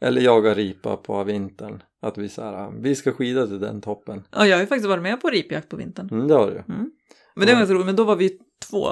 Eller 0.00 0.20
jaga 0.20 0.54
ripa 0.54 0.96
på 0.96 1.24
vintern. 1.24 1.82
Att 2.00 2.18
vi 2.18 2.28
så 2.28 2.42
här, 2.42 2.70
vi 2.80 2.94
ska 2.94 3.12
skida 3.12 3.46
till 3.46 3.60
den 3.60 3.80
toppen. 3.80 4.26
Ja, 4.30 4.46
jag 4.46 4.56
har 4.56 4.60
ju 4.60 4.66
faktiskt 4.66 4.88
varit 4.88 5.02
med 5.02 5.20
på 5.20 5.30
ripjakt 5.30 5.68
på 5.68 5.76
vintern. 5.76 6.08
Mm, 6.12 6.28
det 6.28 6.34
har 6.34 6.46
du. 6.46 6.74
Mm. 6.74 6.90
Men 7.34 7.46
det 7.46 7.52
var 7.52 7.60
ganska 7.60 7.74
roligt, 7.74 7.86
men 7.86 7.96
då 7.96 8.04
var 8.04 8.16
vi 8.16 8.38
två 8.70 8.88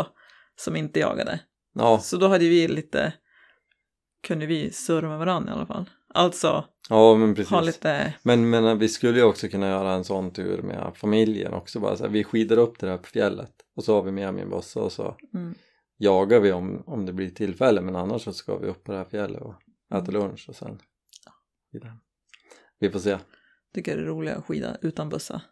som 0.56 0.76
inte 0.76 1.00
jagade. 1.00 1.40
Ja, 1.74 1.98
Så 1.98 2.16
då 2.16 2.28
hade 2.28 2.48
vi 2.48 2.68
lite, 2.68 3.12
kunde 4.26 4.46
vi 4.46 4.70
surra 4.72 5.08
med 5.08 5.18
varandra 5.18 5.52
i 5.52 5.54
alla 5.54 5.66
fall. 5.66 5.90
Alltså 6.14 6.64
ja 6.88 7.14
men 7.14 7.34
precis. 7.34 7.50
ha 7.50 7.60
lite, 7.60 8.14
Men, 8.22 8.50
men 8.50 8.78
vi 8.78 8.88
skulle 8.88 9.18
ju 9.18 9.24
också 9.24 9.48
kunna 9.48 9.68
göra 9.68 9.92
en 9.92 10.04
sån 10.04 10.30
tur 10.30 10.62
med 10.62 10.92
familjen 10.94 11.54
också 11.54 11.80
bara 11.80 11.96
så 11.96 12.04
här, 12.04 12.10
vi 12.10 12.24
skidar 12.24 12.56
upp 12.56 12.78
det 12.78 12.90
här 12.90 12.96
på 12.96 13.06
fjället 13.06 13.52
och 13.76 13.84
så 13.84 13.94
har 13.94 14.02
vi 14.02 14.10
med 14.10 14.34
min 14.34 14.50
bossa 14.50 14.80
och 14.80 14.92
så 14.92 15.16
mm, 15.34 15.54
jagar 15.98 16.40
vi 16.40 16.52
om, 16.52 16.82
om 16.86 17.06
det 17.06 17.12
blir 17.12 17.30
tillfälle 17.30 17.80
men 17.80 17.96
annars 17.96 18.22
så 18.22 18.32
ska 18.32 18.58
vi 18.58 18.66
upp 18.66 18.84
på 18.84 18.92
det 18.92 18.98
här 18.98 19.04
fjället 19.04 19.42
och 19.42 19.54
äta 19.94 20.10
lunch 20.10 20.48
och 20.48 20.56
sen 20.56 20.78
vidare. 21.72 21.96
Vi 22.78 22.90
får 22.90 22.98
se. 22.98 23.18
tycker 23.74 23.96
det 23.96 24.02
är 24.02 24.06
roligare 24.06 24.38
att 24.38 24.44
skida 24.44 24.76
utan 24.82 25.08
bussa. 25.08 25.42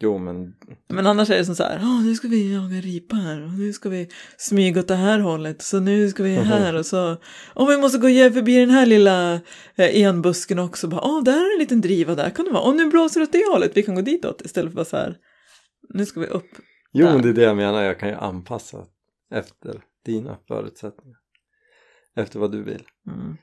Jo 0.00 0.18
men 0.18 0.54
Men 0.88 1.06
annars 1.06 1.30
är 1.30 1.36
det 1.36 1.44
som 1.44 1.54
så 1.54 1.62
här, 1.62 1.78
"Åh, 1.82 2.02
nu 2.04 2.14
ska 2.14 2.28
vi 2.28 2.54
jaga 2.54 2.80
ripa 2.80 3.16
här 3.16 3.42
och 3.42 3.50
nu 3.50 3.72
ska 3.72 3.88
vi 3.88 4.08
smyga 4.36 4.80
åt 4.80 4.88
det 4.88 4.94
här 4.94 5.18
hållet 5.18 5.62
så 5.62 5.80
nu 5.80 6.08
ska 6.08 6.22
vi 6.22 6.34
här 6.34 6.74
och 6.74 6.86
så, 6.86 7.16
åh 7.54 7.68
vi 7.68 7.76
måste 7.76 7.98
gå 7.98 8.08
förbi 8.08 8.60
den 8.60 8.70
här 8.70 8.86
lilla 8.86 9.34
eh, 9.74 10.02
enbusken 10.02 10.58
också, 10.58 10.88
bara, 10.88 11.00
åh 11.04 11.22
där 11.24 11.32
är 11.32 11.54
en 11.54 11.58
liten 11.58 11.80
driva 11.80 12.14
där 12.14 12.30
kan 12.30 12.44
det 12.44 12.50
vara, 12.50 12.62
åh 12.68 12.74
nu 12.74 12.86
blåser 12.86 13.20
det 13.20 13.24
åt 13.24 13.32
det 13.32 13.52
hållet, 13.52 13.72
vi 13.74 13.82
kan 13.82 13.94
gå 13.94 14.00
ditåt 14.00 14.42
istället 14.44 14.70
för 14.72 14.76
bara 14.76 14.84
så 14.84 14.96
här, 14.96 15.16
nu 15.88 16.06
ska 16.06 16.20
vi 16.20 16.26
upp. 16.26 16.50
Jo 16.92 17.06
Där. 17.06 17.12
men 17.12 17.22
det 17.22 17.28
är 17.28 17.32
det 17.32 17.42
jag 17.42 17.56
menar, 17.56 17.82
jag 17.82 17.98
kan 17.98 18.08
ju 18.08 18.14
anpassa 18.14 18.86
efter 19.30 19.82
dina 20.04 20.38
förutsättningar. 20.48 21.18
Efter 22.16 22.38
vad 22.38 22.52
du 22.52 22.62
vill. 22.62 22.82
Mm. 23.06 23.36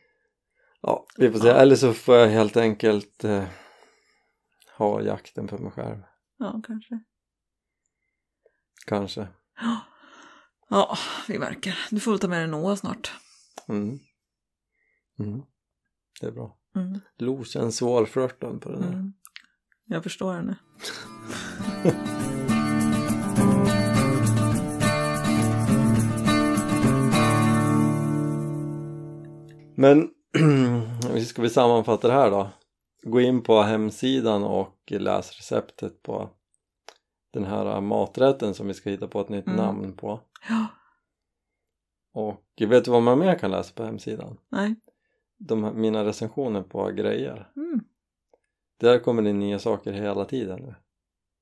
Ja, 0.81 1.05
vi 1.17 1.31
får 1.31 1.39
se. 1.39 1.47
Ja. 1.47 1.53
Eller 1.53 1.75
så 1.75 1.93
får 1.93 2.15
jag 2.15 2.27
helt 2.27 2.57
enkelt 2.57 3.23
eh, 3.23 3.43
ha 4.77 5.01
jakten 5.01 5.47
för 5.47 5.57
mig 5.57 5.71
själv. 5.71 5.97
Ja, 6.41 6.61
kanske. 6.67 6.99
Kanske. 8.85 9.27
Ja, 10.69 10.97
vi 11.27 11.39
märker. 11.39 11.79
Du 11.89 11.99
får 11.99 12.11
väl 12.11 12.19
ta 12.19 12.27
med 12.27 12.39
dig 12.39 12.47
Noah 12.47 12.75
snart. 12.75 13.11
Mm. 13.67 13.99
Mm. 15.19 15.41
Det 16.21 16.27
är 16.27 16.31
bra. 16.31 16.57
Mm. 16.75 16.99
Lo 17.17 17.43
känns 17.43 17.77
svårflörtad 17.77 18.61
på 18.61 18.71
det 18.71 18.79
där. 18.79 18.87
Mm. 18.87 19.13
Jag 19.85 20.03
förstår 20.03 20.33
henne. 20.33 20.55
Men 29.75 30.09
vi 31.13 31.25
ska 31.29 31.41
vi 31.41 31.49
sammanfatta 31.49 32.07
det 32.07 32.13
här 32.13 32.31
då? 32.31 32.49
Gå 33.03 33.21
in 33.21 33.43
på 33.43 33.61
hemsidan 33.61 34.43
och 34.43 34.77
läs 34.91 35.31
receptet 35.37 36.03
på 36.03 36.29
den 37.33 37.45
här 37.45 37.81
maträtten 37.81 38.53
som 38.53 38.67
vi 38.67 38.73
ska 38.73 38.89
hitta 38.89 39.07
på 39.07 39.21
ett 39.21 39.29
nytt 39.29 39.45
Mm. 39.47 39.57
namn 39.57 39.93
på. 39.93 40.19
Ja. 40.49 40.67
Och 42.13 42.43
vet 42.69 42.85
du 42.85 42.91
vad 42.91 43.03
man 43.03 43.19
mer 43.19 43.35
kan 43.39 43.51
läsa 43.51 43.73
på 43.75 43.83
hemsidan? 43.83 44.37
Nej. 44.49 44.75
De, 45.37 45.81
mina 45.81 46.05
recensioner 46.05 46.61
på 46.61 46.85
grejer. 46.91 47.49
Mm. 47.55 47.79
Där 48.79 48.99
kommer 48.99 49.21
det 49.21 49.33
nya 49.33 49.59
saker 49.59 49.91
hela 49.93 50.25
tiden 50.25 50.59
nu. 50.59 50.75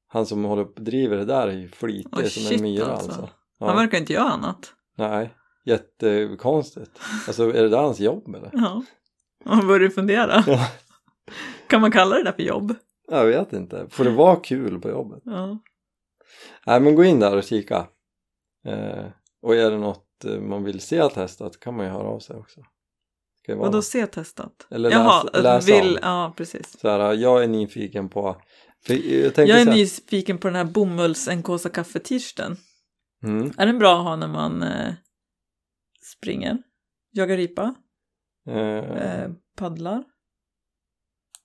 Han 0.08 0.26
som 0.26 0.44
håller 0.46 0.64
på 0.66 0.82
driver 0.82 1.18
det 1.18 1.26
där 1.26 1.48
är 1.48 1.52
ju 1.54 1.70
flitig 1.70 2.14
Oj, 2.20 2.30
som 2.30 2.56
en 2.56 2.62
myra 2.64 2.86
alltså. 2.86 3.08
alltså. 3.12 3.30
Han 3.60 3.70
Ja. 3.70 3.76
verkar 3.76 3.98
inte 3.98 4.14
göra 4.14 4.30
annat. 4.30 4.74
Nej, 4.98 5.34
jättekonstigt. 5.66 7.00
Alltså 7.28 7.44
är 7.50 7.64
det 7.64 7.70
där 7.70 7.82
hans 7.82 8.00
jobb 8.00 8.36
eller? 8.36 8.50
Ja. 8.54 8.84
Man 9.46 9.68
börjar 9.68 9.90
fundera. 9.90 10.44
Ja. 10.48 10.68
Kan 11.68 11.82
man 11.82 11.92
kalla 11.92 12.16
det 12.16 12.24
där 12.24 12.32
för 12.32 12.44
jobb? 12.44 12.76
Jag 13.08 13.26
vet 13.26 13.54
inte. 13.54 13.88
Får 13.90 14.04
det 14.04 14.10
vara 14.10 14.36
kul 14.36 14.80
på 14.82 14.90
jobbet? 14.90 15.22
Ja. 15.26 15.60
Nej 16.66 16.80
men 16.80 16.96
gå 16.96 17.04
in 17.04 17.20
där 17.20 17.38
och 17.38 17.44
kika. 17.44 17.88
Eh, 18.66 19.06
och 19.42 19.56
är 19.56 19.72
det 19.72 19.78
något 19.78 20.26
eh, 20.26 20.40
man 20.42 20.64
vill 20.64 20.80
se 20.80 21.10
testat 21.10 21.60
kan 21.60 21.76
man 21.78 21.86
ju 21.86 21.92
höra 21.92 22.08
av 22.08 22.20
sig 22.20 22.36
också. 22.36 22.62
Vadå 23.48 23.82
se 23.82 24.06
testat? 24.08 24.68
Eller 24.72 24.92
Jaha, 24.92 25.24
läs- 25.24 25.30
att 25.38 25.44
läsa 25.44 25.66
vill, 25.82 25.94
om. 25.94 26.00
ja 26.02 26.34
precis. 26.38 26.80
så 26.80 26.90
här, 26.90 27.14
jag 27.14 27.44
är 27.44 27.48
nyfiken 27.48 28.10
på 28.10 28.42
jag, 28.88 28.98
Jag 29.38 29.50
är 29.50 29.66
här, 29.66 29.74
nyfiken 29.74 30.38
på 30.38 30.48
den 30.48 30.56
här 30.56 30.64
bomulls 30.66 31.28
NKsa 31.30 31.70
kaffe-t-shirten. 31.70 32.58
mm, 33.24 33.52
Är 33.58 33.66
den 33.66 33.80
bra 33.80 33.98
att 33.98 34.04
ha 34.04 34.16
när 34.16 34.28
man 34.28 34.64
eh, 34.64 34.94
springer? 36.18 36.58
Jagar 37.12 37.38
ripa? 37.38 37.76
eh, 38.48 38.58
Eh, 38.78 39.30
paddlar? 39.58 40.04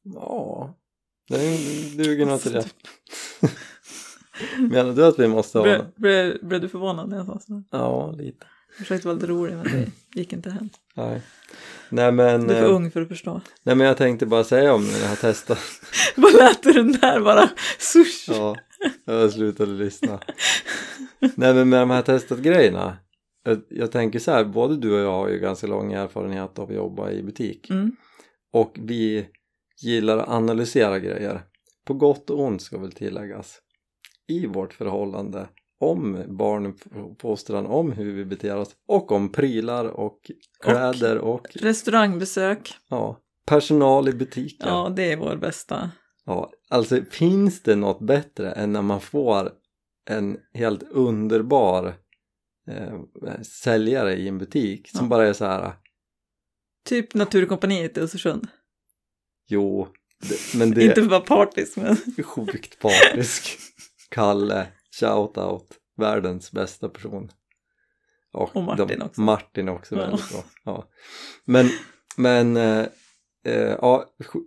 Ja, 0.05 0.75
den 1.29 1.57
duger 1.97 2.27
nog 2.27 2.41
till 2.41 2.53
det. 2.53 2.67
Menar 4.59 4.93
du 4.93 5.05
att 5.05 5.19
vi 5.19 5.29
måste 5.29 5.59
ha? 5.59 5.63
Blev, 5.65 5.87
blev, 5.97 6.47
blev 6.47 6.61
du 6.61 6.69
förvånad 6.69 7.09
när 7.09 7.17
jag 7.17 7.27
sa 7.27 7.39
så? 7.39 7.63
Ja, 7.71 8.11
lite. 8.11 8.47
Jag 8.69 8.87
försökte 8.87 9.07
vara 9.09 9.15
lite 9.15 9.27
rolig 9.27 9.57
men 9.57 9.65
det 9.65 9.91
gick 10.21 10.33
inte 10.33 10.51
hem. 10.51 10.69
Nej. 10.95 11.23
Nej 11.89 12.13
men, 12.13 12.47
Du 12.47 12.55
är 12.55 12.61
för 12.61 12.69
eh, 12.69 12.75
ung 12.77 12.91
för 12.91 13.03
att 13.03 13.09
förstå. 13.09 13.41
nej 13.63 13.77
men 13.77 13.87
jag 13.87 13.97
tänkte 13.97 14.27
bara 14.27 14.45
säga 14.45 14.75
om 14.75 14.87
jag 15.03 15.09
har 15.09 15.17
testat. 15.17 15.59
Vad 16.17 16.33
lät 16.35 16.63
du 16.63 16.73
den 16.73 16.93
där 16.93 17.21
bara? 17.21 17.51
Sush! 17.79 18.29
Ja, 18.29 18.57
jag 19.05 19.33
slutade 19.33 19.73
lyssna. 19.73 20.21
Nej 21.19 21.55
men 21.55 21.69
med 21.69 21.81
de 21.81 21.91
här 21.91 22.03
testat 22.03 22.39
grejerna. 22.39 22.97
Jag, 23.45 23.61
jag 23.69 23.93
tänker 23.93 24.19
så 24.19 24.31
här, 24.31 24.45
både 24.45 24.77
du 24.77 24.93
och 24.95 25.01
jag 25.01 25.13
har 25.13 25.29
ju 25.29 25.39
ganska 25.39 25.67
lång 25.67 25.93
erfarenhet 25.93 26.59
av 26.59 26.69
att 26.69 26.75
jobba 26.75 27.11
i 27.11 27.23
butik. 27.23 27.71
Mm. 27.71 27.97
Och 28.53 28.77
vi 28.81 29.27
gillar 29.83 30.19
att 30.19 30.29
analysera 30.29 30.99
grejer. 30.99 31.43
På 31.85 31.95
gott 31.95 32.31
och 32.31 32.41
ont 32.41 32.63
ska 32.63 32.79
väl 32.79 32.93
tilläggas. 32.93 33.59
I 34.29 34.47
vårt 34.47 34.73
förhållande. 34.75 35.49
Om 35.81 36.25
barnuppfostran, 36.29 37.67
om 37.67 37.93
hur 37.93 38.13
vi 38.13 38.25
beter 38.25 38.57
oss 38.57 38.77
och 38.89 39.13
om 39.13 39.33
prylar 39.33 39.85
och 39.85 40.31
kläder 40.65 41.19
och, 41.19 41.47
Restaurangbesök. 41.55 42.75
ja, 42.89 43.21
personal 43.47 44.09
i 44.09 44.13
butiken. 44.13 44.69
Ja, 44.69 44.93
det 44.97 45.13
är 45.13 45.17
vår 45.17 45.37
bästa. 45.37 45.91
Ja, 46.27 46.51
alltså 46.71 47.01
finns 47.11 47.63
det 47.63 47.77
något 47.77 48.01
bättre 48.07 48.53
än 48.53 48.73
när 48.73 48.83
man 48.83 49.01
får 49.01 49.53
en 50.11 50.37
helt 50.55 50.83
underbar 50.83 51.95
eh, 52.69 53.41
säljare 53.43 54.15
i 54.17 54.29
en 54.29 54.39
butik 54.39 54.89
som 54.89 55.05
Ja. 55.05 55.09
bara 55.09 55.27
är 55.29 55.33
så 55.33 55.45
här 55.45 55.73
Typ 56.85 57.15
Naturkompaniet 57.15 57.97
i 57.99 58.01
Östersund. 58.01 58.49
Jo, 59.47 59.89
det, 60.29 60.59
men 60.59 60.71
det 60.71 60.85
Inte 60.85 60.95
för 60.95 61.03
att 61.03 61.11
vara 61.11 61.21
partisk 61.21 61.77
men 61.77 61.97
sjukt 62.25 62.79
partisk 62.79 63.59
Kalle, 64.11 64.67
shout 65.01 65.39
out 65.39 65.67
världens 65.97 66.53
bästa 66.53 66.89
person 66.89 67.31
och, 68.33 68.57
Och 68.57 68.63
Martin 68.63 68.99
de, 68.99 69.05
också. 69.05 69.21
Martin 69.21 69.69
också 69.69 69.95
Ja. 69.95 70.01
väldigt 70.01 70.31
bra 70.33 70.45
ja. 70.65 70.89
men, 71.45 71.69
men 72.17 72.57
eh, 72.57 72.87
eh, 73.47 73.77
ja, 73.81 74.05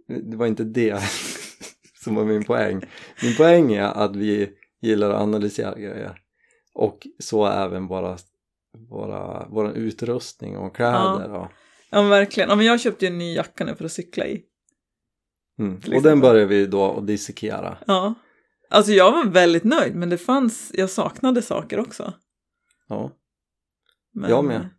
det 0.07 0.37
var 0.37 0.47
inte 0.47 0.63
det 0.63 1.01
som 2.03 2.15
var 2.15 2.25
min 2.25 2.43
poäng 2.43 2.81
min 3.23 3.35
poäng 3.35 3.73
är 3.73 3.83
att 4.03 4.15
vi 4.15 4.49
gillar 4.81 5.09
att 5.09 5.21
analysera 5.21 5.75
grejer 5.75 6.21
och 6.73 7.07
så 7.19 7.45
även 7.47 7.87
våra, 7.87 8.17
våra, 8.89 9.47
våra 9.49 9.71
utrustning 9.71 10.57
och 10.57 10.75
kläder 10.75 11.29
och, 11.33 11.47
Ja 11.89 12.01
verkligen. 12.01 12.49
Ja, 12.49 12.55
men 12.55 12.65
jag 12.65 12.79
köpte 12.79 13.05
ju 13.05 13.11
en 13.11 13.17
ny 13.17 13.35
jacka 13.35 13.65
nu 13.65 13.75
för 13.75 13.85
att 13.85 13.91
cykla 13.91 14.25
i. 14.25 14.43
mm. 15.59 15.81
Och 15.95 16.01
den 16.01 16.21
börjar 16.21 16.45
vi 16.45 16.65
då 16.65 16.97
att 16.97 17.07
dissekera 17.07 17.77
Ja. 17.87 18.13
Alltså 18.69 18.91
jag 18.91 19.11
var 19.11 19.25
väldigt 19.25 19.63
nöjd 19.63 19.95
men 19.95 20.09
det 20.09 20.17
fanns, 20.17 20.71
jag 20.73 20.89
saknade 20.89 21.41
saker 21.41 21.79
också. 21.79 22.13
ja 22.89 23.11
Men, 24.13 24.29
Jag 24.29 24.45
med. 24.45 24.69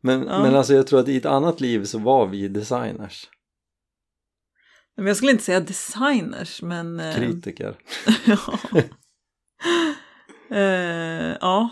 Men, 0.00 0.26
Ja. 0.26 0.42
men 0.42 0.54
alltså 0.54 0.74
jag 0.74 0.86
tror 0.86 1.00
att 1.00 1.08
i 1.08 1.16
ett 1.16 1.26
annat 1.26 1.60
liv 1.60 1.84
så 1.84 1.98
var 1.98 2.26
vi 2.26 2.48
designers, 2.48 3.28
Men 4.96 5.06
jag 5.06 5.16
skulle 5.16 5.32
inte 5.32 5.44
säga 5.44 5.60
designers 5.60 6.62
men... 6.62 7.00
eh, 7.00 7.14
kritiker. 7.14 7.76
ja. 8.26 8.58
eh, 10.56 11.36
ja. 11.40 11.68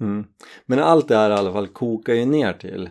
Mm. 0.00 0.24
Men 0.66 0.78
allt 0.78 1.08
det 1.08 1.16
här 1.16 1.30
i 1.30 1.34
alla 1.34 1.52
fall 1.52 1.68
kokar 1.68 2.14
ju 2.14 2.24
ner 2.24 2.52
till 2.52 2.90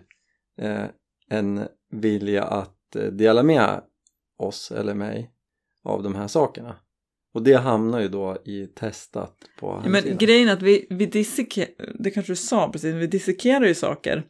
eh, 0.61 0.85
en 1.29 1.67
vilja 1.91 2.43
att 2.43 2.95
eh, 2.95 3.03
dela 3.05 3.43
med 3.43 3.81
oss 4.43 4.71
eller 4.71 4.93
mig 4.93 5.31
av 5.83 6.03
de 6.03 6.15
här 6.15 6.27
sakerna. 6.27 6.75
Och 7.33 7.43
det 7.43 7.53
hamnar 7.53 7.99
ju 7.99 8.07
då 8.07 8.37
i 8.45 8.65
testat 8.67 9.35
på 9.59 9.73
hemsidan. 9.79 10.03
Men 10.09 10.17
grejen 10.17 10.49
är 10.49 10.53
att 10.53 10.61
vi, 10.61 10.87
vi 10.89 11.05
dissekerar, 11.05 11.69
det 11.99 12.11
kanske 12.11 12.31
du 12.31 12.35
sa 12.35 12.69
precis, 12.71 12.95
vi 12.95 13.07
dissekerar 13.07 13.65
ju 13.65 13.75
saker. 13.75 14.23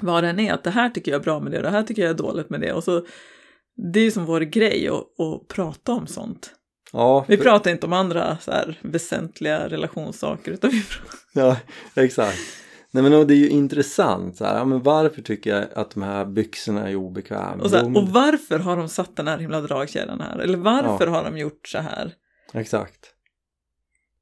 Vad 0.00 0.24
den 0.24 0.40
är, 0.40 0.52
att 0.52 0.64
det 0.64 0.70
här 0.70 0.90
tycker 0.90 1.12
jag 1.12 1.18
är 1.20 1.24
bra 1.24 1.40
med 1.40 1.52
det 1.52 1.56
och 1.58 1.62
det 1.62 1.70
här 1.70 1.82
tycker 1.82 2.02
jag 2.02 2.10
är 2.10 2.14
dåligt 2.14 2.50
med 2.50 2.60
det. 2.60 2.72
Och 2.72 2.84
så, 2.84 3.06
det 3.92 4.00
är 4.00 4.04
ju 4.04 4.10
som 4.10 4.24
vår 4.24 4.40
grej 4.40 4.88
att, 4.88 5.20
att 5.20 5.48
prata 5.48 5.92
om 5.92 6.06
sånt. 6.06 6.50
ja, 6.92 7.24
Vi 7.28 7.36
för- 7.36 7.44
pratar 7.44 7.70
inte 7.70 7.86
om 7.86 7.92
andra 7.92 8.38
så 8.38 8.50
här 8.50 8.78
väsentliga 8.82 9.68
relationssaker 9.68 10.52
utan 10.52 10.70
vi 10.70 10.82
pratar... 10.84 11.18
Ja, 11.32 11.56
exakt. 12.02 12.38
Nej 12.94 13.02
men 13.02 13.26
det 13.26 13.34
är 13.34 13.38
ju 13.38 13.48
intressant 13.48 14.36
så 14.36 14.44
här, 14.44 14.58
ja, 14.58 14.64
men 14.64 14.82
varför 14.82 15.22
tycker 15.22 15.50
jag 15.50 15.66
att 15.74 15.90
de 15.90 16.02
här 16.02 16.24
byxorna 16.24 16.88
är 16.88 16.96
obekväma? 16.96 17.62
Och, 17.62 17.70
så 17.70 17.76
här, 17.76 17.84
Jo, 17.88 17.98
och 18.00 18.08
varför 18.08 18.58
har 18.58 18.76
de 18.76 18.88
satt 18.88 19.16
den 19.16 19.28
här 19.28 19.38
himla 19.38 19.60
dragkedjan 19.60 20.20
här? 20.20 20.38
Eller 20.38 20.58
varför 20.58 21.06
har 21.06 21.24
de 21.24 21.38
gjort 21.38 21.68
så 21.68 21.78
här? 21.78 22.14
Exakt. 22.54 23.14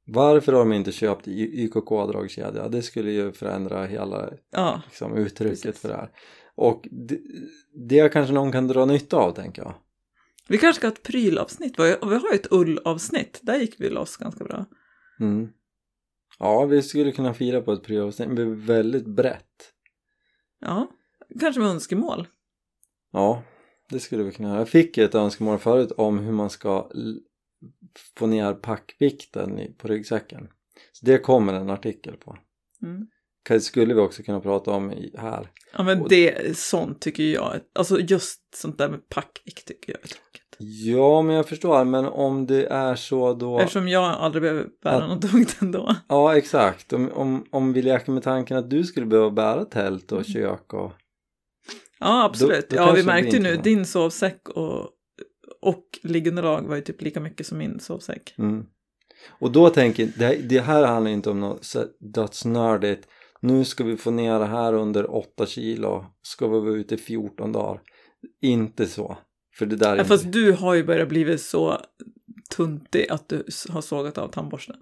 Varför 0.07 0.53
har 0.53 0.59
de 0.59 0.73
inte 0.73 0.91
köpt 0.91 1.27
YKK-dragkedja? 1.27 2.69
Det 2.69 2.81
skulle 2.81 3.11
ju 3.11 3.31
förändra 3.31 3.85
hela 3.85 4.29
Ja, 4.51 4.81
liksom, 4.85 5.17
uttrycket 5.17 5.63
Precis. 5.63 5.81
för 5.81 5.89
det 5.89 5.95
här. 5.95 6.09
Och 6.55 6.87
det, 6.91 7.19
det 7.87 8.13
kanske 8.13 8.33
någon 8.33 8.51
kan 8.51 8.67
dra 8.67 8.85
nytta 8.85 9.17
av 9.17 9.31
tänker 9.31 9.61
jag. 9.61 9.73
vi 10.47 10.57
kanske 10.57 10.79
ska 10.79 10.87
ha 10.87 10.93
ett 10.93 11.03
prylavsnitt. 11.03 11.79
Vi 11.79 11.83
har 11.99 12.31
ju 12.31 12.35
ett 12.35 12.51
ullavsnitt, 12.51 13.39
där 13.41 13.55
gick 13.55 13.75
vi 13.77 13.89
loss 13.89 14.17
ganska 14.17 14.43
bra. 14.43 14.65
Mm. 15.19 15.49
Ja, 16.43 16.65
vi 16.65 16.81
skulle 16.81 17.11
kunna 17.11 17.33
fira 17.33 17.61
på 17.61 17.73
ett 17.73 17.83
pryoavsnitt, 17.83 18.35
det 18.35 18.41
är 18.41 18.65
väldigt 18.65 19.05
brett. 19.05 19.73
Ja, 20.59 20.87
kanske 21.39 21.61
med 21.61 21.69
önskemål. 21.69 22.27
Ja, 23.11 23.43
det 23.89 23.99
skulle 23.99 24.23
vi 24.23 24.31
kunna 24.31 24.49
göra. 24.49 24.57
Jag 24.57 24.69
fick 24.69 24.97
ett 24.97 25.15
önskemål 25.15 25.59
förut 25.59 25.91
om 25.91 26.19
hur 26.19 26.31
man 26.31 26.49
ska 26.49 26.91
få 28.17 28.27
ner 28.27 28.53
packvikten 28.53 29.73
på 29.77 29.87
ryggsäcken. 29.87 30.47
Så 30.91 31.05
det 31.05 31.17
kommer 31.17 31.53
en 31.53 31.69
artikel 31.69 32.17
på. 32.17 32.37
Mm. 32.81 33.07
Det 33.49 33.61
skulle 33.61 33.93
vi 33.93 33.99
också 33.99 34.23
kunna 34.23 34.39
prata 34.39 34.71
om 34.71 35.09
här. 35.17 35.51
Ja 35.73 35.83
men 35.83 36.07
det, 36.09 36.57
sånt 36.57 37.01
tycker 37.01 37.23
jag, 37.23 37.59
alltså 37.73 37.99
just 37.99 38.55
sånt 38.55 38.77
där 38.77 38.89
med 38.89 39.09
packvikt 39.09 39.67
tycker 39.67 39.93
jag 39.93 40.01
är 40.03 40.07
tråkigt. 40.07 40.40
Ja, 40.63 41.21
men 41.21 41.35
jag 41.35 41.47
förstår. 41.47 41.85
Men 41.85 42.05
om 42.05 42.45
det 42.47 42.65
är 42.65 42.95
så 42.95 43.33
då... 43.33 43.59
Eftersom 43.59 43.87
jag 43.87 44.03
aldrig 44.03 44.41
behöver 44.41 44.67
bära 44.83 44.99
Ja. 44.99 45.07
något 45.07 45.31
tungt 45.31 45.57
ändå. 45.61 45.95
Ja, 46.07 46.37
exakt. 46.37 46.93
Om, 46.93 47.11
om, 47.13 47.45
om 47.51 47.73
vi 47.73 47.81
leker 47.81 48.11
med 48.11 48.23
tanken 48.23 48.57
att 48.57 48.69
du 48.69 48.83
skulle 48.83 49.05
behöva 49.05 49.29
bära 49.31 49.65
tält 49.65 50.11
och 50.11 50.25
kök 50.25 50.73
och... 50.73 50.91
Ja 51.99 52.23
absolut. 52.25 52.69
Då- 52.69 52.75
då 52.75 52.81
ja 52.81 52.91
vi 52.91 53.03
märkte 53.03 53.37
ju 53.37 53.43
nu, 53.43 53.51
inte- 53.51 53.63
din 53.63 53.85
sovsäck 53.85 54.49
och, 54.49 54.89
och 55.61 55.83
liggunderlag 56.03 56.61
var 56.67 56.75
ju 56.75 56.81
typ 56.81 57.01
lika 57.01 57.19
mycket 57.19 57.47
som 57.47 57.57
min 57.57 57.79
sovsäck. 57.79 58.33
Mm. 58.37 58.65
Och 59.39 59.51
då 59.51 59.69
tänker 59.69 60.03
jag, 60.03 60.11
det, 60.17 60.35
det 60.49 60.59
här 60.59 60.87
handlar 60.87 61.11
inte 61.11 61.29
om 61.29 61.39
något 61.39 61.75
dödsnördigt. 62.13 63.07
Nu 63.41 63.65
ska 63.65 63.83
vi 63.83 63.97
få 63.97 64.11
ner 64.11 64.39
det 64.39 64.45
här 64.45 64.73
under 64.73 65.15
8 65.15 65.45
kilo. 65.45 66.05
Ska 66.21 66.47
vi 66.47 66.59
vara 66.59 66.73
ute 66.73 66.95
i 66.95 66.97
14 66.97 67.51
dagar. 67.51 67.81
Inte 68.41 68.85
så. 68.85 69.17
För 69.53 69.65
det 69.65 69.75
där 69.75 69.87
är 69.91 69.95
Ja, 69.95 70.01
inte... 70.01 70.07
fast 70.09 70.31
du 70.31 70.51
har 70.51 70.73
ju 70.73 70.83
börjat 70.83 71.09
blivit 71.09 71.41
så 71.41 71.77
tuntig 72.55 73.07
att 73.09 73.29
du 73.29 73.43
har 73.69 73.81
sågat 73.81 74.17
av 74.17 74.27
tandborsten. 74.27 74.75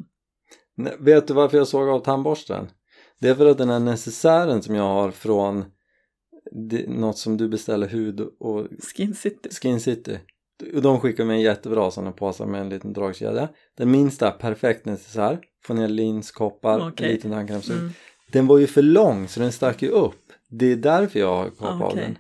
Nej, 0.78 0.96
vet 1.00 1.28
du 1.28 1.34
varför 1.34 1.58
jag 1.58 1.68
såg 1.68 1.90
av 1.90 2.00
tandborsten? 2.00 2.68
Det 3.20 3.30
är 3.30 3.36
för 3.36 3.46
att 3.46 3.58
den 3.58 3.70
här 3.70 3.80
necessären 3.80 4.62
som 4.62 4.76
jag 4.76 4.84
har 4.84 5.12
från 5.12 5.66
det, 6.70 6.90
något 6.90 7.18
som 7.18 7.38
du 7.38 7.48
beställer 7.50 7.88
hud 7.88 8.20
och 8.40 8.68
Skin 8.96 9.16
City. 9.16 9.50
Skin 9.62 9.80
City 9.80 10.20
de 10.82 11.00
skickar 11.00 11.26
mig 11.26 11.36
en 11.36 11.42
jättebra 11.42 11.92
sådana 11.92 12.12
påsar 12.12 12.46
med 12.46 12.62
en 12.62 12.70
liten 12.70 12.94
dragkedja 12.94 13.50
den 13.78 13.92
minsta, 13.92 14.32
perfekt 14.32 14.86
necessär 14.86 15.40
får 15.64 15.74
ner 15.74 15.88
linskoppar, 15.88 16.88
Okej. 16.90 17.06
en 17.08 17.12
liten 17.14 17.32
handkrämsug 17.34 17.78
Mm. 17.78 17.92
den 18.32 18.48
var 18.48 18.58
ju 18.58 18.68
för 18.68 18.82
lång 18.82 19.28
så 19.28 19.40
den 19.40 19.52
stack 19.52 19.82
ju 19.82 19.88
upp 19.90 20.22
det 20.50 20.72
är 20.72 20.76
därför 20.76 21.20
jag 21.20 21.36
har 21.36 21.50
kapat 21.50 21.82
av 21.82 21.84
Okej. 21.84 22.02
den 22.02 22.18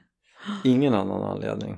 ingen 0.74 0.93
annan 0.93 1.24
anledning 1.24 1.78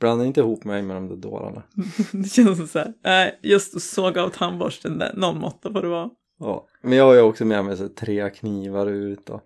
blanda 0.00 0.24
inte 0.24 0.40
ihop 0.40 0.64
mig 0.64 0.82
med 0.82 0.96
de 0.96 1.08
där 1.08 1.16
dårarna 1.16 1.62
Det 2.12 2.28
känns 2.28 2.58
som 2.58 2.66
så 2.68 2.78
här, 2.78 2.92
nej, 3.04 3.38
just 3.42 3.76
att 3.76 3.82
såga 3.82 4.22
av 4.24 4.28
tandborsten, 4.28 4.98
där, 4.98 5.12
någon 5.16 5.38
måtta 5.40 5.72
får 5.72 5.82
det 5.82 5.88
vara. 5.88 6.10
ja. 6.38 6.66
men 6.82 6.92
jag 6.98 7.04
har 7.04 7.14
ju 7.14 7.20
också 7.20 7.44
med 7.44 7.64
mig 7.64 7.76
så 7.76 7.88
tre 7.88 8.30
knivar 8.30 8.86
ut 8.86 9.30
och, 9.30 9.40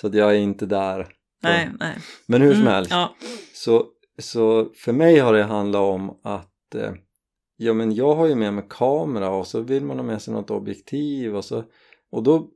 så 0.00 0.06
att 0.06 0.14
jag 0.14 0.30
är 0.30 0.38
inte 0.38 0.66
där 0.66 1.08
Nej, 1.42 1.70
nej. 1.80 1.96
men 2.26 2.42
hur 2.42 2.52
som 2.52 2.60
Mm, 2.62 2.72
helst 2.74 2.90
Ja, 2.90 3.14
Så, 3.54 3.86
så 4.18 4.70
för 4.74 4.92
mig 4.92 5.18
har 5.18 5.32
det 5.32 5.42
handlat 5.42 5.82
om 5.82 6.10
att 6.22 6.74
eh, 6.74 6.92
ja 7.56 7.72
men 7.74 7.94
jag 7.94 8.14
har 8.14 8.26
ju 8.26 8.34
med 8.34 8.54
mig 8.54 8.64
kamera 8.70 9.30
och 9.30 9.46
så 9.46 9.60
vill 9.60 9.84
man 9.84 9.96
ha 9.96 10.04
med 10.04 10.22
sig 10.22 10.34
något 10.34 10.50
objektiv 10.50 11.36
och 11.36 11.44
så 11.44 11.64
och 12.10 12.22
då, 12.22 12.48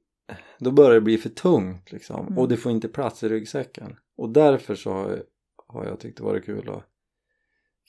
då 0.58 0.70
börjar 0.70 0.92
det 0.94 1.00
bli 1.00 1.18
för 1.18 1.28
tungt 1.28 1.92
liksom 1.92 2.20
Mm. 2.26 2.38
och 2.38 2.48
det 2.48 2.56
får 2.56 2.72
inte 2.72 2.88
plats 2.88 3.22
i 3.22 3.28
ryggsäcken 3.28 3.96
och 4.16 4.30
därför 4.30 4.74
så 4.74 4.92
har 4.92 5.10
jag, 5.10 5.18
har 5.66 5.84
jag 5.86 6.00
tyckt 6.00 6.18
det 6.18 6.24
varit 6.24 6.44
kul 6.44 6.68
att 6.70 6.84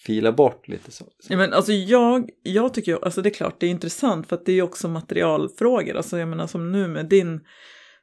fila 0.06 0.32
bort 0.32 0.68
lite 0.68 0.92
så. 0.92 1.06
Ja, 1.30 1.38
men 1.38 1.54
alltså 1.54 1.74
jag, 1.74 2.30
jag 2.44 2.74
tycker 2.74 2.92
ju, 2.92 3.00
alltså 3.02 3.22
det 3.22 3.30
är 3.30 3.34
klart 3.34 3.60
det 3.60 3.66
är 3.66 3.72
intressant 3.72 4.28
för 4.28 4.36
att 4.36 4.46
det 4.46 4.52
är 4.52 4.56
ju 4.56 4.62
också 4.62 4.88
materialfrågor, 4.88 5.96
alltså 5.96 6.18
jag 6.20 6.28
menar 6.28 6.48
som 6.48 6.72
nu 6.72 6.88
med 6.88 7.06
din 7.06 7.42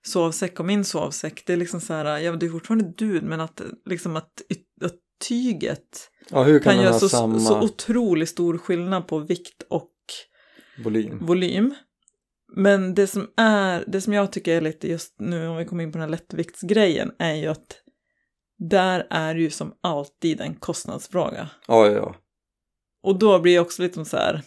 sovsäck 0.03 0.61
och 0.61 0.67
min 0.67 0.85
sovsäck, 0.85 1.43
det 1.47 1.53
är 1.53 1.57
liksom 1.57 1.81
så 1.81 1.93
här, 1.93 2.19
ja 2.19 2.33
det 2.33 2.47
är 2.47 2.51
fortfarande 2.51 2.93
dud 2.97 3.23
men 3.23 3.41
att 3.41 3.63
liksom 3.87 4.17
att, 4.17 4.43
att 4.85 4.95
tyget 5.29 6.11
Ja 6.31 6.45
kan, 6.45 6.61
kan 6.61 6.83
göra 6.83 6.93
så, 6.93 7.09
samma 7.09 7.41
så 7.41 7.61
otroligt 7.61 8.29
stor 8.29 8.59
skillnad 8.59 9.09
på 9.09 9.19
vikt 9.19 9.63
och 9.71 9.93
volym? 10.85 11.19
volym. 11.27 11.75
Men 12.57 12.95
det 12.95 13.07
som 13.07 13.31
är, 13.37 13.85
det 13.87 14.01
som 14.01 14.13
jag 14.13 14.33
tycker 14.33 14.57
är 14.57 14.61
lite 14.61 14.89
just 14.89 15.15
nu 15.19 15.47
om 15.47 15.57
vi 15.57 15.65
kommer 15.65 15.85
in 15.85 15.93
på 15.93 15.99
den 15.99 16.03
här 16.03 16.11
lättviktsgrejen 16.11 17.13
är 17.19 17.35
ju 17.35 17.47
att 17.47 17.83
där 18.59 19.07
är 19.11 19.35
ju 19.35 19.51
som 19.51 19.75
alltid 19.81 20.41
en 20.41 20.55
kostnadsfråga. 20.55 21.49
Ja 21.69 21.87
ja 21.87 21.93
ja. 21.93 22.15
Och 23.03 23.19
då 23.19 23.39
blir 23.39 23.53
det 23.55 23.61
också 23.61 23.83
lite 23.83 24.05
så 24.05 24.17
här, 24.17 24.43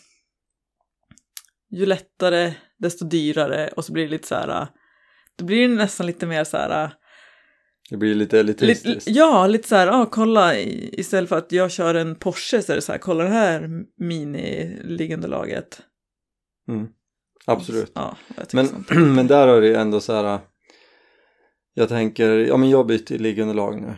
ju 1.71 1.85
lättare 1.85 2.53
desto 2.77 3.05
dyrare 3.05 3.67
och 3.67 3.85
så 3.85 3.93
blir 3.93 4.03
det 4.03 4.11
lite 4.11 4.27
så 4.27 4.35
här, 4.35 4.67
då 5.35 5.45
blir 5.45 5.67
det 5.67 5.75
nästan 5.75 6.07
lite 6.07 6.25
mer 6.25 6.43
så 6.43 6.57
här, 6.57 6.93
Det 7.89 7.97
blir 7.97 8.15
lite 8.15 8.39
elitistiskt. 8.39 8.85
lite, 9.07 9.19
ja, 9.19 9.47
lite 9.47 9.67
så 9.67 9.75
här, 9.75 9.87
ah, 9.87 10.05
kolla 10.05 10.57
istället 10.57 11.29
för 11.29 11.37
att 11.37 11.51
jag 11.51 11.71
kör 11.71 11.95
en 11.95 12.15
Porsche 12.15 12.61
så 12.61 12.71
är 12.71 12.75
det 12.75 12.81
så 12.81 12.91
här, 12.91 12.99
kolla 12.99 13.23
det 13.23 13.29
här 13.29 13.69
mini-liggunderlaget. 13.97 15.81
Mm. 16.67 16.87
Absolut. 17.45 17.91
Ja, 17.95 18.17
Men, 18.53 18.85
men 19.15 19.27
där 19.27 19.47
har 19.47 19.61
det 19.61 19.67
ju 19.67 19.75
ändå 19.75 19.99
så 19.99 20.13
här. 20.13 20.39
Jag 21.73 21.89
tänker, 21.89 22.29
ja 22.37 22.57
men 22.57 22.69
jag 22.69 22.87
bytte 22.87 23.17
liggunderlag 23.17 23.81
nu. 23.81 23.93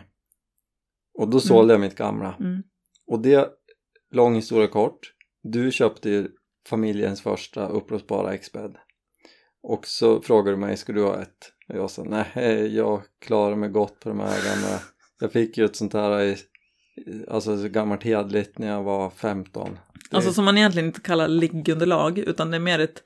Och 1.18 1.28
då 1.28 1.40
sålde 1.40 1.74
jag 1.74 1.80
mitt 1.80 1.96
gamla. 1.96 2.34
Mm. 2.40 2.62
Och 3.06 3.20
det, 3.20 3.48
lång 4.14 4.34
historia 4.34 4.68
kort. 4.68 5.12
Du 5.42 5.70
köpte 5.72 6.10
ju 6.10 6.28
familjens 6.68 7.22
första 7.22 7.68
uppblåsbara 7.68 8.34
X-bed. 8.34 8.76
Och 9.62 9.86
så 9.86 10.20
frågade 10.22 10.50
du 10.56 10.60
mig, 10.60 10.76
ska 10.76 10.92
du 10.92 11.02
ha 11.04 11.22
ett? 11.22 11.52
Och 11.68 11.76
jag 11.76 11.90
sa, 11.90 12.04
nej 12.04 12.76
jag 12.76 13.02
klarar 13.20 13.56
mig 13.56 13.68
gott 13.68 14.00
på 14.00 14.08
de 14.08 14.20
här 14.20 14.44
gamla. 14.52 14.80
Jag 15.20 15.32
fick 15.32 15.58
ju 15.58 15.64
ett 15.64 15.76
sånt 15.76 15.92
här, 15.92 16.22
i- 16.22 16.36
alltså 17.28 17.58
så 17.62 17.68
gammalt 17.68 18.02
hedligt 18.02 18.58
när 18.58 18.68
jag 18.68 18.82
var 18.82 19.10
15. 19.10 19.78
Det, 20.10 20.16
Alltså 20.16 20.32
som 20.32 20.44
man 20.44 20.58
egentligen 20.58 20.86
inte 20.88 21.00
kallar 21.00 21.28
liggunderlag 21.28 22.18
utan 22.18 22.50
det 22.50 22.56
är 22.56 22.60
mer 22.60 22.78
ett 22.78 23.02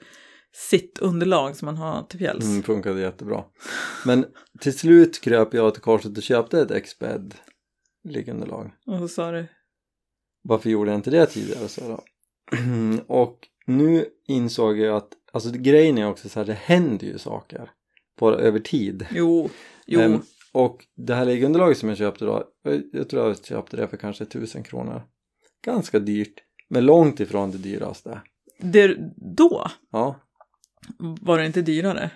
sittunderlag 0.57 1.57
som 1.57 1.67
man 1.67 1.77
har 1.77 2.03
till 2.03 2.19
fjälls. 2.19 2.45
Mm, 2.45 2.63
funkade 2.63 3.01
jättebra. 3.01 3.45
Men 4.07 4.27
till 4.61 4.79
slut 4.79 5.21
kröp 5.21 5.55
jag 5.55 5.75
till 5.75 5.83
korset 5.83 6.17
och 6.17 6.23
köpte 6.23 6.61
ett 6.61 6.71
X-bed 6.71 7.35
liggunderlag. 8.09 8.71
Och 8.87 8.99
så 8.99 9.09
sa 9.09 9.31
du, 9.31 9.47
Varför 10.43 10.71
gjorde 10.71 10.91
jag 10.91 10.99
inte 10.99 11.11
det 11.11 11.27
tidigare? 11.27 11.69
Så 11.69 11.81
då? 11.89 12.01
och 13.15 13.39
nu 13.67 14.05
insåg 14.27 14.79
jag 14.79 14.97
att, 14.97 15.09
alltså 15.33 15.51
grejen 15.51 15.99
är 15.99 16.07
också 16.11 16.29
så 16.29 16.41
här, 16.41 16.47
det 16.47 16.53
händer 16.53 17.07
ju 17.07 17.19
saker 17.19 17.71
på, 18.19 18.33
över 18.35 18.59
tid. 18.59 19.07
jo, 19.11 19.51
jo, 19.87 20.01
Ehm, 20.01 20.21
och 20.53 20.87
det 20.97 21.15
här 21.15 21.25
liggunderlaget 21.25 21.79
som 21.79 21.89
jag 21.89 21.99
köpte 21.99 22.25
då, 22.25 22.45
jag- 22.63 22.83
jag 22.93 23.09
tror 23.09 23.27
jag 23.29 23.45
köpte 23.45 23.77
det 23.77 23.89
för 23.89 23.97
kanske 23.97 24.25
tusen 24.25 24.63
kronor. 24.63 25.03
Ganska 25.65 25.99
dyrt, 25.99 26.35
men 26.71 26.87
långt 26.87 27.21
ifrån 27.21 27.51
det 27.51 27.59
dyraste. 27.59 28.21
det, 28.61 28.97
då 29.37 29.67
Ja, 29.93 30.21
var 30.99 31.39
det 31.39 31.47
inte 31.47 31.62
dyrare. 31.62 32.11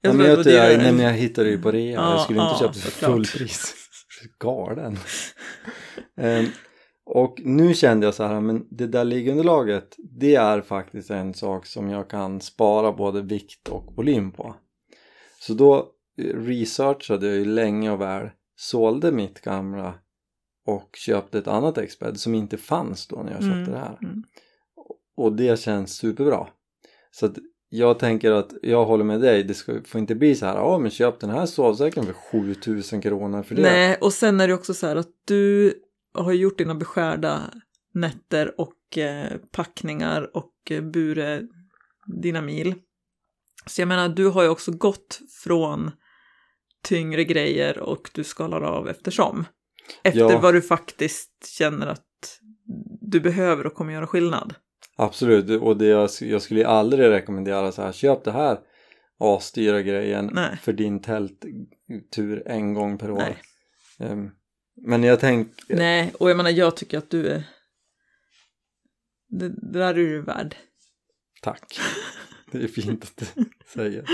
jag, 0.00 0.12
tror 0.12 0.18
men 0.18 0.26
jag, 0.30 0.34
det 0.34 0.36
var 0.36 0.44
dyrare. 0.68 0.76
nej, 0.82 0.92
men 0.92 1.04
jag 1.04 1.12
hittade 1.12 1.48
ju 1.50 1.62
på 1.62 1.70
rea, 1.72 1.92
Ja, 1.94 2.10
jag 2.12 2.20
skulle 2.20 2.40
inte 2.42 2.52
ja, 2.54 2.58
köpa 2.58 2.72
det 2.72 2.78
för 2.80 3.06
fullpris. 3.06 3.74
Galen. 4.38 4.98
Ehm, 6.16 6.46
och 7.04 7.40
nu 7.44 7.74
kände 7.74 8.06
jag 8.06 8.14
så 8.14 8.24
här, 8.24 8.40
men 8.40 8.66
det 8.70 8.86
där 8.86 9.04
liggunderlaget, 9.04 9.94
det 9.98 10.34
är 10.34 10.60
faktiskt 10.60 11.10
en 11.10 11.34
sak 11.34 11.66
som 11.66 11.90
jag 11.90 12.10
kan 12.10 12.40
spara 12.40 12.92
både 12.92 13.22
vikt 13.22 13.68
och 13.68 13.92
volym 13.96 14.32
på. 14.32 14.54
Så 15.40 15.54
då 15.54 15.76
eh, 16.22 16.36
researchade 16.36 17.26
jag 17.26 17.36
ju 17.36 17.44
länge 17.44 17.90
och 17.90 18.00
väl, 18.00 18.30
sålde 18.56 19.12
mitt 19.12 19.40
gamla 19.40 19.94
och 20.66 20.96
köpte 20.96 21.38
ett 21.38 21.48
annat 21.48 21.78
X-bed 21.78 22.20
som 22.20 22.34
inte 22.34 22.56
fanns 22.56 23.06
då 23.06 23.16
när 23.16 23.32
jag 23.32 23.42
köpte 23.42 23.54
Mm, 23.58 23.70
det 23.72 23.78
här. 23.78 23.98
mm. 24.02 24.22
Och 25.16 25.32
det 25.32 25.60
känns 25.60 25.96
superbra. 25.96 26.46
Så 27.10 27.26
att 27.26 27.36
jag 27.68 27.98
tänker 27.98 28.30
att 28.32 28.52
jag 28.62 28.84
håller 28.84 29.04
med 29.04 29.20
dig, 29.20 29.44
det 29.44 29.54
ska, 29.54 29.80
får 29.86 29.98
inte 30.00 30.14
bli 30.14 30.34
så 30.34 30.46
här, 30.46 30.54
ja 30.54 30.78
men 30.78 30.90
köp 30.90 31.20
den 31.20 31.30
här 31.30 31.46
sovsäcken 31.46 32.06
för 32.06 32.12
7000 32.12 33.00
kronor 33.00 33.42
för 33.42 33.54
det. 33.54 33.62
Nej, 33.62 33.98
och 34.00 34.12
sen 34.12 34.40
är 34.40 34.48
det 34.48 34.54
också 34.54 34.74
så 34.74 34.86
här 34.86 34.96
att 34.96 35.08
du 35.24 35.74
har 36.14 36.32
gjort 36.32 36.58
dina 36.58 36.74
beskärda 36.74 37.40
nätter 37.94 38.60
och 38.60 38.98
eh, 38.98 39.32
packningar 39.52 40.36
och 40.36 40.52
eh, 40.70 40.82
bure 40.82 41.42
dina 42.22 42.42
mil. 42.42 42.74
Så 43.66 43.80
jag 43.80 43.88
menar, 43.88 44.08
du 44.08 44.28
har 44.28 44.42
ju 44.42 44.48
också 44.48 44.72
gått 44.72 45.20
från 45.44 45.90
tyngre 46.82 47.24
grejer 47.24 47.78
och 47.78 48.10
du 48.14 48.24
skalar 48.24 48.60
av 48.60 48.88
eftersom. 48.88 49.44
Efter 50.02 50.20
Ja. 50.20 50.40
vad 50.40 50.54
du 50.54 50.62
faktiskt 50.62 51.46
känner 51.46 51.86
att 51.86 52.38
du 53.00 53.20
behöver 53.20 53.66
och 53.66 53.74
kommer 53.74 53.92
göra 53.92 54.06
skillnad. 54.06 54.54
Absolut, 55.00 55.62
och 55.62 55.76
det 55.76 55.86
jag, 55.86 56.10
jag 56.20 56.42
skulle 56.42 56.66
aldrig 56.66 57.08
rekommendera 57.08 57.72
så 57.72 57.82
här, 57.82 57.92
köp 57.92 58.24
det 58.24 58.30
här 58.32 58.58
asdyra 59.18 59.82
grejen 59.82 60.30
Nej. 60.32 60.56
för 60.62 60.72
din 60.72 61.02
tälttur 61.02 62.42
en 62.46 62.74
gång 62.74 62.98
per 62.98 63.10
år. 63.10 63.36
Ehm, 63.98 64.30
men 64.86 65.02
jag 65.02 65.20
tänker, 65.20 65.76
Nej, 65.76 66.12
och 66.20 66.30
jag 66.30 66.36
menar, 66.36 66.50
jag 66.50 66.76
tycker 66.76 66.98
att 66.98 67.10
du 67.10 67.26
är... 67.28 67.42
Det, 69.28 69.48
det 69.48 69.78
där 69.78 69.88
är 69.88 69.94
du 69.94 70.22
värd. 70.22 70.56
tack. 71.42 71.80
Det 72.52 72.58
är 72.62 72.68
fint 72.68 73.04
att 73.04 73.16
du 73.34 73.44
säger. 73.74 74.04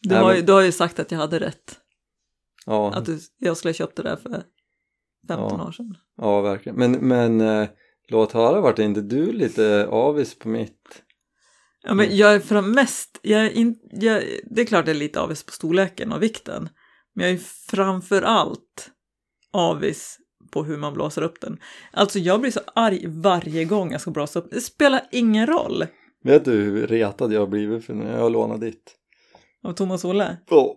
Du, 0.00 0.14
har, 0.14 0.34
ju, 0.34 0.42
du 0.42 0.52
har 0.52 0.62
ju 0.62 0.72
sagt 0.72 0.98
att 0.98 1.10
jag 1.10 1.18
hade 1.18 1.40
rätt. 1.40 1.78
Ja, 2.66 2.94
Att 2.94 3.04
du, 3.04 3.18
jag 3.38 3.56
skulle 3.56 3.68
ha 3.68 3.74
köpt 3.74 3.96
det 3.96 4.02
där 4.02 4.16
för 4.16 4.30
15 4.30 5.58
Ja. 5.58 5.66
år 5.66 5.72
sedan. 5.72 5.96
ja 6.16 6.40
verkligen. 6.40 6.78
Men, 6.78 6.92
men 6.92 7.40
eh, 7.40 7.68
låt 8.08 8.32
höra, 8.32 8.60
vart 8.60 8.78
inte 8.78 9.00
du 9.00 9.32
lite 9.32 9.86
avis 9.86 10.38
på 10.38 10.48
mitt? 10.48 11.02
Ja, 11.82 11.94
men 11.94 12.16
jag 12.16 12.34
är 12.34 12.40
för 12.40 12.62
mest, 12.62 13.18
jag 13.22 13.46
är 13.46 13.50
in, 13.50 13.78
jag, 13.92 14.22
det 14.50 14.60
är 14.60 14.66
klart 14.66 14.86
jag 14.86 14.94
är 14.96 14.98
lite 14.98 15.20
avis 15.20 15.42
på 15.42 15.52
storleken 15.52 16.12
och 16.12 16.22
vikten. 16.22 16.68
Men 17.14 17.26
jag 17.26 17.34
är 17.34 17.38
framför 17.70 18.22
allt 18.22 18.90
avis 19.52 20.18
på 20.50 20.64
hur 20.64 20.76
man 20.76 20.94
blåser 20.94 21.22
upp 21.22 21.40
den. 21.40 21.58
Alltså 21.92 22.18
jag 22.18 22.40
blir 22.40 22.50
så 22.50 22.60
arg 22.74 23.06
varje 23.06 23.64
gång 23.64 23.92
jag 23.92 24.00
ska 24.00 24.10
blåsa 24.10 24.38
upp. 24.38 24.50
Det 24.50 24.60
spelar 24.60 25.02
ingen 25.10 25.46
roll. 25.46 25.84
Vet 26.24 26.44
du 26.44 26.52
hur 26.52 26.86
retad 26.86 27.32
jag 27.32 27.40
har 27.40 27.46
blivit 27.46 27.84
för 27.84 27.94
när 27.94 28.12
jag 28.12 28.20
har 28.20 28.30
lånat 28.30 28.60
ditt? 28.60 28.94
Av 29.62 29.72
Thomas 29.72 30.04
Olle. 30.04 30.36
Oh. 30.50 30.72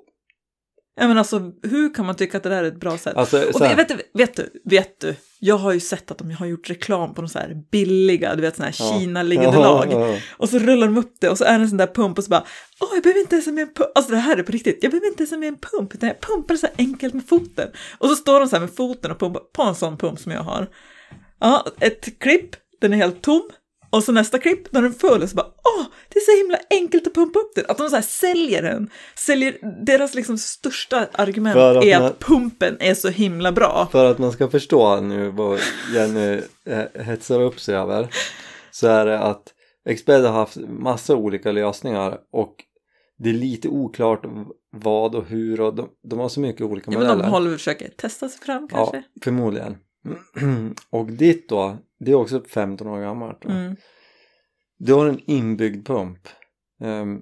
Ja, 0.99 1.07
men 1.07 1.17
alltså, 1.17 1.51
hur 1.63 1.93
kan 1.93 2.05
man 2.05 2.15
tycka 2.15 2.37
att 2.37 2.43
det 2.43 2.49
där 2.49 2.63
är 2.63 2.67
ett 2.67 2.79
bra 2.79 2.97
sätt? 2.97 3.15
Alltså, 3.17 3.37
Och 3.53 3.61
vet, 3.61 3.87
du, 3.87 3.95
vet 4.13 4.35
du, 4.35 4.49
vet 4.65 4.99
du, 5.01 5.15
jag 5.39 5.57
har 5.57 5.71
ju 5.73 5.79
sett 5.79 6.11
att 6.11 6.17
de 6.17 6.31
har 6.31 6.45
gjort 6.45 6.69
reklam 6.69 7.13
på 7.13 7.21
de 7.21 7.27
så 7.29 7.39
här 7.39 7.55
billiga, 7.71 8.35
du 8.35 8.41
vet 8.41 8.55
såna 8.55 8.65
här 8.69 8.75
Ja. 8.79 8.99
Kina-liggande 8.99 9.57
lag. 9.59 9.87
ja, 9.91 10.07
ja. 10.07 10.17
Och 10.37 10.49
så 10.49 10.59
rullar 10.59 10.87
de 10.87 10.97
upp 10.97 11.13
det 11.21 11.29
och 11.29 11.37
så 11.37 11.43
är 11.43 11.57
det 11.57 11.63
en 11.63 11.69
sån 11.69 11.77
där 11.77 11.87
pump 11.87 12.17
och 12.17 12.23
så 12.23 12.29
bara, 12.29 12.43
åh 12.79 12.89
jag 12.93 13.03
behöver 13.03 13.19
inte 13.21 13.35
ens 13.35 13.47
med 13.47 13.61
en 13.61 13.73
pump, 13.73 13.89
alltså 13.95 14.11
det 14.11 14.17
här 14.17 14.37
är 14.37 14.43
på 14.43 14.51
riktigt, 14.51 14.79
jag 14.81 14.91
behöver 14.91 15.07
inte 15.07 15.23
ens 15.23 15.31
med 15.31 15.47
en 15.47 15.57
pump, 15.57 15.93
utan 15.95 16.09
jag 16.09 16.19
pumpar 16.21 16.55
så 16.55 16.67
här 16.67 16.75
enkelt 16.77 17.13
med 17.13 17.27
foten. 17.27 17.69
Och 17.97 18.09
så 18.09 18.15
står 18.15 18.39
de 18.39 18.47
så 18.49 18.55
här 18.55 18.61
med 18.61 18.75
foten 18.75 19.11
och 19.11 19.19
pumpar 19.19 19.41
på 19.53 19.63
en 19.63 19.75
sån 19.75 19.97
pump 19.97 20.19
som 20.19 20.31
jag 20.31 20.41
har. 20.41 20.67
Ja, 21.39 21.65
ett 21.79 22.19
klipp, 22.19 22.49
den 22.81 22.93
är 22.93 22.97
helt 22.97 23.21
tom. 23.21 23.49
Och 23.89 24.03
så 24.03 24.11
nästa 24.11 24.37
klipp, 24.39 24.71
när 24.73 24.81
den 24.81 24.93
och 25.23 25.29
så 25.29 25.35
bara, 25.35 25.45
åh, 25.47 25.85
det 26.09 26.19
är 26.19 26.21
så 26.33 26.37
himla 26.43 26.57
enkelt 26.69 27.07
att 27.07 27.13
pumpa 27.13 27.39
upp 27.39 27.55
den. 27.55 27.65
Att 27.67 27.77
de 27.77 27.89
så 27.89 27.95
här 27.95 28.03
säljer 28.03 28.61
den. 28.61 28.89
Säljer, 29.15 29.83
deras 29.85 30.15
liksom 30.15 30.37
största 30.37 31.07
argument 31.13 31.57
att 31.57 31.83
är 31.83 31.99
man- 31.99 32.07
att 32.07 32.19
pumpen 32.19 32.77
är 32.79 32.93
så 32.93 33.09
himla 33.09 33.51
bra. 33.51 33.87
För 33.91 34.05
att 34.05 34.17
man 34.17 34.31
ska 34.31 34.47
förstå 34.49 34.99
nu 35.01 35.29
vad 35.29 35.59
Jenny 35.93 36.41
eh, 36.65 37.01
hetsar 37.03 37.41
upp 37.41 37.59
sig 37.59 37.75
över 37.75 38.07
så 38.71 38.87
är 38.87 39.05
det 39.05 39.19
att 39.19 39.53
Expedia 39.89 40.29
har 40.29 40.39
haft 40.39 40.57
massa 40.67 41.15
olika 41.15 41.51
lösningar 41.51 42.17
och 42.33 42.55
det 43.19 43.29
är 43.29 43.33
lite 43.33 43.67
oklart 43.67 44.21
vad 44.71 45.15
och 45.15 45.25
hur 45.27 45.61
och 45.61 45.75
de, 45.75 45.89
de 46.09 46.19
har 46.19 46.29
så 46.29 46.39
mycket 46.39 46.61
olika 46.61 46.91
Ja, 46.91 46.97
men 46.99 47.07
modeller. 47.07 47.23
de 47.23 47.31
håller 47.31 47.51
och 47.51 47.57
försöker 47.57 47.87
testa 47.89 48.29
sig 48.29 48.39
fram 48.41 48.67
kanske. 48.67 48.97
Ja, 48.97 49.21
förmodligen. 49.23 49.77
och 50.89 51.11
ditt 51.11 51.49
då, 51.49 51.77
det 51.99 52.11
är 52.11 52.15
också 52.15 52.43
15 52.49 52.87
år 52.87 53.01
gammalt. 53.01 53.45
Mm. 53.45 53.75
Du 54.79 54.93
har 54.93 55.05
en 55.05 55.19
inbyggd 55.27 55.87
pump. 55.87 56.19
ehm, 56.83 57.19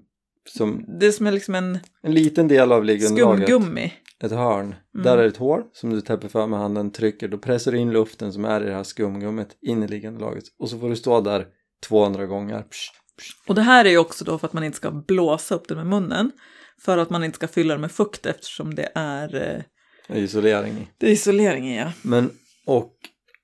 som 0.49 0.85
Det 0.99 1.05
är 1.07 1.11
som 1.11 1.27
är 1.27 1.31
liksom 1.31 1.55
en 1.55 1.79
en 2.03 2.13
liten 2.13 2.47
del 2.47 2.71
av 2.71 2.83
liggunderlaget. 2.85 3.47
skumgummi. 3.47 3.93
Ett 4.23 4.31
hörn. 4.31 4.65
Mm. 4.65 5.03
Där 5.03 5.17
är 5.17 5.21
det 5.21 5.27
ett 5.27 5.37
hål 5.37 5.61
som 5.73 5.89
du 5.89 6.01
täpper 6.01 6.27
för 6.27 6.47
med 6.47 6.59
handen, 6.59 6.91
trycker, 6.91 7.27
då 7.27 7.37
pressar 7.37 7.71
du 7.71 7.77
in 7.77 7.91
luften 7.91 8.33
som 8.33 8.45
är 8.45 8.63
i 8.63 8.65
det 8.65 8.73
här 8.73 8.83
skumgummit 8.83 9.57
in 9.61 9.83
i 9.83 9.87
liggunderlaget. 9.87 10.43
Och 10.59 10.69
så 10.69 10.79
får 10.79 10.89
du 10.89 10.95
stå 10.95 11.21
där 11.21 11.45
200 11.87 12.25
gånger. 12.25 12.61
Psh, 12.61 12.91
psh. 13.19 13.49
Och 13.49 13.55
det 13.55 13.61
här 13.61 13.85
är 13.85 13.89
ju 13.89 13.97
också 13.97 14.25
då 14.25 14.37
för 14.37 14.47
att 14.47 14.53
man 14.53 14.63
inte 14.63 14.77
ska 14.77 14.91
blåsa 14.91 15.55
upp 15.55 15.67
den 15.67 15.77
med 15.77 15.87
munnen. 15.87 16.31
För 16.81 16.97
att 16.97 17.09
man 17.09 17.23
inte 17.23 17.35
ska 17.35 17.47
fylla 17.47 17.73
den 17.73 17.81
med 17.81 17.91
fukt 17.91 18.25
eftersom 18.25 18.75
det 18.75 18.89
är, 18.95 19.35
eh, 19.35 19.61
Det 20.07 20.19
isolering 20.19 20.73
i. 20.73 20.87
det 20.97 21.07
är 21.07 21.11
isolering 21.11 21.69
i. 21.69 21.77
Ja. 21.79 21.91
Men, 22.01 22.29
och 22.65 22.93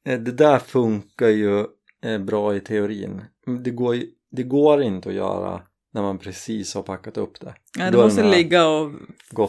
eh, 0.06 0.20
det 0.20 0.32
där 0.32 0.60
funkar 0.60 1.28
ju 1.28 1.66
eh, 2.06 2.20
bra 2.20 2.56
i 2.56 2.60
teorin. 2.60 3.22
Det 3.64 3.72
går, 3.72 3.96
det 4.32 4.44
går 4.44 4.82
inte 4.82 5.10
att 5.10 5.16
göra 5.16 5.62
när 5.94 6.02
man 6.02 6.18
precis 6.18 6.76
har 6.76 6.84
packat 6.84 7.18
upp 7.18 7.40
det. 7.40 7.56
Då 7.78 7.98
det 7.98 8.04
måste 8.04 8.24
ligga 8.32 8.68
och 8.68 8.92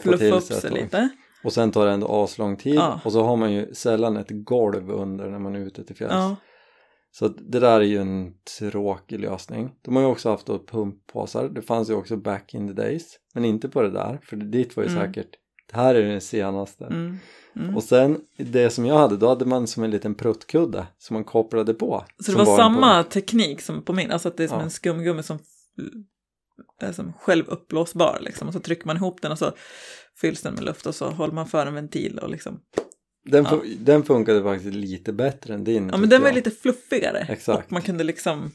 fluffa 0.02 0.24
upp 0.36 0.42
sig 0.42 0.70
lite. 0.70 1.08
Och 1.44 1.52
sen 1.52 1.70
tar 1.70 1.86
det 1.86 1.92
ändå 1.92 2.06
aslång 2.08 2.56
tid 2.56 2.74
Ja. 2.74 3.00
och 3.04 3.12
så 3.12 3.22
har 3.22 3.36
man 3.36 3.52
ju 3.52 3.74
sällan 3.74 4.16
ett 4.16 4.30
golv 4.30 4.90
under 4.90 5.30
när 5.30 5.38
man 5.38 5.54
är 5.56 5.60
ute 5.60 5.84
till 5.84 5.96
fjälls. 5.96 6.12
Ja. 6.12 6.36
Så 7.10 7.28
det 7.28 7.60
där 7.60 7.80
är 7.80 7.84
ju 7.84 7.98
en 7.98 8.32
tråkig 8.58 9.20
lösning. 9.20 9.70
De 9.82 9.96
har 9.96 10.02
ju 10.02 10.08
också 10.08 10.28
haft 10.30 10.46
då 10.46 10.58
pumppåsar. 10.66 11.48
Det 11.48 11.62
fanns 11.62 11.90
ju 11.90 11.94
också 11.94 12.16
back 12.16 12.54
in 12.54 12.68
the 12.68 12.74
days. 12.74 13.02
Men 13.34 13.44
inte 13.44 13.68
på 13.68 13.82
det 13.82 13.90
där. 13.90 14.18
För 14.22 14.36
ditt 14.36 14.76
var 14.76 14.84
ju 14.84 14.90
Mm. 14.90 15.02
säkert 15.02 15.28
det 15.72 15.76
här 15.78 15.94
är 15.94 16.02
den 16.02 16.20
senaste. 16.20 16.84
Mm. 16.84 17.18
Mm. 17.56 17.76
Och 17.76 17.82
sen 17.82 18.20
det 18.36 18.70
som 18.70 18.86
jag 18.86 18.98
hade, 18.98 19.16
då 19.16 19.28
hade 19.28 19.44
man 19.44 19.66
som 19.66 19.82
en 19.84 19.90
liten 19.90 20.14
pruttkudde 20.14 20.86
som 20.98 21.14
man 21.14 21.24
kopplade 21.24 21.74
på. 21.74 22.04
Så 22.24 22.32
det 22.32 22.38
var 22.38 22.56
samma 22.56 22.94
pump. 23.02 23.10
teknik 23.10 23.60
som 23.60 23.82
på 23.82 23.92
min, 23.92 24.10
alltså 24.10 24.28
att 24.28 24.36
det 24.36 24.44
är 24.44 24.48
som 24.48 24.58
Ja. 24.58 24.64
en 24.64 24.70
skumgummi 24.70 25.22
som 25.22 25.38
är 26.80 26.92
som 26.92 27.12
självuppblåsbar 27.12 28.18
liksom. 28.20 28.48
Och 28.48 28.54
så 28.54 28.60
trycker 28.60 28.86
man 28.86 28.96
ihop 28.96 29.22
den 29.22 29.32
och 29.32 29.38
så 29.38 29.52
fylls 30.20 30.42
den 30.42 30.54
med 30.54 30.64
luft 30.64 30.86
och 30.86 30.94
så 30.94 31.10
håller 31.10 31.34
man 31.34 31.46
för 31.46 31.66
en 31.66 31.74
ventil 31.74 32.18
och 32.18 32.30
liksom. 32.30 32.60
Den, 33.24 33.44
Ja. 33.50 33.62
den 33.78 34.02
funkade 34.02 34.42
faktiskt 34.42 34.74
lite 34.74 35.12
bättre 35.12 35.54
än 35.54 35.64
din 35.64 35.88
Ja 35.88 35.96
men 35.96 36.08
den 36.08 36.20
var 36.20 36.28
jag. 36.28 36.34
lite 36.34 36.50
fluffigare. 36.50 37.26
Exakt. 37.28 37.66
Och 37.66 37.72
man 37.72 37.82
kunde 37.82 38.04
liksom, 38.04 38.50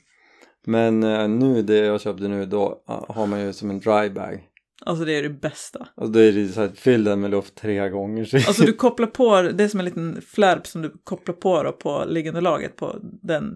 Men 0.66 1.04
eh, 1.04 1.28
nu, 1.28 1.62
det 1.62 1.78
jag 1.78 2.02
köpte 2.02 2.28
nu, 2.28 2.46
då 2.46 2.84
ah, 2.86 3.14
har 3.14 3.26
man 3.28 3.42
ju 3.42 3.54
som 3.54 3.70
en 3.70 3.80
dry 3.80 4.10
bag. 4.10 4.44
Alltså 4.86 5.06
det 5.06 5.14
är 5.14 5.24
det 5.24 5.30
bästa. 5.30 5.88
Och 5.96 6.12
då 6.12 6.20
är 6.20 6.32
det 6.32 6.48
så 6.48 6.62
här, 6.62 6.72
fyll 6.76 7.04
den 7.04 7.20
med 7.20 7.32
luft 7.32 7.56
tre 7.56 7.90
gånger. 7.90 8.26
Så 8.26 8.38
Alltså 8.38 8.64
du 8.64 8.74
kopplar 8.74 9.08
på, 9.08 9.42
det 9.42 9.64
är 9.64 9.68
som 9.68 9.80
en 9.80 9.86
liten 9.86 10.22
flärp 10.22 10.68
som 10.68 10.82
du 10.82 10.94
kopplar 11.04 11.36
på 11.36 11.64
då 11.64 11.72
på 11.72 12.06
liggunderlaget 12.08 12.76
på 12.76 13.00
den 13.24 13.56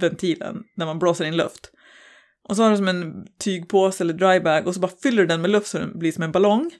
ventilen 0.00 0.62
när 0.76 0.86
man 0.86 0.98
blåser 0.98 1.24
in 1.24 1.36
luft. 1.36 1.70
Och 2.48 2.56
så 2.56 2.62
har 2.62 2.70
du 2.70 2.76
som 2.76 2.88
en 2.88 3.26
tygpåse 3.40 4.04
eller 4.04 4.14
drybag 4.14 4.66
och 4.66 4.74
så 4.74 4.80
bara 4.80 4.92
fyller 5.02 5.22
du 5.22 5.26
den 5.26 5.40
med 5.40 5.50
luft 5.50 5.66
så 5.66 5.78
den 5.78 5.98
blir 5.98 6.12
som 6.12 6.22
en 6.22 6.32
ballong. 6.32 6.70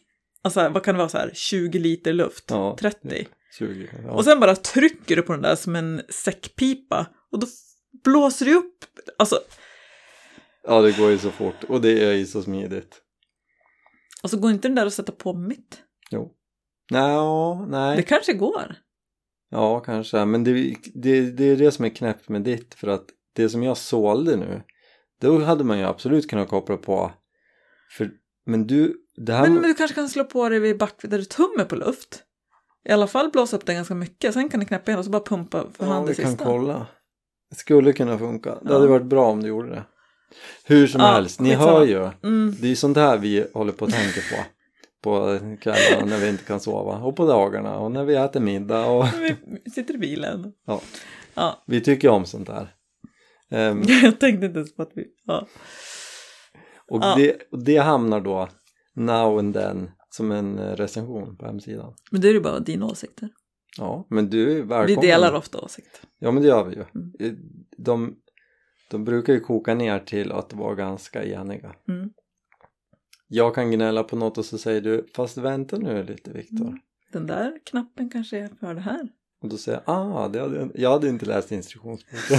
Alltså 0.43 0.69
vad 0.69 0.83
kan 0.83 0.95
det 0.95 0.99
vara 0.99 1.09
så 1.09 1.19
här, 1.19 1.31
20 1.35 1.79
liter 1.79 2.13
luft, 2.13 2.45
Ja, 2.49 2.77
30. 2.81 3.27
20. 3.59 3.89
Ja. 4.05 4.11
Och 4.13 4.25
sen 4.25 4.41
bara 4.41 4.57
trycker 4.57 5.17
du 5.17 5.23
på 5.23 5.33
den 5.33 5.43
där 5.43 5.57
som 5.57 5.77
en 5.77 6.03
säckpipa 6.09 7.07
och 7.33 7.41
då 7.41 7.47
blåser 8.05 8.47
du 8.47 8.55
upp, 8.55 8.75
alltså, 9.19 9.39
ja, 10.67 10.81
det 10.81 10.99
går 10.99 11.11
ju 11.11 11.19
så 11.19 11.31
fort. 11.31 11.65
Och 11.69 11.81
det 11.81 12.05
är 12.05 12.13
ju 12.13 12.27
så 12.27 12.43
smidigt. 12.43 13.01
Alltså 14.25 14.39
går 14.39 14.51
inte 14.51 14.69
den 14.69 14.75
där 14.75 14.87
att 14.87 14.95
sätta 14.95 15.13
på 15.13 15.33
mitt? 15.33 15.79
Jo. 16.11 16.33
Nej, 16.91 17.17
nej. 17.69 17.97
Det 17.97 18.03
kanske 18.03 18.33
går. 18.33 18.77
Ja, 19.51 19.81
kanske. 19.81 20.25
Men 20.25 20.45
det, 20.45 20.77
det, 20.95 21.31
det 21.31 21.45
är 21.45 21.57
det 21.57 21.73
som 21.73 21.85
är 21.85 21.89
knäppt 21.89 22.29
med 22.29 22.43
ditt. 22.43 22.75
För 22.75 22.89
att 22.89 23.05
det 23.33 23.49
som 23.49 23.63
jag 23.63 23.77
sålde 23.77 24.37
nu, 24.37 24.63
då 25.21 25.39
hade 25.41 25.65
man 25.65 25.79
ju 25.79 25.85
absolut 25.85 26.31
kunnat 26.31 26.49
koppla 26.49 26.77
på. 26.77 27.13
För, 27.91 28.11
men 28.47 28.67
du, 28.67 28.97
det 29.17 29.33
här... 29.33 29.43
Men, 29.43 29.55
men 29.55 29.63
du 29.63 29.75
kanske 29.75 29.95
kan 29.95 30.09
slå 30.09 30.25
på 30.25 30.49
det 30.49 30.59
vid 30.59 30.79
back 30.79 30.95
där 31.03 31.19
du 31.19 31.25
tummer 31.25 31.65
på 31.65 31.77
luft. 31.77 32.23
I 32.89 32.93
alla 32.93 33.07
fall 33.07 33.31
blåsa 33.31 33.57
upp 33.57 33.67
den 33.67 33.75
ganska 33.77 33.95
mycket, 33.95 34.35
sen 34.35 34.49
kan 34.49 34.61
du 34.61 34.67
knäppa 34.67 34.91
igen 34.91 34.99
och 34.99 35.05
så 35.05 35.11
bara 35.11 35.23
pumpa 35.23 35.65
för 35.73 35.87
hand 35.87 36.03
ja, 36.05 36.09
det 36.09 36.09
vi 36.19 36.23
kan 36.23 36.31
sista. 36.31 36.45
kolla. 36.45 36.87
Det 37.51 37.57
skulle 37.57 37.93
kunna 37.93 38.19
funka. 38.19 38.51
Det 38.51 38.61
Ja. 38.65 38.73
hade 38.75 38.87
varit 38.87 39.07
bra 39.07 39.31
om 39.31 39.43
du 39.43 39.49
gjorde 39.49 39.69
det. 39.71 39.85
Hur 40.65 40.87
som 40.87 41.01
Ja, 41.01 41.07
helst, 41.07 41.41
ni 41.41 41.49
skitsamma. 41.51 41.71
hör 41.73 41.85
ju. 41.87 42.11
Mm. 42.23 42.55
Det 42.61 42.71
är 42.71 42.75
sånt 42.75 42.97
här 42.97 43.19
vi 43.19 43.47
håller 43.55 43.73
på 43.73 43.85
att 43.85 43.91
tänka 43.93 44.21
på. 44.37 44.43
På 45.03 45.39
kvällarna 45.61 46.07
när 46.07 46.19
vi 46.19 46.29
inte 46.29 46.45
kan 46.45 46.61
sova. 46.61 46.97
Och 46.99 47.17
på 47.17 47.27
dagarna 47.27 47.79
och 47.79 47.93
när 47.93 48.05
vi 48.05 48.15
äter 48.15 48.41
middag. 48.41 48.87
Och 48.87 49.07
Vi 49.65 49.71
sitter 49.71 49.95
i 49.95 49.99
bilen. 49.99 50.53
Ja. 50.67 50.81
Ja, 51.35 51.65
vi 51.67 51.81
tycker 51.81 52.09
om 52.09 52.25
sånt 52.27 52.47
där. 52.47 52.75
Ehm, 53.51 53.83
jag 54.03 54.21
tänkte 54.21 54.47
inte 54.47 54.59
ens 54.59 54.75
på 54.77 54.83
att 54.83 54.91
vi... 54.95 55.05
Ja. 55.25 55.47
och, 56.91 57.01
Ja. 57.03 57.15
det, 57.17 57.37
det 57.65 57.77
hamnar 57.77 58.21
då 58.21 58.49
now 58.95 59.39
and 59.39 59.55
then 59.55 59.91
som 60.11 60.33
en 60.33 60.59
eh, 60.59 60.77
recension 60.77 61.37
på 61.37 61.47
hemsidan. 61.47 61.95
Men 62.11 62.21
det 62.21 62.29
är 62.29 62.33
ju 62.33 62.41
bara 62.41 62.59
dina 62.61 62.87
åsikter. 62.87 63.29
Ja, 63.79 64.07
men 64.11 64.31
du 64.31 64.43
är 64.51 64.55
Vi 64.55 64.61
välkommen. 64.63 65.01
delar 65.01 65.33
ofta 65.35 65.59
åsikter. 65.59 66.01
Ja, 66.19 66.31
men 66.31 66.43
det 66.43 66.49
gör 66.49 66.65
vi 66.65 66.75
ju. 66.77 66.85
Mm. 66.95 67.13
Eh, 67.21 67.33
De, 67.79 68.15
de 68.95 69.05
brukar 69.05 69.33
ju 69.33 69.41
koka 69.41 69.75
ner 69.75 69.99
till 69.99 70.33
att 70.33 70.53
vara 70.53 70.75
ganska 70.75 71.25
eniga. 71.25 71.75
Mm. 71.89 72.11
Jag 73.29 73.55
kan 73.55 73.71
gnälla 73.71 74.03
på 74.05 74.17
något 74.17 74.39
och 74.39 74.45
så 74.45 74.59
säger 74.59 74.81
du, 74.81 75.07
fast 75.15 75.37
vänta 75.39 75.79
nu 75.79 76.03
lite 76.05 76.31
Viktor. 76.31 76.67
Mm. 76.67 76.79
Den 77.13 77.27
där 77.27 77.59
knappen 77.67 78.11
kanske 78.11 78.39
är 78.39 78.49
för 78.61 78.75
det 78.75 78.81
här. 78.81 79.09
Och 79.43 79.49
då 79.49 79.57
säger 79.57 79.83
jag, 79.87 79.95
ah, 79.97 80.29
det 80.29 80.41
hade, 80.41 80.69
jag- 80.75 80.91
hade 80.91 81.09
inte 81.09 81.27
läst 81.27 81.53
instruktionsboken. 81.53 82.39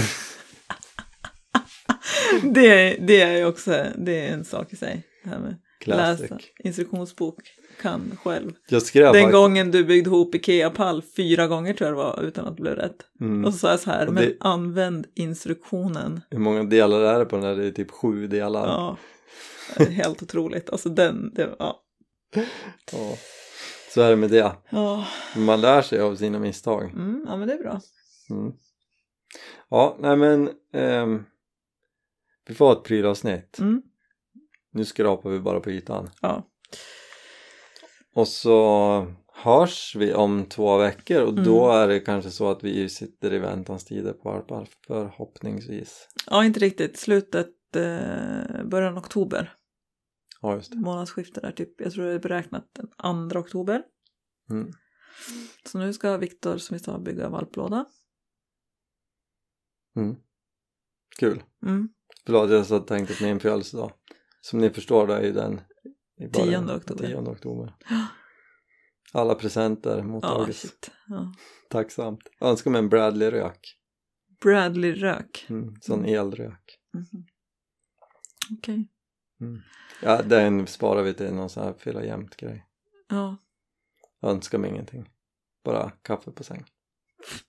Det, 2.42 2.96
det 3.00 3.20
är 3.20 3.36
ju 3.36 3.44
också 3.44 3.86
det 3.96 4.20
är 4.28 4.32
en 4.32 4.44
sak 4.44 4.72
i 4.72 4.76
sig. 4.76 5.02
Det 5.24 5.30
här 5.30 5.38
med 5.38 5.56
Classic. 5.80 6.20
läsa 6.30 6.38
instruktionsbok 6.58 7.42
kan 7.82 8.18
själv. 8.22 8.52
Jag 8.68 8.82
skrev 8.82 9.12
Den 9.12 9.30
gången 9.30 9.70
du 9.70 9.84
byggde 9.84 10.10
ihop 10.10 10.34
Ikea-pall 10.34 11.02
fyra 11.16 11.46
gånger 11.46 11.74
tror 11.74 11.88
jag 11.88 11.98
det 11.98 12.02
var 12.02 12.22
utan 12.22 12.46
att 12.46 12.56
det 12.56 12.62
blev 12.62 12.74
rätt. 12.74 13.06
Mm. 13.20 13.44
Och 13.44 13.52
så 13.52 13.58
sa 13.58 13.70
jag 13.70 13.80
så 13.80 13.90
här, 13.90 14.06
Och 14.08 14.14
men 14.14 14.24
det- 14.24 14.36
använd 14.40 15.06
instruktionen. 15.14 16.20
Hur 16.30 16.38
många 16.38 16.64
delar 16.64 17.00
är 17.00 17.18
det 17.18 17.24
på 17.24 17.36
den 17.36 17.44
där? 17.44 17.56
Det 17.56 17.66
är 17.66 17.70
typ 17.72 17.90
sju 17.90 18.26
delar. 18.26 18.66
Ja, 18.66 18.96
det 19.76 19.84
helt 19.84 20.22
otroligt. 20.22 20.70
Alltså 20.70 20.88
den, 20.88 21.30
det, 21.34 21.56
ja. 21.58 21.82
Ja. 22.92 23.16
Så 23.94 24.02
är 24.02 24.10
det 24.10 24.16
med 24.16 24.30
det. 24.30 24.52
Ja, 24.70 25.06
Man 25.36 25.60
lär 25.60 25.82
sig 25.82 26.00
av 26.00 26.16
sina 26.16 26.38
misstag. 26.38 26.84
mm, 26.84 27.24
ja 27.28 27.36
men 27.36 27.48
det 27.48 27.54
är 27.54 27.58
bra. 27.62 27.80
Mm. 28.30 28.52
Ja, 29.68 29.96
nej 30.00 30.16
men 30.16 30.50
ehm, 30.72 31.24
vi 32.46 32.54
får 32.54 32.66
ha 32.66 32.72
ett 32.72 32.82
prylavsnitt. 32.84 33.58
Mm, 33.58 33.82
Nu 34.72 34.84
skrapar 34.84 35.30
vi 35.30 35.40
bara 35.40 35.60
på 35.60 35.70
ytan. 35.70 36.10
ja. 36.22 36.46
Och 38.16 38.28
så 38.28 39.06
hörs 39.32 39.96
vi 39.96 40.14
om 40.14 40.44
två 40.48 40.76
veckor 40.78 41.22
och 41.22 41.34
då 41.34 41.64
Mm. 41.64 41.76
är 41.82 41.88
det 41.88 42.00
kanske 42.00 42.30
så 42.30 42.50
att 42.50 42.64
vi 42.64 42.88
sitter 42.88 43.32
i 43.34 43.38
väntans 43.38 43.84
tider 43.84 44.12
på 44.12 44.30
Arpar 44.30 44.68
förhoppningsvis. 44.86 46.08
ja, 46.26 46.44
inte 46.44 46.60
riktigt. 46.60 46.96
Slutet, 46.98 47.76
eh, 47.76 48.64
början 48.64 48.98
oktober. 48.98 49.52
Ja, 50.40 50.54
just 50.54 50.70
det. 50.72 50.76
Månadsskiftet 50.78 51.42
där 51.42 51.52
typ. 51.52 51.80
Jag 51.80 51.92
tror 51.92 52.04
det 52.04 52.12
är 52.12 52.18
beräknat 52.18 52.64
den 53.02 53.28
2 53.30 53.38
oktober. 53.38 53.82
Mm. 54.50 54.70
Så 55.66 55.78
nu 55.78 55.92
ska 55.92 56.16
Viktor, 56.16 56.58
som 56.58 56.74
vi 56.76 56.82
sa, 56.82 56.98
bygga 56.98 57.28
valplåda. 57.28 57.84
Mm. 59.96 60.16
Kul. 61.18 61.42
Mm. 61.62 61.88
Förlåt, 62.26 62.50
jag 62.50 62.66
så 62.66 62.78
tänkte 62.78 63.14
på 63.14 63.24
min 63.24 63.40
födelsedag. 63.40 63.92
Som 64.40 64.58
ni 64.58 64.70
förstår, 64.70 65.06
det 65.06 65.14
är 65.14 65.22
ju 65.22 65.32
den 65.32 65.60
10 66.18 66.56
oktober. 66.76 67.06
10 67.06 67.16
oktober. 67.16 67.74
Alla 69.12 69.34
presenter 69.34 69.96
Ja, 69.98 70.02
mottagits. 70.04 70.60
shit. 70.60 70.90
Ja. 71.06 71.32
Tacksamt. 71.70 72.20
Önskar 72.40 72.70
mig 72.70 72.78
en 72.78 72.88
Bradley-rök. 72.88 73.76
Bradley-rök. 74.40 75.46
Mm. 75.48 75.74
Sån 75.80 76.04
eldrök. 76.04 76.78
Mhm. 76.94 77.26
Okej. 78.58 78.88
Ja, 80.02 80.22
den 80.22 80.66
sparar 80.66 81.02
vi 81.02 81.14
till 81.14 81.34
någon 81.34 81.50
sån 81.50 81.64
här 81.64 81.74
fylla 81.78 82.04
jämt 82.04 82.36
grej. 82.36 82.66
Ja. 83.08 83.36
Önskar 84.22 84.58
mig 84.58 84.70
ingenting. 84.70 85.08
Bara 85.64 85.90
kaffe 85.90 86.30
på 86.30 86.44
säng. 86.44 86.64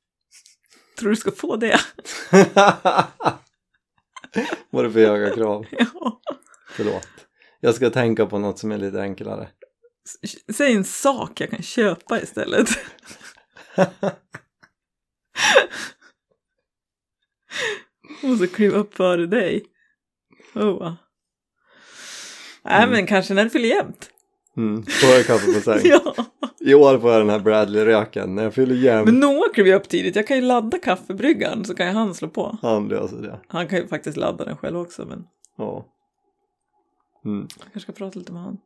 Tror 0.99 1.09
du 1.09 1.15
ska 1.15 1.31
få 1.31 1.55
det? 1.55 1.79
Vad 4.69 4.85
är 4.85 4.87
det 4.87 4.91
för 4.93 5.05
höga 5.05 5.35
krav? 5.35 5.65
ja. 5.71 6.21
Förlåt. 6.69 7.07
Jag 7.59 7.75
ska 7.75 7.89
tänka 7.89 8.25
på 8.25 8.39
något 8.39 8.59
som 8.59 8.71
är 8.71 8.77
lite 8.77 9.01
enklare. 9.01 9.47
Säg 10.53 10.73
en 10.75 10.83
sak 10.83 11.41
jag 11.41 11.49
kan 11.49 11.61
köpa 11.61 12.21
istället. 12.21 12.69
Måste 18.23 18.47
kliva 18.47 18.77
upp 18.77 18.93
före 18.95 19.25
dig. 19.25 19.65
Oh. 20.55 20.93
Nej 22.63 22.77
Mm. 22.83 22.89
men 22.89 23.05
kanske 23.07 23.33
när 23.33 23.43
det 23.43 23.49
fyller 23.49 23.69
jämnt. 23.69 24.09
Mm, 24.57 24.85
får 24.85 25.09
jag 25.09 25.25
kaffe 25.25 25.53
på 25.53 25.61
säng. 25.61 25.79
ja. 25.83 26.15
I 26.59 26.73
år 26.73 26.99
får 26.99 27.11
jag 27.11 27.21
den 27.21 27.29
här 27.29 27.39
Bradley-röken 27.39 28.35
när 28.35 28.43
jag 28.43 28.53
fyller 28.53 28.75
jämnt. 28.75 29.05
Men 29.05 29.19
Noah 29.19 29.53
kliver 29.53 29.73
upp 29.73 29.89
tidigt. 29.89 30.15
Jag 30.15 30.27
kan 30.27 30.37
ju 30.37 30.43
ladda 30.43 30.77
kaffebryggaren 30.79 31.65
så 31.65 31.75
kan 31.75 31.87
ju 31.87 31.93
han 31.93 32.13
slå 32.15 32.27
på. 32.29 32.57
Han 32.61 32.87
löser 32.87 33.17
det. 33.17 33.39
Han 33.47 33.67
kan 33.67 33.79
ju 33.79 33.87
faktiskt 33.87 34.17
ladda 34.17 34.45
den 34.45 34.57
själv 34.57 34.77
också 34.77 35.05
men 35.05 35.23
Ja. 35.57 35.85
Mm, 37.25 37.47
jag 37.57 37.61
kanske 37.61 37.79
ska 37.79 37.91
prata 37.91 38.19
lite 38.19 38.31
med 38.33 38.41
han. 38.41 38.57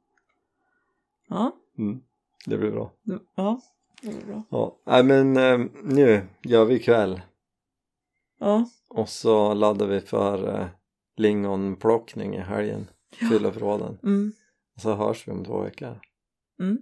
Ja, 1.28 1.52
mm, 1.78 2.02
det 2.46 2.58
blir 2.58 2.72
bra. 2.72 2.92
det- 3.04 3.20
ja, 3.36 3.62
det 4.02 4.08
blir 4.10 4.26
bra. 4.26 4.44
Ja, 4.50 4.78
nej 4.86 5.04
men 5.04 5.38
eh, 5.38 5.68
nu 5.84 6.28
gör 6.44 6.66
vi 6.66 6.80
kväll 6.80 7.22
Ja, 8.40 8.70
och 8.90 9.10
så 9.10 9.54
laddar 9.54 9.88
vi 9.88 10.02
för 10.02 10.60
eh, 10.60 10.68
lingonplockning 11.18 12.36
i 12.36 12.40
helgen. 12.40 12.88
Ja. 13.20 13.30
Fylla 13.30 13.52
förråden. 13.52 13.98
mm, 14.04 14.34
Och 14.76 14.82
så 14.82 14.94
hörs 14.96 15.28
vi 15.28 15.32
om 15.32 15.46
två 15.46 15.62
veckor. 15.62 16.00
mm, 16.60 16.82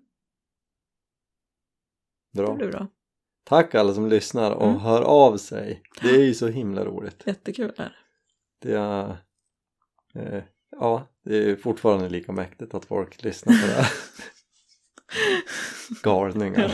det 2.34 2.41
Bra. 2.41 2.55
blir 2.55 2.67
bra. 2.72 2.88
Tack 3.43 3.76
alla 3.76 3.93
som 3.93 4.07
lyssnar 4.09 4.51
och 4.51 4.67
Mm. 4.67 4.80
hör 4.80 5.01
av 5.01 5.38
sig. 5.38 5.84
Det 6.01 6.07
är 6.09 6.24
ju 6.24 6.34
så 6.34 6.47
himla 6.47 6.86
roligt. 6.86 7.24
Jättekul 7.28 7.74
är 7.78 7.84
det. 7.84 7.93
Det 8.59 8.78
är, 8.78 9.17
eh, 10.13 10.43
ja, 10.80 11.07
det 11.25 11.51
är 11.51 11.55
fortfarande 11.55 12.09
lika 12.09 12.32
mäktigt 12.32 12.73
att 12.73 12.86
folk 12.86 13.23
lyssnar 13.23 13.53
på 13.61 13.67
det 13.67 13.73
här. 13.73 13.91
Galningar. 16.03 16.71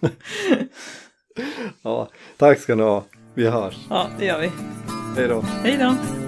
ja, 1.82 2.10
tack 2.36 2.58
ska 2.58 2.74
ni 2.74 2.82
ha. 2.82 3.04
Vi 3.34 3.48
hörs. 3.48 3.86
Ja, 3.90 4.08
det 4.18 4.24
gör 4.24 4.40
vi. 4.40 4.50
Hej 5.16 5.28
då. 5.28 5.40
Hej 5.40 5.76
då! 5.78 6.19